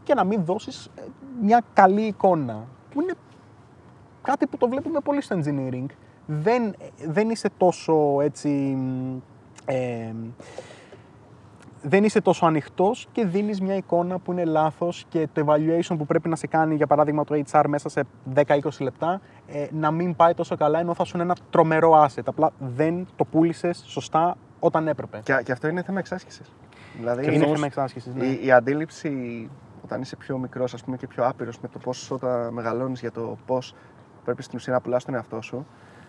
και 0.02 0.14
να 0.14 0.24
μην 0.24 0.44
δώσεις 0.44 0.90
ε, 0.94 1.02
μια 1.42 1.62
καλή 1.72 2.02
εικόνα. 2.02 2.66
Που 2.90 3.00
είναι 3.00 3.14
κάτι 4.22 4.46
που 4.46 4.56
το 4.56 4.68
βλέπουμε 4.68 5.00
πολύ 5.00 5.22
στο 5.22 5.38
engineering. 5.38 5.86
Δεν, 6.26 6.74
δεν 7.06 7.30
είσαι 7.30 7.50
τόσο 7.56 8.20
έτσι. 8.20 8.76
Ε, 9.64 10.12
δεν 11.82 12.04
είσαι 12.04 12.20
τόσο 12.20 12.46
ανοιχτός 12.46 13.08
και 13.12 13.24
δίνεις 13.24 13.60
μια 13.60 13.76
εικόνα 13.76 14.18
που 14.18 14.32
είναι 14.32 14.44
λάθος 14.44 15.04
και 15.08 15.28
το 15.32 15.44
evaluation 15.46 15.94
που 15.98 16.06
πρέπει 16.06 16.28
να 16.28 16.36
σε 16.36 16.46
κάνει, 16.46 16.74
για 16.74 16.86
παράδειγμα, 16.86 17.24
το 17.24 17.42
HR 17.50 17.64
μέσα 17.68 17.88
σε 17.88 18.04
10-20 18.34 18.58
λεπτά, 18.80 19.20
ε, 19.46 19.66
να 19.70 19.90
μην 19.90 20.16
πάει 20.16 20.34
τόσο 20.34 20.56
καλά 20.56 20.78
ενώ 20.78 20.94
θα 20.94 21.04
σου 21.04 21.12
είναι 21.14 21.24
ένα 21.24 21.36
τρομερό 21.50 22.06
asset. 22.06 22.22
Απλά 22.24 22.50
δεν 22.58 23.06
το 23.16 23.24
πούλησες 23.24 23.84
σωστά 23.86 24.36
όταν 24.60 24.88
έπρεπε. 24.88 25.20
Και, 25.22 25.40
και 25.44 25.52
αυτό 25.52 25.68
είναι 25.68 25.82
θέμα 25.82 25.98
εξάσκησης. 25.98 26.52
Δηλαδή, 26.98 27.34
είναι 27.34 27.46
θέμα 27.46 27.66
εξάσκησης. 27.66 28.14
Ναι. 28.14 28.24
Η, 28.24 28.46
η, 28.46 28.52
αντίληψη 28.52 29.48
όταν 29.84 30.00
είσαι 30.00 30.16
πιο 30.16 30.38
μικρός 30.38 30.74
και 30.98 31.06
πιο 31.06 31.26
άπειρος 31.26 31.60
με 31.60 31.68
το 31.68 31.78
πώ 31.78 31.92
όταν 32.08 32.52
μεγαλώνεις 32.52 33.00
για 33.00 33.10
το 33.10 33.38
πώς 33.46 33.74
πρέπει 34.24 34.42
στην 34.42 34.58
ουσία 34.58 34.72
να 34.72 34.80
πουλάς 34.80 35.04
τον 35.04 35.14
εαυτό 35.14 35.40
σου, 35.40 35.66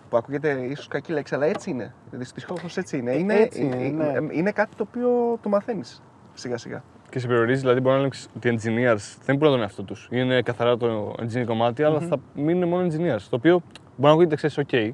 που 0.10 0.18
ακούγεται 0.18 0.50
ίσως 0.50 0.88
κακή 0.88 1.12
λέξη, 1.12 1.36
αλλά 1.36 1.46
έτσι 1.46 1.70
είναι. 1.70 1.94
Δυστυχώς 2.12 2.78
έτσι 2.78 2.98
είναι. 2.98 3.16
Είναι, 3.16 3.34
έτσι 3.34 3.62
είναι, 3.62 3.76
ναι. 3.76 4.34
είναι 4.34 4.52
κάτι 4.52 4.76
το 4.76 4.86
οποίο 4.90 5.38
το 5.42 5.50
μαθαίνεις 5.50 6.02
σιγά 6.34 6.58
σιγά. 6.58 6.84
Και 7.10 7.20
σε 7.20 7.28
περιορίζεις, 7.28 7.62
δηλαδή 7.62 7.80
μπορεί 7.80 7.96
να 7.96 8.02
λένε 8.02 8.14
ότι 8.36 8.48
οι 8.48 8.60
engineers 8.60 9.18
δεν 9.26 9.38
πουλάνε 9.38 9.56
τον 9.56 9.62
εαυτό 9.62 9.84
τους. 9.84 10.08
Είναι 10.12 10.42
καθαρά 10.42 10.78
το 10.78 11.16
engineer 11.20 11.46
κομμάτι, 11.46 11.84
αλλά 11.84 12.00
θα 12.00 12.18
μείνουν 12.34 12.70
μόνο 12.70 12.88
engineers. 12.88 13.22
Το 13.30 13.36
οποίο 13.36 13.62
μπορεί 13.74 13.84
να 13.98 14.10
ακούγεται 14.10 14.36
ξέρεις, 14.36 14.60
OK, 14.68 14.92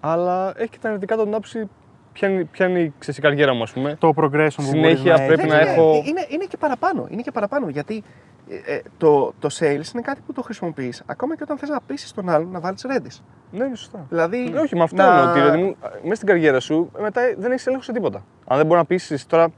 αλλά 0.00 0.54
έχει 0.56 0.68
και 0.68 0.78
τα 0.80 0.88
αρνητικά 0.88 1.16
των 1.16 1.28
άποψη 1.28 1.68
ποια 2.12 2.28
είναι, 2.28 2.44
ποια 2.44 2.68
είναι 2.68 2.92
ξέρεις, 2.98 3.18
η 3.18 3.22
καριέρα 3.22 3.54
μου, 3.54 3.62
ας 3.62 3.72
πούμε. 3.72 3.96
Το 3.98 4.12
progression 4.16 4.56
που 4.56 4.62
Συνέχεια 4.62 5.16
να 5.16 5.26
πρέπει 5.26 5.48
να 5.48 5.60
είναι, 5.60 5.70
έχω. 5.70 6.02
Είναι, 6.04 6.26
είναι 6.28 6.44
και 6.44 6.56
παραπάνω. 6.56 7.06
Είναι 7.10 7.22
και 7.22 7.30
παραπάνω 7.30 7.68
γιατί 7.68 8.04
ε, 8.48 8.74
ε, 8.74 8.80
το, 8.98 9.34
το 9.38 9.48
sales 9.58 9.92
είναι 9.94 10.02
κάτι 10.02 10.20
που 10.26 10.32
το 10.32 10.42
χρησιμοποιείς 10.42 11.02
ακόμα 11.06 11.36
και 11.36 11.42
όταν 11.42 11.58
θες 11.58 11.68
να 11.68 11.80
πείσει 11.86 12.14
τον 12.14 12.28
άλλον 12.28 12.50
να 12.50 12.60
βάλει 12.60 12.76
Redis. 12.82 13.18
Ναι, 13.50 13.64
είναι 13.64 13.76
σωστά. 13.76 14.06
Δηλαδή, 14.08 14.38
Ναι, 14.52 14.58
όχι, 14.60 14.76
με 14.76 14.82
αυτό 14.82 14.96
να- 14.96 15.08
εννοώ 15.18 15.30
ότι 15.30 15.40
δηλαδή, 15.40 15.58
μου, 15.62 15.76
μέσα 16.02 16.14
στην 16.14 16.26
καριέρα 16.28 16.60
σου 16.60 16.90
μετά 17.00 17.20
δεν 17.38 17.50
έχεις 17.52 17.66
έλεγχο 17.66 17.84
σε 17.84 17.92
τίποτα. 17.92 18.24
Αν 18.46 18.56
δεν 18.56 18.66
μπορείς 18.66 18.82
να 18.82 18.86
πείσεις 18.88 19.26
τώρα 19.26 19.48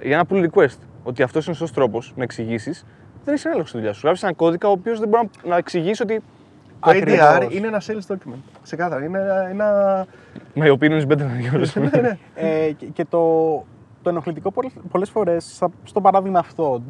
για 0.00 0.14
ένα 0.16 0.24
pull 0.30 0.50
request 0.50 0.76
ότι 1.04 1.22
αυτός 1.22 1.44
είναι 1.46 1.54
ο 1.54 1.58
σωστός 1.58 1.72
τρόπος 1.72 2.12
να 2.16 2.22
εξηγήσεις, 2.22 2.86
δεν 3.24 3.32
έχεις 3.34 3.44
έλεγχο 3.46 3.66
στη 3.66 3.76
δουλειά 3.76 3.92
σου. 3.92 4.00
Γράφεις 4.04 4.22
ένα 4.22 4.32
κώδικα 4.32 4.68
ο 4.68 4.70
οποίος 4.70 4.98
δεν 5.00 5.08
μπορεί 5.08 5.30
να 5.42 5.48
να 5.50 5.56
εξηγήσει 5.56 6.02
ότι 6.02 6.22
Το 6.80 6.90
Ακριβώς. 6.90 7.18
ADR 7.20 7.48
είναι 7.52 7.66
ένα 7.66 7.82
sales 7.86 8.12
document. 8.14 8.38
Ξεκάθαρα. 8.62 9.04
Είναι 9.04 9.18
ένα. 9.18 9.48
ένα... 9.48 10.06
My 10.56 10.72
opinion 10.78 11.00
is 11.00 11.06
better 11.06 11.18
than 11.18 11.52
yours. 11.52 11.72
ναι, 11.92 12.00
ναι. 12.00 12.18
Ε, 12.34 12.70
και, 12.72 12.86
και 12.86 13.04
το, 13.04 13.18
το 14.02 14.10
ενοχλητικό 14.10 14.50
πολλές, 14.50 14.72
πολλές 14.90 15.10
φορές, 15.10 15.44
στα- 15.54 15.70
στο 15.84 16.00
παράδειγμα 16.00 16.38
αυτό, 16.38 16.82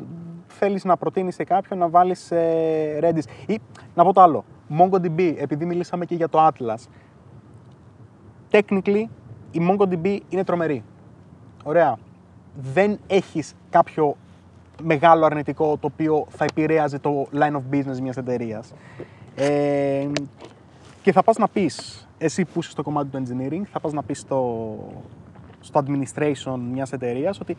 θέλεις 0.54 0.84
να 0.84 0.96
προτείνεις 0.96 1.34
σε 1.34 1.44
κάποιον 1.44 1.78
να 1.78 1.88
βάλεις 1.88 2.30
ε, 2.30 2.98
Redis 3.02 3.50
ή 3.50 3.58
να 3.94 4.04
πω 4.04 4.12
το 4.12 4.20
άλλο, 4.20 4.44
MongoDB, 4.78 5.34
επειδή 5.38 5.64
μιλήσαμε 5.64 6.04
και 6.04 6.14
για 6.14 6.28
το 6.28 6.46
Atlas, 6.46 6.88
technically 8.50 9.04
η 9.50 9.60
MongoDB 9.70 10.18
είναι 10.28 10.44
τρομερή. 10.44 10.84
Ωραία. 11.64 11.98
Δεν 12.54 12.98
έχεις 13.06 13.54
κάποιο 13.70 14.16
μεγάλο 14.82 15.24
αρνητικό 15.24 15.76
το 15.76 15.88
οποίο 15.92 16.26
θα 16.28 16.44
επηρέαζε 16.44 16.98
το 16.98 17.26
line 17.32 17.52
of 17.52 17.62
business 17.70 17.98
μιας 18.02 18.16
εταιρείας. 18.16 18.72
Ε, 19.34 20.08
και 21.02 21.12
θα 21.12 21.22
πας 21.22 21.36
να 21.36 21.48
πεις, 21.48 22.08
εσύ 22.18 22.44
που 22.44 22.60
είσαι 22.60 22.70
στο 22.70 22.82
κομμάτι 22.82 23.08
του 23.08 23.22
engineering, 23.22 23.62
θα 23.72 23.80
πας 23.80 23.92
να 23.92 24.02
πεις 24.02 24.18
στο, 24.18 24.76
στο 25.60 25.82
administration 25.86 26.58
μιας 26.72 26.92
εταιρείας 26.92 27.40
ότι 27.40 27.56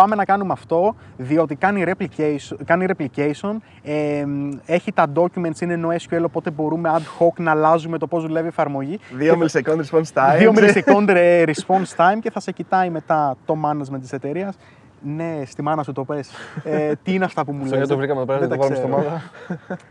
πάμε 0.00 0.14
να 0.14 0.24
κάνουμε 0.24 0.52
αυτό 0.52 0.94
διότι 1.16 1.54
κάνει 1.54 1.84
replication, 1.86 2.56
κάνει 2.64 2.86
replication 2.96 3.56
ε, 3.82 4.24
έχει 4.66 4.92
τα 4.92 5.06
documents, 5.14 5.60
είναι 5.60 5.80
NoSQL, 5.86 6.22
οπότε 6.24 6.50
μπορούμε 6.50 6.90
ad 6.94 7.00
hoc 7.24 7.32
να 7.36 7.50
αλλάζουμε 7.50 7.98
το 7.98 8.06
πώς 8.06 8.22
δουλεύει 8.22 8.44
η 8.44 8.48
εφαρμογή. 8.48 8.98
Δύο 9.12 9.38
millisecond 9.40 9.76
response 9.76 10.12
time. 10.14 10.38
Δύο 10.38 10.52
millisecond 10.56 11.08
ε, 11.08 11.42
response 11.46 11.96
time 11.96 12.18
και 12.20 12.30
θα 12.30 12.40
σε 12.40 12.52
κοιτάει 12.52 12.90
μετά 12.90 13.36
το 13.44 13.56
management 13.64 14.00
της 14.00 14.12
εταιρείας. 14.12 14.56
Ναι, 15.02 15.42
στη 15.46 15.62
μάνα 15.62 15.82
σου 15.82 15.92
το 15.92 16.04
πες. 16.04 16.30
Ε, 16.64 16.92
τι 17.02 17.14
είναι 17.14 17.24
αυτά 17.24 17.44
που 17.44 17.52
μου 17.52 17.62
Αυτό 17.62 17.76
λες. 17.76 17.78
για 17.78 17.94
το 17.94 17.96
βρήκαμε 17.96 18.20
εδώ 18.20 18.26
πέρα, 18.32 18.38
Δεν 18.38 18.48
δεν 18.48 18.58
το 18.58 18.64
τα 18.64 18.68
βάλουμε 18.74 18.88
στο 18.88 18.96
ξέρω. 18.96 19.10
ομάδα. 19.10 19.30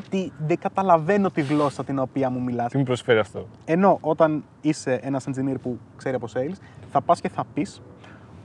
Τι, 0.09 0.31
δεν 0.47 0.57
καταλαβαίνω 0.59 1.29
τη 1.29 1.41
γλώσσα 1.41 1.83
την 1.83 1.99
οποία 1.99 2.29
μου 2.29 2.41
μιλάς. 2.41 2.71
Τι 2.71 2.77
μου 2.77 2.83
προσφέρει 2.83 3.19
αυτό; 3.19 3.47
Ενώ 3.65 3.97
όταν 4.01 4.43
είσαι 4.61 4.99
ένας 5.03 5.25
engineer 5.27 5.55
που 5.61 5.79
ξέρει 5.97 6.15
από 6.15 6.27
sales, 6.33 6.55
θα 6.91 7.01
πας 7.01 7.21
και 7.21 7.29
θα 7.29 7.43
πεις 7.53 7.81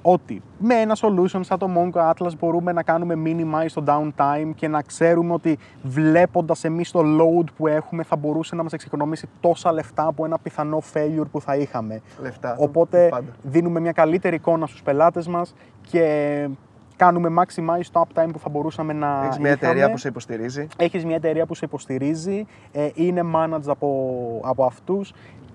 ότι 0.06 0.42
με 0.58 0.74
ένα 0.74 0.96
solution 1.00 1.40
σαν 1.40 1.58
το 1.58 1.68
Mongo 1.76 2.10
Atlas 2.12 2.30
μπορούμε 2.38 2.72
να 2.72 2.82
κάνουμε 2.82 3.14
minimize 3.24 3.70
το 3.74 3.84
downtime 3.86 4.50
και 4.54 4.68
να 4.68 4.82
ξέρουμε 4.82 5.32
ότι 5.32 5.58
βλέποντας 5.82 6.64
εμείς 6.64 6.90
το 6.90 7.00
load 7.00 7.44
που 7.56 7.66
έχουμε 7.66 8.02
θα 8.02 8.16
μπορούσε 8.16 8.54
να 8.54 8.62
μας 8.62 8.72
εξοικονομήσει 8.72 9.28
τόσα 9.40 9.72
λεφτά 9.72 10.06
από 10.06 10.24
ένα 10.24 10.38
πιθανό 10.38 10.82
failure 10.94 11.26
που 11.30 11.40
θα 11.40 11.56
είχαμε. 11.56 12.00
Λεφτά. 12.22 12.56
Οπότε 12.58 13.08
Πάντα. 13.10 13.32
δίνουμε 13.42 13.80
μια 13.80 13.92
καλύτερη 13.92 14.36
εικόνα 14.36 14.66
στους 14.66 14.82
πελάτες 14.82 15.26
μας 15.28 15.54
και 15.90 16.48
κάνουμε 16.96 17.28
maximize 17.42 17.86
το 17.92 18.06
uptime 18.08 18.28
που 18.32 18.38
θα 18.38 18.48
μπορούσαμε 18.48 18.92
να 18.92 19.06
Έχεις 19.24 19.38
μια 19.38 19.50
είχαμε. 19.50 19.68
εταιρεία 19.68 19.90
που 19.90 19.96
σε 19.98 20.08
υποστηρίζει; 20.08 20.66
Έχεις 20.76 21.04
μια 21.04 21.16
εταιρεία 21.16 21.46
που 21.46 21.54
σε 21.54 21.64
υποστηρίζει, 21.64 22.46
ε, 22.72 22.88
είναι 22.94 23.22
managed 23.34 23.66
από, 23.66 24.40
από 24.44 24.64
αυτούς 24.64 25.12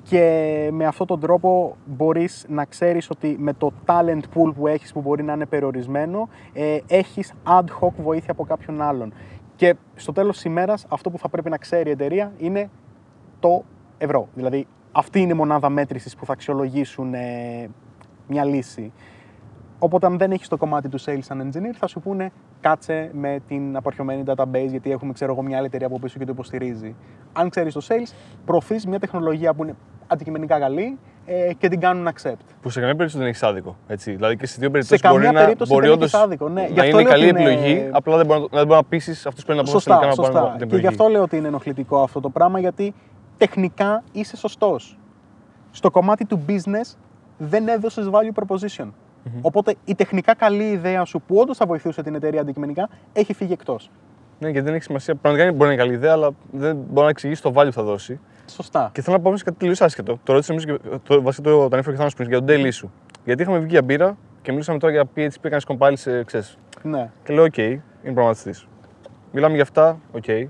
και 0.10 0.70
με 0.72 0.86
αυτόν 0.86 1.08
τον 1.08 1.20
τρόπο 1.20 1.76
μπορείς 1.86 2.46
να 2.50 2.66
ξέρεις 2.66 3.10
ότι 3.10 3.36
με 3.40 3.54
το 3.54 3.72
talent 3.86 4.22
pool 4.34 4.54
που 4.56 4.68
έχεις 4.68 4.94
που 4.94 5.02
μπορεί 5.02 5.24
να 5.24 5.34
είναι 5.34 5.46
περιορισμένο 5.46 6.30
ε, 6.54 6.78
έχεις 6.88 7.34
ad 7.48 7.66
hoc 7.82 7.92
βοήθεια 7.98 8.32
από 8.32 8.44
κάποιον 8.44 8.82
άλλον. 8.82 9.14
Και 9.56 9.76
στο 9.96 10.12
τέλος 10.12 10.36
της 10.36 10.44
ημέρας 10.44 10.86
αυτό 10.90 11.10
που 11.10 11.18
θα 11.18 11.30
πρέπει 11.30 11.50
να 11.50 11.58
ξέρει 11.58 11.90
η 11.90 11.92
εταιρεία 11.92 12.32
είναι 12.38 12.70
το 13.40 13.64
ευρώ. 13.98 14.28
Δηλαδή 14.34 14.68
αυτή 14.92 15.20
είναι 15.20 15.34
η 15.34 15.36
μονάδα 15.36 15.70
μέτρησης 15.70 16.16
που 16.16 16.26
θα 16.26 16.34
αξιολογήσουν 16.34 17.14
ε, 17.14 17.70
μια 18.28 18.46
λύση. 18.46 18.92
Οπότε, 19.80 20.06
αν 20.06 20.18
δεν 20.18 20.32
έχεις 20.32 20.48
το 20.48 20.58
κομμάτι 20.58 20.90
του 20.90 21.00
sales 21.02 21.28
and 21.28 21.42
engineer, 21.42 21.74
θα 21.78 21.88
σου 21.88 22.00
πούνε 22.00 22.32
κάτσε 22.62 23.10
με 23.14 23.40
την 23.48 23.76
απαρχιωμένη 23.76 24.24
database, 24.26 24.68
γιατί 24.70 24.92
έχουμε 24.92 25.14
ξέρω 25.14 25.32
εγώ, 25.32 25.42
μια 25.42 25.58
άλλη 25.58 25.66
εταιρεία 25.66 25.88
από 25.88 26.00
πίσω 26.00 26.20
και 26.20 26.26
το 26.26 26.32
υποστηρίζει. 26.32 26.96
Αν 27.34 27.50
ξέρεις 27.50 27.74
το 27.74 27.82
sales, 27.88 28.14
προωθείς 28.46 28.86
μια 28.88 29.00
τεχνολογία 29.00 29.54
που 29.54 29.64
είναι 29.64 29.76
αντικειμενικά 30.08 30.60
καλή 30.60 30.98
ε, 31.26 31.54
και 31.54 31.68
την 31.68 31.80
κάνουν 31.80 32.08
accept. 32.08 32.34
Που 32.62 32.70
σε 32.70 32.80
καμία 32.80 32.96
περίπτωση 32.96 33.18
δεν 33.18 33.28
έχεις 33.28 33.44
άδικο. 33.44 33.76
Έτσι. 33.88 34.12
Δηλαδή 34.16 34.38
και 34.38 34.46
στι 34.46 34.60
δύο 34.60 34.68
Σε 34.68 34.72
περιπτώσεις 34.72 35.02
καμία 35.02 35.20
μπορεί, 35.20 35.34
να, 35.34 35.42
περίπτωση 35.44 35.74
μπορεί 35.74 35.86
δεν 35.86 35.96
όντως 35.96 36.14
έχεις 36.14 36.26
άδικο. 36.26 36.50
Ναι. 36.50 36.66
Γι' 36.68 36.74
να 36.74 36.82
αυτό 36.84 37.00
είναι 37.00 37.02
λέω 37.02 37.12
καλή 37.12 37.30
ότι 37.30 37.42
είναι- 37.42 37.52
επιλογή, 37.52 37.90
απλά 37.92 38.18
δεν 38.18 38.26
μπορεί, 38.26 38.40
να- 38.40 38.48
δεν 38.58 38.68
μπορεί 38.68 38.80
να 38.80 38.84
πείσει 38.84 39.12
αυτούς 39.12 39.34
που 39.34 39.46
πρέπει 39.46 39.58
να 39.58 39.64
πούν 39.64 39.72
Σωστά, 39.72 39.98
τελικά 40.00 40.08
να 40.10 40.16
πάρουν 40.16 40.34
σωστά. 40.34 40.50
την 40.50 40.58
Και 40.58 40.64
επιλογή. 40.64 40.82
γι' 40.88 40.94
αυτό 40.94 41.08
λέω 41.08 41.22
ότι 41.22 41.38
είναι 41.38 41.48
ενοχλητικό 41.48 42.02
αυτό 42.02 42.20
το 42.20 42.30
πράγμα, 42.30 42.60
γιατί 42.60 42.94
τεχνικά 43.38 44.04
είσαι 44.12 44.38
σωστός. 44.38 44.98
Στο 45.72 45.92
κομμάτι 45.92 46.26
του 46.26 46.42
business 46.48 46.96
δεν 47.38 47.68
έδωσες 47.68 48.10
value 48.12 48.44
proposition. 48.44 48.88
Οπότε 49.42 49.76
η 49.86 49.96
τεχνικά 49.96 50.36
καλή 50.36 50.70
ιδέα 50.70 51.06
σου 51.06 51.22
που 51.28 51.36
όντως 51.36 51.58
θα 51.58 51.66
βοηθούσε 51.66 52.04
την 52.04 52.16
εταιρεία 52.16 52.42
αντικειμενικά 52.42 52.90
έχει 53.14 53.34
φύγει 53.34 53.54
εκτός. 53.54 53.92
Ναι, 54.40 54.52
και 54.52 54.62
δεν 54.62 54.74
έχει 54.74 54.84
σημασία. 54.84 55.16
Πραγματικά 55.16 55.52
μπορεί 55.52 55.68
να 55.68 55.74
είναι 55.74 55.82
καλή 55.82 55.94
ιδέα, 55.94 56.12
αλλά 56.12 56.32
δεν 56.52 56.76
μπορεί 56.76 57.04
να 57.04 57.10
εξηγήσει 57.10 57.42
το 57.42 57.54
value 57.56 57.66
που 57.66 57.72
θα 57.72 57.84
δώσει. 57.84 58.20
Σωστά. 58.46 58.90
Και 58.94 59.02
θέλω 59.02 59.16
να 59.16 59.22
πω 59.22 59.28
όμως 59.28 59.44
κάτι 59.44 59.58
τελείως 59.58 59.82
άσχετο. 59.82 60.20
Το 60.24 60.34
ρώτησα 60.34 60.54
νομίζω 60.54 60.78
και 60.78 60.98
το, 61.04 61.22
βασικά 61.22 61.50
το, 61.50 61.58
το 61.58 61.70
ανέφερε 61.76 61.82
και 61.82 61.92
ο 61.92 61.96
Θάνος 61.96 62.14
πριν 62.14 62.30
για 62.30 62.44
τον 62.44 62.48
daily 62.50 62.74
σου. 62.74 62.92
Γιατί 63.26 63.42
είχαμε 63.42 63.58
βγει 63.58 63.68
για 63.70 63.82
μπύρα 63.82 64.18
και 64.42 64.52
μιλούσαμε 64.52 64.80
τώρα 64.80 64.94
για 64.94 65.04
PHP, 65.16 65.30
έκανε 65.42 65.62
compile 65.68 65.94
σε 65.94 66.24
ξέρεις. 66.24 66.58
Ναι. 66.84 67.10
Και 67.24 67.34
λέω: 67.34 67.44
OK, 67.44 67.58
είναι 67.58 67.82
προγραμματιστή. 68.02 68.54
Μιλάμε 69.32 69.54
για 69.54 69.64
αυτά, 69.64 70.00
OK. 70.14 70.46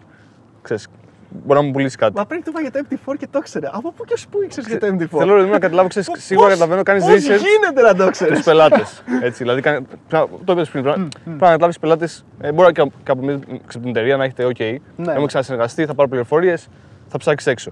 Ξέρεις, 0.61 0.87
μπορεί 1.29 1.59
να 1.59 1.65
μου 1.65 1.71
πουλήσει 1.71 1.97
κάτι. 1.97 2.13
Μα 2.15 2.25
πριν 2.25 2.43
του 2.43 2.49
είπα 2.49 2.61
για 2.61 2.71
το 2.71 2.79
MT4 2.89 3.13
και 3.17 3.27
το 3.31 3.39
ήξερε. 3.41 3.67
Από 3.71 3.91
πού 3.91 4.03
και 4.05 4.17
σου 4.17 4.29
πού 4.29 4.41
ήξερες 4.43 4.69
για 4.69 4.79
το 4.79 4.87
MT4. 4.87 5.17
Θέλω 5.17 5.35
ρε, 5.35 5.45
να 5.45 5.59
καταλάβω, 5.59 5.87
ξέρεις, 5.87 6.07
Πώς- 6.07 6.19
σίγουρα 6.23 6.47
πώς- 6.47 6.57
καταλαβαίνω, 6.57 6.83
κάνεις 6.83 7.03
πώς 7.03 7.13
research 7.13 7.41
γίνεται 7.45 7.81
να 7.81 7.95
το 7.95 8.09
ξέρεις; 8.11 8.37
του 8.37 8.43
πελάτες. 8.43 9.03
Έτσι, 9.21 9.43
δηλαδή, 9.43 9.61
κάνε- 9.61 9.81
πρέπει 9.87 10.01
να- 10.09 10.43
το 10.45 10.51
είπες 10.53 10.69
πριν. 10.69 10.83
Πρέπει 10.83 10.99
να- 10.99 11.07
πρέπει 11.23 11.39
να 11.39 11.47
καταλάβεις 11.47 11.75
του 11.75 11.81
πελάτες. 11.81 12.25
Μπορεί 12.53 12.71
και 12.71 12.91
κάπου 13.03 13.25
μέσα 13.25 13.39
από 13.67 13.79
την 13.79 13.87
εταιρεία 13.89 14.17
να 14.17 14.23
έχετε, 14.23 14.45
OK, 14.45 14.77
Ναι. 14.95 15.11
έχουμε 15.11 15.25
ξανασυνεργαστεί, 15.25 15.85
θα 15.85 15.93
πάρω 15.93 16.09
πληροφορίες, 16.09 16.67
θα 17.07 17.17
ψάξεις 17.17 17.51
έξω. 17.51 17.71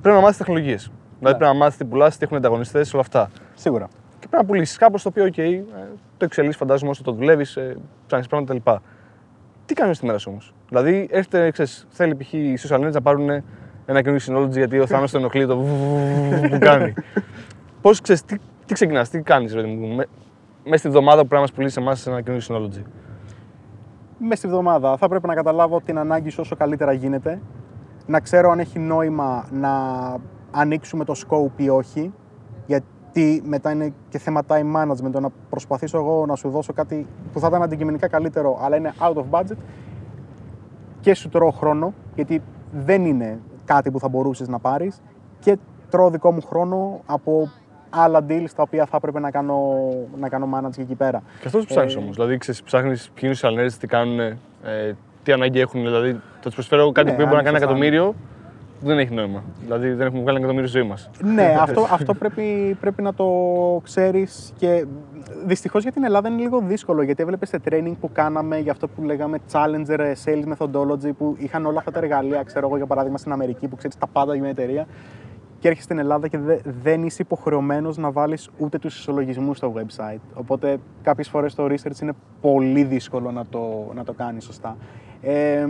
Πρέπει 0.00 0.16
να 0.16 0.22
μάθεις 0.22 0.36
τεχνολογίες. 0.38 0.90
Δηλαδή, 1.18 1.38
πρέπει 1.38 1.52
να 1.52 1.58
μάθεις 1.58 1.76
τι 1.78 1.84
πουλάς, 1.84 2.16
τι 2.16 2.24
έχουν 2.24 2.36
ανταγωνιστές, 2.36 2.92
όλα 2.92 3.02
αυτά. 3.02 3.30
Σίγουρα. 3.54 3.88
Και 4.18 4.26
πρέπει 4.30 4.42
να 4.42 4.44
πουλήσεις 4.48 4.76
κάπως 4.76 5.02
το 5.02 5.08
οποίο, 5.08 5.24
OK, 5.24 5.38
ε, 5.38 5.62
το 6.16 6.24
εξελίσσεις, 6.24 6.56
φαντάζομαι 6.56 6.90
όσο 6.90 7.02
το 7.02 7.12
δουλεύεις, 7.12 7.58
ψάχνεις 8.06 8.28
πράγματα 8.28 8.54
κτλ. 8.54 8.70
Τι 9.66 9.74
κάνεις 9.74 9.96
στη 9.96 10.06
μέρα 10.06 10.18
σου 10.18 10.28
όμως; 10.30 10.54
Δηλαδή, 10.68 11.08
έρχεται, 11.10 11.50
ξέρεις, 11.50 11.86
θέλει 11.88 12.14
π.χ. 12.14 12.32
οι 12.32 12.58
social 12.58 12.76
media 12.78 12.92
να 12.92 13.02
πάρουν 13.02 13.28
ένα 13.86 14.02
καινούργιο 14.02 14.34
synology 14.36 14.50
γιατί 14.50 14.78
ο 14.78 14.86
Θάνος 14.86 15.10
το 15.10 15.18
ενοχλεί 15.18 15.46
το 15.46 15.56
βουβουβουβου 15.56 16.48
που 16.48 16.58
κάνει. 16.58 16.92
Πώ 17.80 17.90
ξέρει, 17.90 18.20
τι, 18.20 18.36
τι 18.66 18.74
ξεκινά, 18.74 19.06
τι 19.06 19.20
κάνει, 19.20 19.46
ρε 19.52 19.60
παιδί 19.62 19.74
μου, 19.74 19.94
με- 19.94 20.06
μέσα 20.64 20.76
στη 20.76 20.88
βδομάδα 20.88 21.22
που 21.22 21.28
πρέπει 21.28 21.42
να 21.42 21.48
μα 21.48 21.54
πουλήσει 21.54 21.80
εμά 21.80 21.96
ένα 22.06 22.20
καινούργιο 22.20 22.56
synology. 22.56 22.82
Μέσα 24.18 24.36
στη 24.36 24.48
βδομάδα 24.48 24.96
θα 24.96 25.08
πρέπει 25.08 25.26
να 25.26 25.34
καταλάβω 25.34 25.80
την 25.80 25.98
ανάγκη 25.98 26.30
σου 26.30 26.38
όσο 26.40 26.56
καλύτερα 26.56 26.92
γίνεται. 26.92 27.40
Να 28.06 28.20
ξέρω 28.20 28.50
αν 28.50 28.58
έχει 28.58 28.78
νόημα 28.78 29.48
να 29.52 29.70
ανοίξουμε 30.50 31.04
το 31.04 31.14
scope 31.26 31.60
ή 31.60 31.68
όχι. 31.68 32.12
Γιατί 32.66 32.86
μετά 33.44 33.70
είναι 33.70 33.92
και 34.08 34.18
θέμα 34.18 34.40
time 34.46 34.74
management. 34.76 35.10
Το 35.12 35.20
να 35.20 35.28
προσπαθήσω 35.50 35.98
εγώ 35.98 36.24
να 36.26 36.34
σου 36.34 36.48
δώσω 36.50 36.72
κάτι 36.72 37.06
που 37.32 37.40
θα 37.40 37.46
ήταν 37.46 37.62
αντικειμενικά 37.62 38.08
καλύτερο, 38.08 38.58
αλλά 38.62 38.76
είναι 38.76 38.92
out 39.00 39.14
of 39.14 39.24
budget 39.30 39.56
και 41.00 41.14
σου 41.14 41.28
τρώω 41.28 41.50
χρόνο, 41.50 41.94
γιατί 42.14 42.42
δεν 42.72 43.04
είναι 43.04 43.38
κάτι 43.64 43.90
που 43.90 43.98
θα 43.98 44.08
μπορούσες 44.08 44.48
να 44.48 44.58
πάρεις 44.58 45.00
και 45.40 45.56
τρώω 45.90 46.10
δικό 46.10 46.32
μου 46.32 46.40
χρόνο 46.42 47.00
από 47.06 47.48
άλλα 47.90 48.24
deals 48.28 48.48
τα 48.56 48.62
οποία 48.62 48.86
θα 48.86 48.96
έπρεπε 48.96 49.20
να 49.20 49.30
κάνω, 49.30 49.58
να 50.20 50.28
κάνω 50.28 50.48
manage 50.54 50.78
εκεί 50.78 50.94
πέρα. 50.94 51.22
Και 51.40 51.46
αυτός 51.46 51.60
που 51.60 51.68
ψάχνεις 51.68 51.94
Ε, 51.94 51.98
όμως. 51.98 52.14
Δηλαδή, 52.16 52.38
ξέρεις, 52.38 52.62
ψάχνεις 52.62 53.10
ποιοι 53.14 53.30
είναι 53.42 53.50
οι 53.58 53.64
social 53.64 53.66
media, 53.68 53.72
τι 53.80 53.86
κάνουν, 53.86 54.18
ε, 54.20 54.36
τι 55.22 55.32
ανάγκη 55.32 55.60
έχουν. 55.60 55.82
Δηλαδή, 55.82 56.12
θα 56.12 56.40
τους 56.42 56.54
προσφέρω 56.54 56.92
κάτι 56.92 57.10
Ναι, 57.10 57.16
που 57.16 57.22
μπορεί 57.22 57.34
να 57.36 57.42
κάνει 57.42 57.48
αν 57.48 57.54
σωστά. 57.62 57.66
εκατομμύριο, 57.66 58.14
δεν 58.84 58.98
έχει 58.98 59.14
νόημα. 59.14 59.42
Δηλαδή, 59.62 59.88
δεν 59.92 60.06
έχουμε 60.06 60.22
βγάλει 60.22 60.36
ένα 60.36 60.46
εκατομμύριο 60.46 60.68
ζωή 60.70 60.82
μας. 60.82 61.10
ναι, 61.34 61.56
αυτό, 61.60 61.86
αυτό 61.90 62.14
πρέπει, 62.14 62.76
πρέπει 62.80 63.02
να 63.02 63.14
το 63.14 63.26
ξέρεις 63.84 64.52
και 64.56 64.86
δυστυχώς 65.46 65.82
για 65.82 65.92
την 65.92 66.04
Ελλάδα 66.04 66.28
είναι 66.28 66.42
λίγο 66.42 66.60
δύσκολο 66.60 67.02
γιατί 67.02 67.22
έβλεπες 67.22 67.48
σε 67.48 67.60
training 67.70 67.92
που 68.00 68.10
κάναμε 68.12 68.58
για 68.58 68.72
αυτό 68.72 68.88
που 68.88 69.02
λέγαμε 69.02 69.38
Challenger 69.52 70.00
Sales 70.24 70.44
Methodology 70.56 71.10
που 71.18 71.34
είχαν 71.38 71.66
όλα 71.66 71.78
αυτά 71.78 71.90
τα 71.90 71.98
εργαλεία, 71.98 72.42
ξέρω 72.42 72.66
εγώ 72.66 72.76
για 72.76 72.86
παράδειγμα 72.86 73.18
στην 73.18 73.32
Αμερική 73.32 73.68
που 73.68 73.76
ξέρεις 73.76 73.96
τα 73.98 74.06
πάντα 74.06 74.32
για 74.32 74.42
μια 74.42 74.50
εταιρεία 74.50 74.86
και 75.58 75.68
έρχεσαι 75.70 75.86
στην 75.86 75.98
Ελλάδα 75.98 76.28
και 76.28 76.38
δε- 76.38 76.58
δεν 76.82 77.02
είσαι 77.02 77.22
υποχρεωμένος 77.22 77.96
να 77.96 78.10
βάλεις 78.10 78.48
ούτε 78.58 78.78
τους 78.78 78.98
ισολογισμούς 78.98 79.56
στο 79.56 79.72
website. 79.76 80.20
Οπότε 80.34 80.76
κάποιες 81.02 81.28
φορές 81.28 81.54
το 81.54 81.64
research 81.64 82.00
είναι 82.02 82.12
πολύ 82.40 82.84
δύσκολο 82.84 83.30
να 83.30 83.44
το, 83.50 83.90
να 83.94 84.04
το 84.04 84.12
κάνεις 84.12 84.44
σωστά. 84.44 84.76
Ε, 85.22 85.66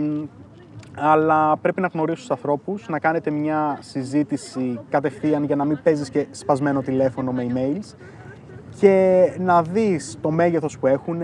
αλλά 0.97 1.57
πρέπει 1.57 1.81
να 1.81 1.87
γνωρίσεις 1.87 2.19
τους 2.19 2.31
ανθρώπους, 2.31 2.87
να 2.89 2.99
κάνετε 2.99 3.31
μια 3.31 3.77
συζήτηση 3.81 4.79
κατευθείαν 4.89 5.43
για 5.43 5.55
να 5.55 5.65
μην 5.65 5.79
παίζεις 5.83 6.09
και 6.09 6.27
σπασμένο 6.31 6.81
τηλέφωνο 6.81 7.31
με 7.31 7.47
emails 7.49 7.95
και 8.79 9.25
να 9.39 9.61
δεις 9.61 10.17
το 10.21 10.31
μέγεθος 10.31 10.79
που 10.79 10.87
έχουν, 10.87 11.17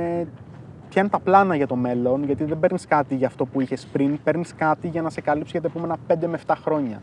ποια 0.89 1.01
είναι 1.01 1.09
τα 1.09 1.19
πλάνα 1.19 1.55
για 1.55 1.67
το 1.67 1.75
μέλλον, 1.75 2.23
γιατί 2.23 2.43
δεν 2.43 2.59
παίρνεις 2.59 2.85
κάτι 2.87 3.15
για 3.15 3.27
αυτό 3.27 3.45
που 3.45 3.61
είχες 3.61 3.87
πριν, 3.91 4.19
παίρνεις 4.23 4.55
κάτι 4.55 4.87
για 4.87 5.01
να 5.01 5.09
σε 5.09 5.21
καλύψει 5.21 5.51
για 5.51 5.61
τα 5.61 5.67
επόμενα 5.67 5.97
5 6.07 6.27
με 6.27 6.39
7 6.47 6.53
χρόνια. 6.63 7.01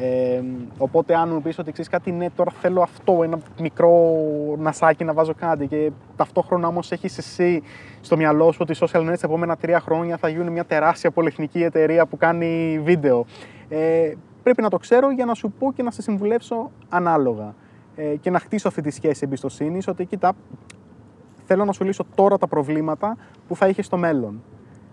Ε, 0.00 0.42
οπότε 0.78 1.16
αν 1.16 1.28
μου 1.32 1.42
πεις 1.42 1.58
ότι 1.58 1.72
ξέρεις 1.72 1.90
κάτι, 1.90 2.12
ναι 2.12 2.30
τώρα 2.30 2.50
θέλω 2.50 2.82
αυτό, 2.82 3.22
ένα 3.22 3.38
μικρό 3.60 4.14
νασάκι 4.58 5.04
να 5.04 5.12
βάζω 5.12 5.34
κάτι 5.34 5.66
και 5.66 5.90
ταυτόχρονα 6.16 6.68
όμως 6.68 6.92
έχεις 6.92 7.18
εσύ 7.18 7.62
στο 8.00 8.16
μυαλό 8.16 8.52
σου 8.52 8.58
ότι 8.62 8.72
οι 8.72 8.76
social 8.80 9.00
media 9.00 9.18
τα 9.20 9.26
επόμενα 9.26 9.56
τρία 9.56 9.80
χρόνια 9.80 10.16
θα 10.16 10.28
γίνουν 10.28 10.52
μια 10.52 10.64
τεράστια 10.64 11.10
πολυεθνική 11.10 11.62
εταιρεία 11.62 12.06
που 12.06 12.16
κάνει 12.16 12.80
βίντεο. 12.84 13.24
Ε, 13.68 14.12
πρέπει 14.42 14.62
να 14.62 14.68
το 14.68 14.76
ξέρω 14.76 15.10
για 15.10 15.24
να 15.24 15.34
σου 15.34 15.52
πω 15.58 15.72
και 15.72 15.82
να 15.82 15.90
σε 15.90 16.02
συμβουλεύσω 16.02 16.70
ανάλογα 16.88 17.54
ε, 17.96 18.02
και 18.02 18.30
να 18.30 18.38
χτίσω 18.38 18.68
αυτή 18.68 18.82
τη 18.82 18.90
σχέση 18.90 19.20
εμπιστοσύνης 19.24 19.88
ότι 19.88 20.04
κοίτα, 20.04 20.32
θέλω 21.44 21.64
να 21.64 21.72
σου 21.72 21.84
λύσω 21.84 22.04
τώρα 22.14 22.38
τα 22.38 22.46
προβλήματα 22.46 23.16
που 23.48 23.56
θα 23.56 23.68
είχες 23.68 23.86
στο 23.86 23.96
μέλλον. 23.96 24.42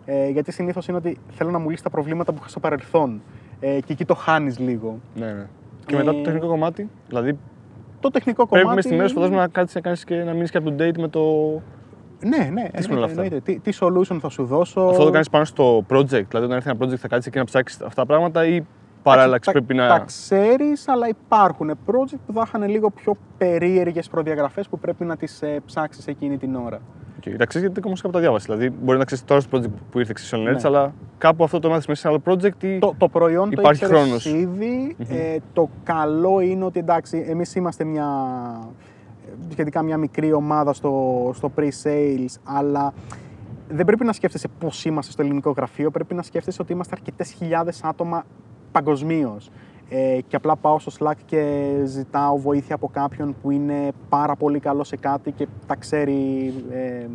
Ε, 0.05 0.29
γιατί 0.29 0.51
συνήθως 0.51 0.87
είναι 0.87 0.97
ότι 0.97 1.17
θέλω 1.29 1.51
να 1.51 1.59
μου 1.59 1.69
λύσεις 1.69 1.83
τα 1.83 1.89
προβλήματα 1.89 2.31
που 2.31 2.37
είχα 2.39 2.49
στο 2.49 2.59
παρελθόν. 2.59 3.21
Ε, 3.59 3.79
και 3.79 3.93
εκεί 3.93 4.05
το 4.05 4.15
χάνεις 4.15 4.59
λίγο. 4.59 4.99
Ναι, 5.15 5.25
ναι. 5.25 5.45
Και 5.85 5.95
μετά 5.95 6.11
το 6.11 6.17
Ε, 6.17 6.21
τεχνικό 6.21 6.47
κομμάτι, 6.47 6.89
δηλαδή 7.07 7.37
Το 7.99 8.09
τεχνικό 8.09 8.47
πρέπει 8.47 8.61
κομμάτι. 8.63 8.75
μέσα 8.75 8.87
στη 8.87 8.97
μέρα 8.97 9.07
σου 9.07 9.13
φαντάζομαι 9.13 9.39
να 9.39 9.47
κάτσεις 9.47 9.75
να 9.75 9.81
κάνεις 9.81 10.03
και 10.03 10.15
να 10.15 10.33
μείνεις 10.33 10.51
και 10.51 10.59
up 10.63 10.67
to 10.67 10.81
date 10.81 10.97
με 10.99 11.07
το. 11.07 11.21
Ναι, 12.19 12.37
ναι, 12.37 12.43
σημαίνουν 12.45 12.71
εννοείται, 12.73 12.93
όλα 12.95 13.05
αυτά; 13.05 13.21
εννοείται. 13.23 13.39
Τι, 13.51 13.59
τι 13.59 13.77
solution 13.81 14.17
θα 14.21 14.29
σου 14.29 14.45
δώσω; 14.45 14.81
Αυτό 14.81 15.03
το 15.03 15.09
κάνεις 15.11 15.29
πάνω 15.29 15.45
στο 15.45 15.85
project. 15.89 16.05
Δηλαδή, 16.09 16.27
όταν 16.45 16.51
έρθει 16.51 16.69
ένα 16.69 16.77
project 16.79 16.95
θα 16.95 17.07
κάτσεις 17.07 17.27
εκεί 17.27 17.37
να 17.37 17.43
ψάξεις 17.43 17.81
αυτά 17.81 18.01
τα 18.01 18.05
πράγματα 18.05 18.45
ή 18.45 18.61
παράλληλα 19.03 19.39
τα, 19.39 19.51
πρέπει 19.51 19.73
να. 19.73 19.87
Τα 19.87 19.99
ξέρεις, 19.99 20.87
αλλά 20.87 21.07
υπάρχουν 21.07 21.71
project 21.85 22.19
που 22.25 22.33
θα 22.33 22.43
είχαν 22.45 22.69
λίγο 22.69 22.89
πιο 22.89 23.15
περίεργες 23.37 24.09
προδιαγραφές 24.09 24.67
που 24.67 24.79
πρέπει 24.79 25.05
να 25.05 25.17
τις 25.17 25.41
ε, 25.41 25.59
ψάξεις 25.65 26.07
εκείνη 26.07 26.37
την 26.37 26.55
ώρα. 26.55 26.79
Okay. 27.27 27.35
Τα 27.37 27.45
ξέρεις 27.45 27.67
γιατί 27.67 27.87
όμω 27.87 27.95
κάπου 27.95 28.11
τα 28.11 28.19
διάβασε. 28.19 28.45
Δηλαδή, 28.53 28.75
μπορεί 28.83 28.97
να 28.97 29.05
ξέρεις 29.05 29.23
τώρα 29.23 29.41
στο 29.41 29.57
project 29.57 29.69
που 29.91 29.99
ήρθε 29.99 30.13
σε 30.17 30.35
Social 30.35 30.39
Nerds, 30.39 30.53
Ναι. 30.53 30.59
αλλά 30.63 30.93
κάπου 31.17 31.43
αυτό 31.43 31.59
το 31.59 31.69
μάθεις 31.69 31.87
μέσα 31.87 32.01
σε 32.01 32.07
ένα 32.07 32.21
άλλο 32.25 32.35
project 32.37 32.63
ή. 32.63 32.79
Το, 32.79 32.93
το 32.97 33.07
προϊόν 33.09 33.49
το 33.49 33.55
Υπάρχει 33.59 33.83
ήξερες 33.83 34.01
χρόνος. 34.03 34.25
ήδη. 34.25 34.95
Ε, 35.09 35.37
το 35.53 35.69
καλό 35.83 36.39
είναι 36.39 36.63
ότι 36.65 36.79
εντάξει, 36.79 37.25
εμείς 37.27 37.55
είμαστε 37.55 37.83
μια 37.83 38.07
σχετικά 39.51 39.81
μια 39.83 39.97
μικρή 39.97 40.33
ομάδα 40.33 40.73
στο, 40.73 41.31
στο 41.35 41.51
pre-sales, 41.57 42.35
αλλά 42.43 42.93
δεν 43.69 43.85
πρέπει 43.85 44.05
να 44.05 44.13
σκέφτεσαι 44.13 44.47
πώς 44.59 44.85
είμαστε 44.85 45.11
στο 45.11 45.21
ελληνικό 45.21 45.51
γραφείο, 45.51 45.91
πρέπει 45.91 46.13
να 46.13 46.21
σκέφτεσαι 46.21 46.61
ότι 46.61 46.73
είμαστε 46.73 46.95
αρκετές 46.97 47.31
χιλιάδες 47.31 47.83
άτομα 47.83 48.25
παγκοσμίως. 48.71 49.49
Ε, 49.89 50.19
και 50.27 50.35
απλά 50.35 50.55
πάω 50.55 50.79
στο 50.79 50.91
Slack 50.99 51.17
και 51.25 51.71
ζητάω 51.83 52.37
βοήθεια 52.37 52.75
από 52.75 52.87
κάποιον 52.87 53.35
που 53.41 53.51
είναι 53.51 53.91
πάρα 54.09 54.35
πολύ 54.35 54.59
καλό 54.59 54.83
σε 54.83 54.95
κάτι 54.95 55.31
και 55.31 55.47
τα 55.65 55.75
ξέρει, 55.75 56.53
ε, 56.69 57.07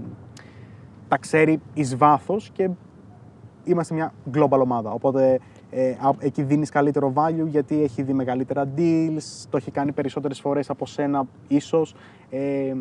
τα 1.08 1.18
ξέρει 1.18 1.60
εις 1.74 1.96
βάθος 1.96 2.50
και 2.52 2.70
είμαστε 3.64 3.94
μια 3.94 4.12
global 4.34 4.60
ομάδα. 4.60 4.90
Οπότε 4.92 5.40
ε, 5.70 5.90
α- 5.90 6.16
εκεί 6.18 6.42
δίνεις 6.42 6.70
καλύτερο 6.70 7.12
value 7.16 7.46
γιατί 7.46 7.82
έχει 7.82 8.02
δει 8.02 8.12
μεγαλύτερα 8.12 8.64
deals, 8.76 9.46
το 9.50 9.56
έχει 9.56 9.70
κάνει 9.70 9.92
περισσότερες 9.92 10.40
φορές 10.40 10.70
από 10.70 10.86
σένα 10.86 11.24
ίσως. 11.48 11.94
Ε, 12.30 12.74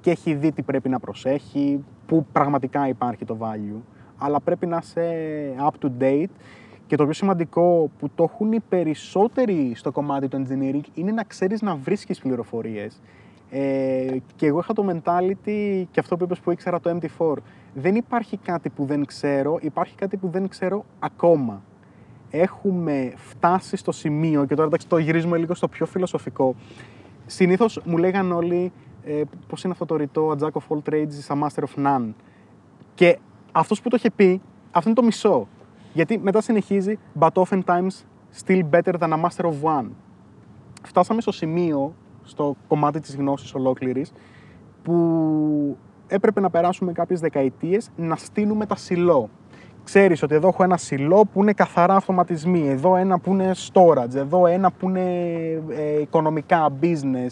και 0.00 0.10
έχει 0.10 0.34
δει 0.34 0.52
τι 0.52 0.62
πρέπει 0.62 0.88
να 0.88 0.98
προσέχει, 0.98 1.84
που 2.06 2.26
πραγματικά 2.32 2.88
υπάρχει 2.88 3.24
το 3.24 3.36
value. 3.40 3.80
Αλλά 4.18 4.40
πρέπει 4.40 4.66
να 4.66 4.80
είσαι 4.82 5.10
up 5.58 5.86
to 5.86 5.90
date 6.00 6.30
και 6.90 6.96
το 6.96 7.04
πιο 7.04 7.12
σημαντικό 7.12 7.90
που 7.98 8.10
το 8.14 8.30
έχουν 8.32 8.52
οι 8.52 8.60
περισσότεροι 8.68 9.72
στο 9.74 9.92
κομμάτι 9.92 10.28
του 10.28 10.42
engineering 10.42 10.80
είναι 10.94 11.12
να 11.12 11.24
ξέρεις 11.24 11.62
να 11.62 11.74
βρίσκεις 11.74 12.18
πληροφορίες. 12.18 13.00
Ε, 13.50 14.16
και 14.36 14.46
εγώ 14.46 14.58
είχα 14.58 14.72
το 14.72 14.86
mentality 14.90 15.84
και 15.90 16.00
αυτό 16.00 16.16
που 16.16 16.24
είπες 16.24 16.38
που 16.38 16.50
ήξερα 16.50 16.80
το 16.80 16.98
MT4. 16.98 17.34
Δεν 17.74 17.94
υπάρχει 17.94 18.36
κάτι 18.36 18.70
που 18.70 18.84
δεν 18.84 19.04
ξέρω, 19.04 19.58
υπάρχει 19.60 19.94
κάτι 19.94 20.16
που 20.16 20.28
δεν 20.28 20.48
ξέρω 20.48 20.84
ακόμα. 20.98 21.62
Έχουμε 22.30 23.12
φτάσει 23.16 23.76
στο 23.76 23.92
σημείο, 23.92 24.44
και 24.44 24.54
τώρα 24.54 24.66
εντάξει 24.66 24.86
το 24.86 24.98
γυρίζουμε 24.98 25.38
λίγο 25.38 25.54
στο 25.54 25.68
πιο 25.68 25.86
φιλοσοφικό. 25.86 26.54
Συνήθως 27.26 27.80
μου 27.84 27.96
λέγαν 27.96 28.32
όλοι 28.32 28.72
ε, 29.04 29.22
πώς 29.48 29.64
είναι 29.64 29.72
αυτό 29.72 29.86
το 29.86 29.96
ρητό 29.96 30.36
«A 30.38 30.42
jack 30.42 30.50
of 30.52 30.76
all 30.76 30.90
trades 30.90 31.12
is 31.28 31.36
a 31.36 31.42
master 31.42 31.62
of 31.62 31.86
none». 31.86 32.12
Και 32.94 33.18
αυτός 33.52 33.80
που 33.80 33.88
το 33.88 33.96
είχε 33.98 34.10
πει, 34.10 34.40
αυτό 34.70 34.88
είναι 34.88 34.98
το 34.98 35.04
μισό. 35.04 35.48
Γιατί 35.92 36.18
μετά 36.18 36.40
συνεχίζει 36.40 36.98
«But 37.18 37.32
oftentimes 37.32 38.04
still 38.44 38.62
better 38.70 38.92
than 38.98 39.12
a 39.12 39.20
master 39.24 39.44
of 39.44 39.54
one». 39.62 39.86
Φτάσαμε 40.82 41.20
στο 41.20 41.32
σημείο, 41.32 41.94
στο 42.22 42.56
κομμάτι 42.68 43.00
της 43.00 43.16
γνώσης 43.16 43.54
ολόκληρης, 43.54 44.12
που 44.82 45.76
έπρεπε 46.06 46.40
να 46.40 46.50
περάσουμε 46.50 46.92
κάποιες 46.92 47.20
δεκαετίες 47.20 47.90
να 47.96 48.16
στείλουμε 48.16 48.66
τα 48.66 48.76
σιλό. 48.76 49.28
Ξέρεις 49.84 50.22
ότι 50.22 50.34
εδώ 50.34 50.48
έχω 50.48 50.62
ένα 50.62 50.76
σιλό 50.76 51.26
που 51.32 51.42
είναι 51.42 51.52
καθαρά 51.52 51.94
αυτοματισμοί, 51.94 52.68
εδώ 52.68 52.96
ένα 52.96 53.18
που 53.18 53.32
είναι 53.32 53.50
storage, 53.72 54.14
εδώ 54.14 54.46
ένα 54.46 54.70
που 54.70 54.88
είναι 54.88 55.00
ε, 55.68 56.00
οικονομικά, 56.00 56.68
business 56.80 57.30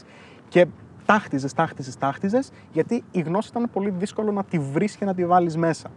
και 0.48 0.66
τάχτιζες, 1.06 1.52
τάχτιζες, 1.52 1.96
τάχτιζες 1.96 2.50
γιατί 2.72 3.04
η 3.10 3.20
γνώση 3.20 3.48
ήταν 3.50 3.68
πολύ 3.72 3.90
δύσκολο 3.90 4.32
να 4.32 4.44
τη 4.44 4.58
βρεις 4.58 4.96
και 4.96 5.04
να 5.04 5.14
τη 5.14 5.26
βάλεις 5.26 5.56
μέσα. 5.56 5.90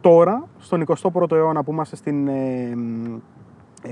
Τώρα, 0.00 0.48
στον 0.58 0.80
21ο 0.80 1.32
αιώνα 1.36 1.62
που 1.64 1.72
είμαστε 1.72 1.96
στην, 1.96 2.28
ε, 2.28 2.74
ε, 3.82 3.90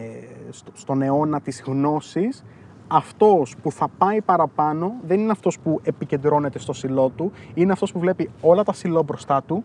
στο- 0.51 0.73
στον 0.75 1.03
αιώνα 1.03 1.41
της 1.41 1.63
γνώσης, 1.67 2.45
αυτός 2.89 3.57
που 3.63 3.73
θα 3.73 3.89
πάει 3.99 4.21
παραπάνω 4.21 4.93
δεν 5.07 5.21
είναι 5.21 5.31
αυτός 5.31 5.59
που 5.59 5.81
επικεντρώνεται 5.83 6.59
στο 6.59 6.73
σιλό 6.73 7.09
του, 7.09 7.33
είναι 7.55 7.73
αυτός 7.73 7.93
που 7.93 7.99
βλέπει 7.99 8.31
όλα 8.41 8.63
τα 8.63 8.73
σιλό 8.73 9.03
μπροστά 9.03 9.43
του, 9.43 9.65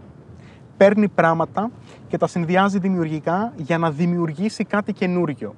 παίρνει 0.78 1.08
πράγματα 1.08 1.72
και 2.08 2.18
τα 2.18 2.28
συνδυάζει 2.28 2.80
δημιουργικά 2.80 3.54
για 3.56 3.78
να 3.78 3.91
δημιουργήσει 3.91 4.64
κάτι 4.64 4.94
καινούριο. 4.94 5.54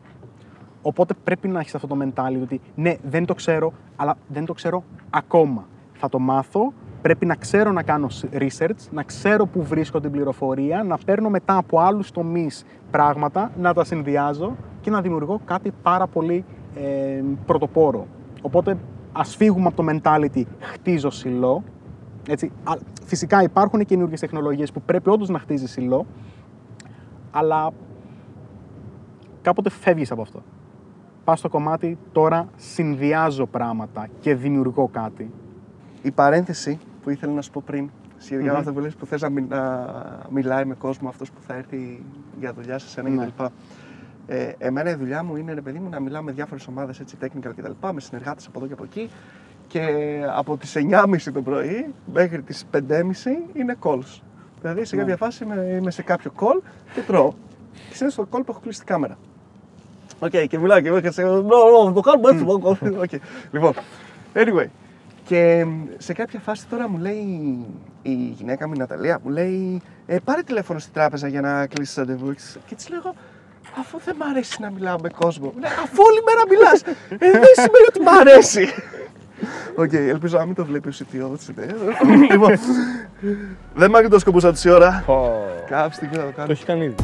Οπότε 0.82 1.14
πρέπει 1.24 1.48
να 1.48 1.60
έχεις 1.60 1.76
αυτό 1.76 1.88
το 1.88 1.98
mentality 2.02 2.42
ότι 2.42 2.62
ναι, 2.76 2.96
δεν 3.04 3.26
το 3.26 3.34
ξέρω, 3.34 3.74
αλλά 3.96 4.18
δεν 4.28 4.46
το 4.46 4.54
ξέρω 4.54 4.84
ακόμα. 5.10 5.68
Θα 5.94 6.10
το 6.10 6.20
μάθω, 6.20 6.74
πρέπει 7.06 7.26
να 7.26 7.36
ξέρω 7.36 7.72
να 7.72 7.84
κάνω 7.84 8.08
research, 8.34 8.90
να 8.92 9.04
ξέρω 9.04 9.46
πού 9.46 9.64
βρίσκω 9.64 10.00
την 10.00 10.12
πληροφορία, 10.12 10.84
να 10.84 10.98
παίρνω 11.06 11.30
μετά 11.30 11.58
από 11.58 11.80
άλλους 11.80 12.12
τομείς 12.12 12.66
πράγματα, 12.92 13.52
να 13.58 13.74
τα 13.74 13.84
συνδυάζω 13.84 14.56
και 14.82 14.90
να 14.90 15.02
δημιουργώ 15.02 15.42
κάτι 15.46 15.72
πάρα 15.82 16.08
πολύ 16.08 16.46
ε, 16.76 17.24
πρωτοπόρο. 17.46 18.08
Οπότε 18.42 18.78
ας 19.12 19.36
φύγουμε 19.36 19.68
από 19.68 19.84
το 19.84 19.92
mentality 19.92 20.44
χτίζω 20.60 21.10
σιλό. 21.10 21.64
Έτσι, 22.30 22.52
α, 22.64 22.74
φυσικά 23.04 23.44
υπάρχουν 23.44 23.86
καινούργιες 23.86 24.20
τεχνολογίες 24.20 24.72
που 24.72 24.82
πρέπει 24.82 25.10
όντως 25.10 25.30
να 25.30 25.40
χτίζεις 25.40 25.72
σιλό, 25.72 26.06
αλλά 27.32 27.72
κάποτε 29.42 29.70
φεύγεις 29.70 30.12
από 30.12 30.22
αυτό. 30.22 30.44
Πας 31.24 31.40
στο 31.40 31.50
κομμάτι 31.50 31.98
τώρα 32.12 32.48
συνδυάζω 32.56 33.46
πράγματα 33.46 34.08
και 34.20 34.36
δημιουργώ 34.36 34.88
κάτι. 34.88 35.32
Η 36.02 36.12
παρένθεση 36.12 36.80
που 37.06 37.12
ήθελα 37.12 37.34
να 37.34 37.42
σου 37.42 37.52
πω 37.52 37.64
πριν, 37.66 37.90
σχετικά 38.18 38.52
με 38.52 38.58
αυτό 38.58 38.74
που 38.74 38.80
λες 38.80 38.96
που 38.96 39.06
θες 39.06 39.22
να, 39.22 39.30
μι- 39.30 39.50
να 39.50 39.86
μιλάει 40.30 40.66
με 40.66 40.74
κόσμο 40.76 41.10
αυτός 41.10 41.32
που 41.32 41.42
θα 41.48 41.54
έρθει 41.56 42.04
για 42.40 42.54
δουλειά 42.54 42.78
σε 42.80 42.88
σένα 42.88 43.10
Ναι. 43.10 43.26
κτλ. 43.26 43.44
Ε, 44.28 44.52
εμένα 44.58 44.90
η 44.90 44.94
δουλειά 44.96 45.24
μου 45.24 45.36
είναι, 45.36 45.54
ρε 45.54 45.62
παιδί 45.62 45.80
μου, 45.80 45.90
να 45.90 46.00
μιλάω 46.00 46.22
με 46.24 46.32
διάφορες 46.32 46.68
ομάδες 46.68 47.00
έτσι, 47.00 47.18
technical 47.22 47.52
κτλ. 47.56 47.72
Με 47.94 48.00
συνεργάτες 48.02 48.48
από 48.48 48.58
εδώ 48.60 48.68
και 48.68 48.74
από 48.74 48.84
εκεί. 48.84 49.10
Και 49.68 49.82
από 50.36 50.58
τις 50.58 50.76
9.30 50.76 51.32
το 51.34 51.42
πρωί 51.42 51.94
μέχρι 52.14 52.42
τις 52.42 52.66
5.30 52.72 52.80
είναι 53.54 53.76
calls. 53.84 54.20
Δηλαδή 54.62 54.86
σε 54.86 54.96
Ναι. 54.96 55.02
κάποια 55.02 55.18
φάση 55.18 55.44
είμαι, 55.44 55.78
είμαι 55.82 55.92
σε 55.92 56.02
κάποιο 56.04 56.32
call 56.40 56.62
και 56.94 57.02
τρώω. 57.02 57.30
Και 57.90 57.96
συνήθως 57.96 58.14
στο 58.14 58.24
call 58.32 58.42
που 58.46 58.52
έχω 58.52 58.60
κλείσει 58.60 58.78
την 58.80 58.88
κάμερα. 58.88 59.18
Οκ, 60.20 60.30
και 60.48 60.58
μιλάω 60.58 60.80
και 60.82 60.88
εγώ 60.88 61.00
και 61.00 61.12
σε. 61.12 61.24
«No, 61.26 61.88
no, 61.90 61.94
το 61.94 62.00
κάνουμε 62.02 62.30
έτσι. 62.32 62.46
Οκ. 62.98 63.22
Λοιπόν, 63.52 63.74
anyway. 64.34 64.66
Και 65.28 65.66
μ, 65.66 65.84
σε 65.98 66.14
κάποια 66.14 66.40
φάση 66.40 66.68
τώρα 66.68 66.90
μου 66.90 66.98
λέει 66.98 67.58
η 68.02 68.14
γυναίκα 68.14 68.68
μου, 68.68 68.74
η 68.76 68.78
Ναταλία, 68.78 69.20
μου 69.24 69.30
λέει 69.30 69.82
ε, 70.06 70.18
πάρε 70.24 70.42
τηλέφωνο 70.42 70.80
στην 70.80 70.94
τράπεζα 70.94 71.28
για 71.28 71.42
να 71.42 71.68
κλείσεις 71.68 71.96
ραντεβού. 71.96 72.34
Και 72.66 72.76
της 72.76 72.90
λέω 72.90 73.00
εγώ, 73.04 73.16
αφού 73.80 74.00
δεν 74.06 74.16
μ' 74.16 74.24
αρέσει 74.24 74.62
να 74.62 74.72
μιλάω 74.72 74.98
με 75.02 75.10
κόσμο. 75.10 75.46
Μου 75.46 75.60
λέει, 75.60 75.72
αφού 75.72 76.04
όλη 76.10 76.22
μέρα 76.26 76.42
μιλάς, 76.50 76.82
ε, 77.10 77.32
δεν 77.32 77.54
σημαίνει 77.54 77.86
ότι 77.88 78.02
μ' 78.02 78.20
αρέσει. 78.20 78.68
Οκ, 79.76 79.94
ελπίζω 79.94 80.38
να 80.38 80.46
μην 80.46 80.56
το 80.56 80.66
βλέπει 80.66 80.90
ο 80.90 80.92
CTO 80.98 81.38
της 81.38 81.48
εταιρείας. 81.50 81.80
Λοιπόν, 82.32 82.60
δεν 83.76 83.90
μ' 83.90 83.96
άγγιε 83.96 84.10
το 84.10 84.20
σκοπούσα 84.20 84.54
τη 84.54 84.70
ώρα. 84.70 85.04
Κάποια 85.70 85.92
στιγμή 85.92 86.16
θα 86.16 86.24
το 86.26 86.32
κάνω. 86.32 86.48
Το 86.48 86.52
έχει 86.52 86.66
κάνει 86.66 86.86
ήδη. 86.86 86.96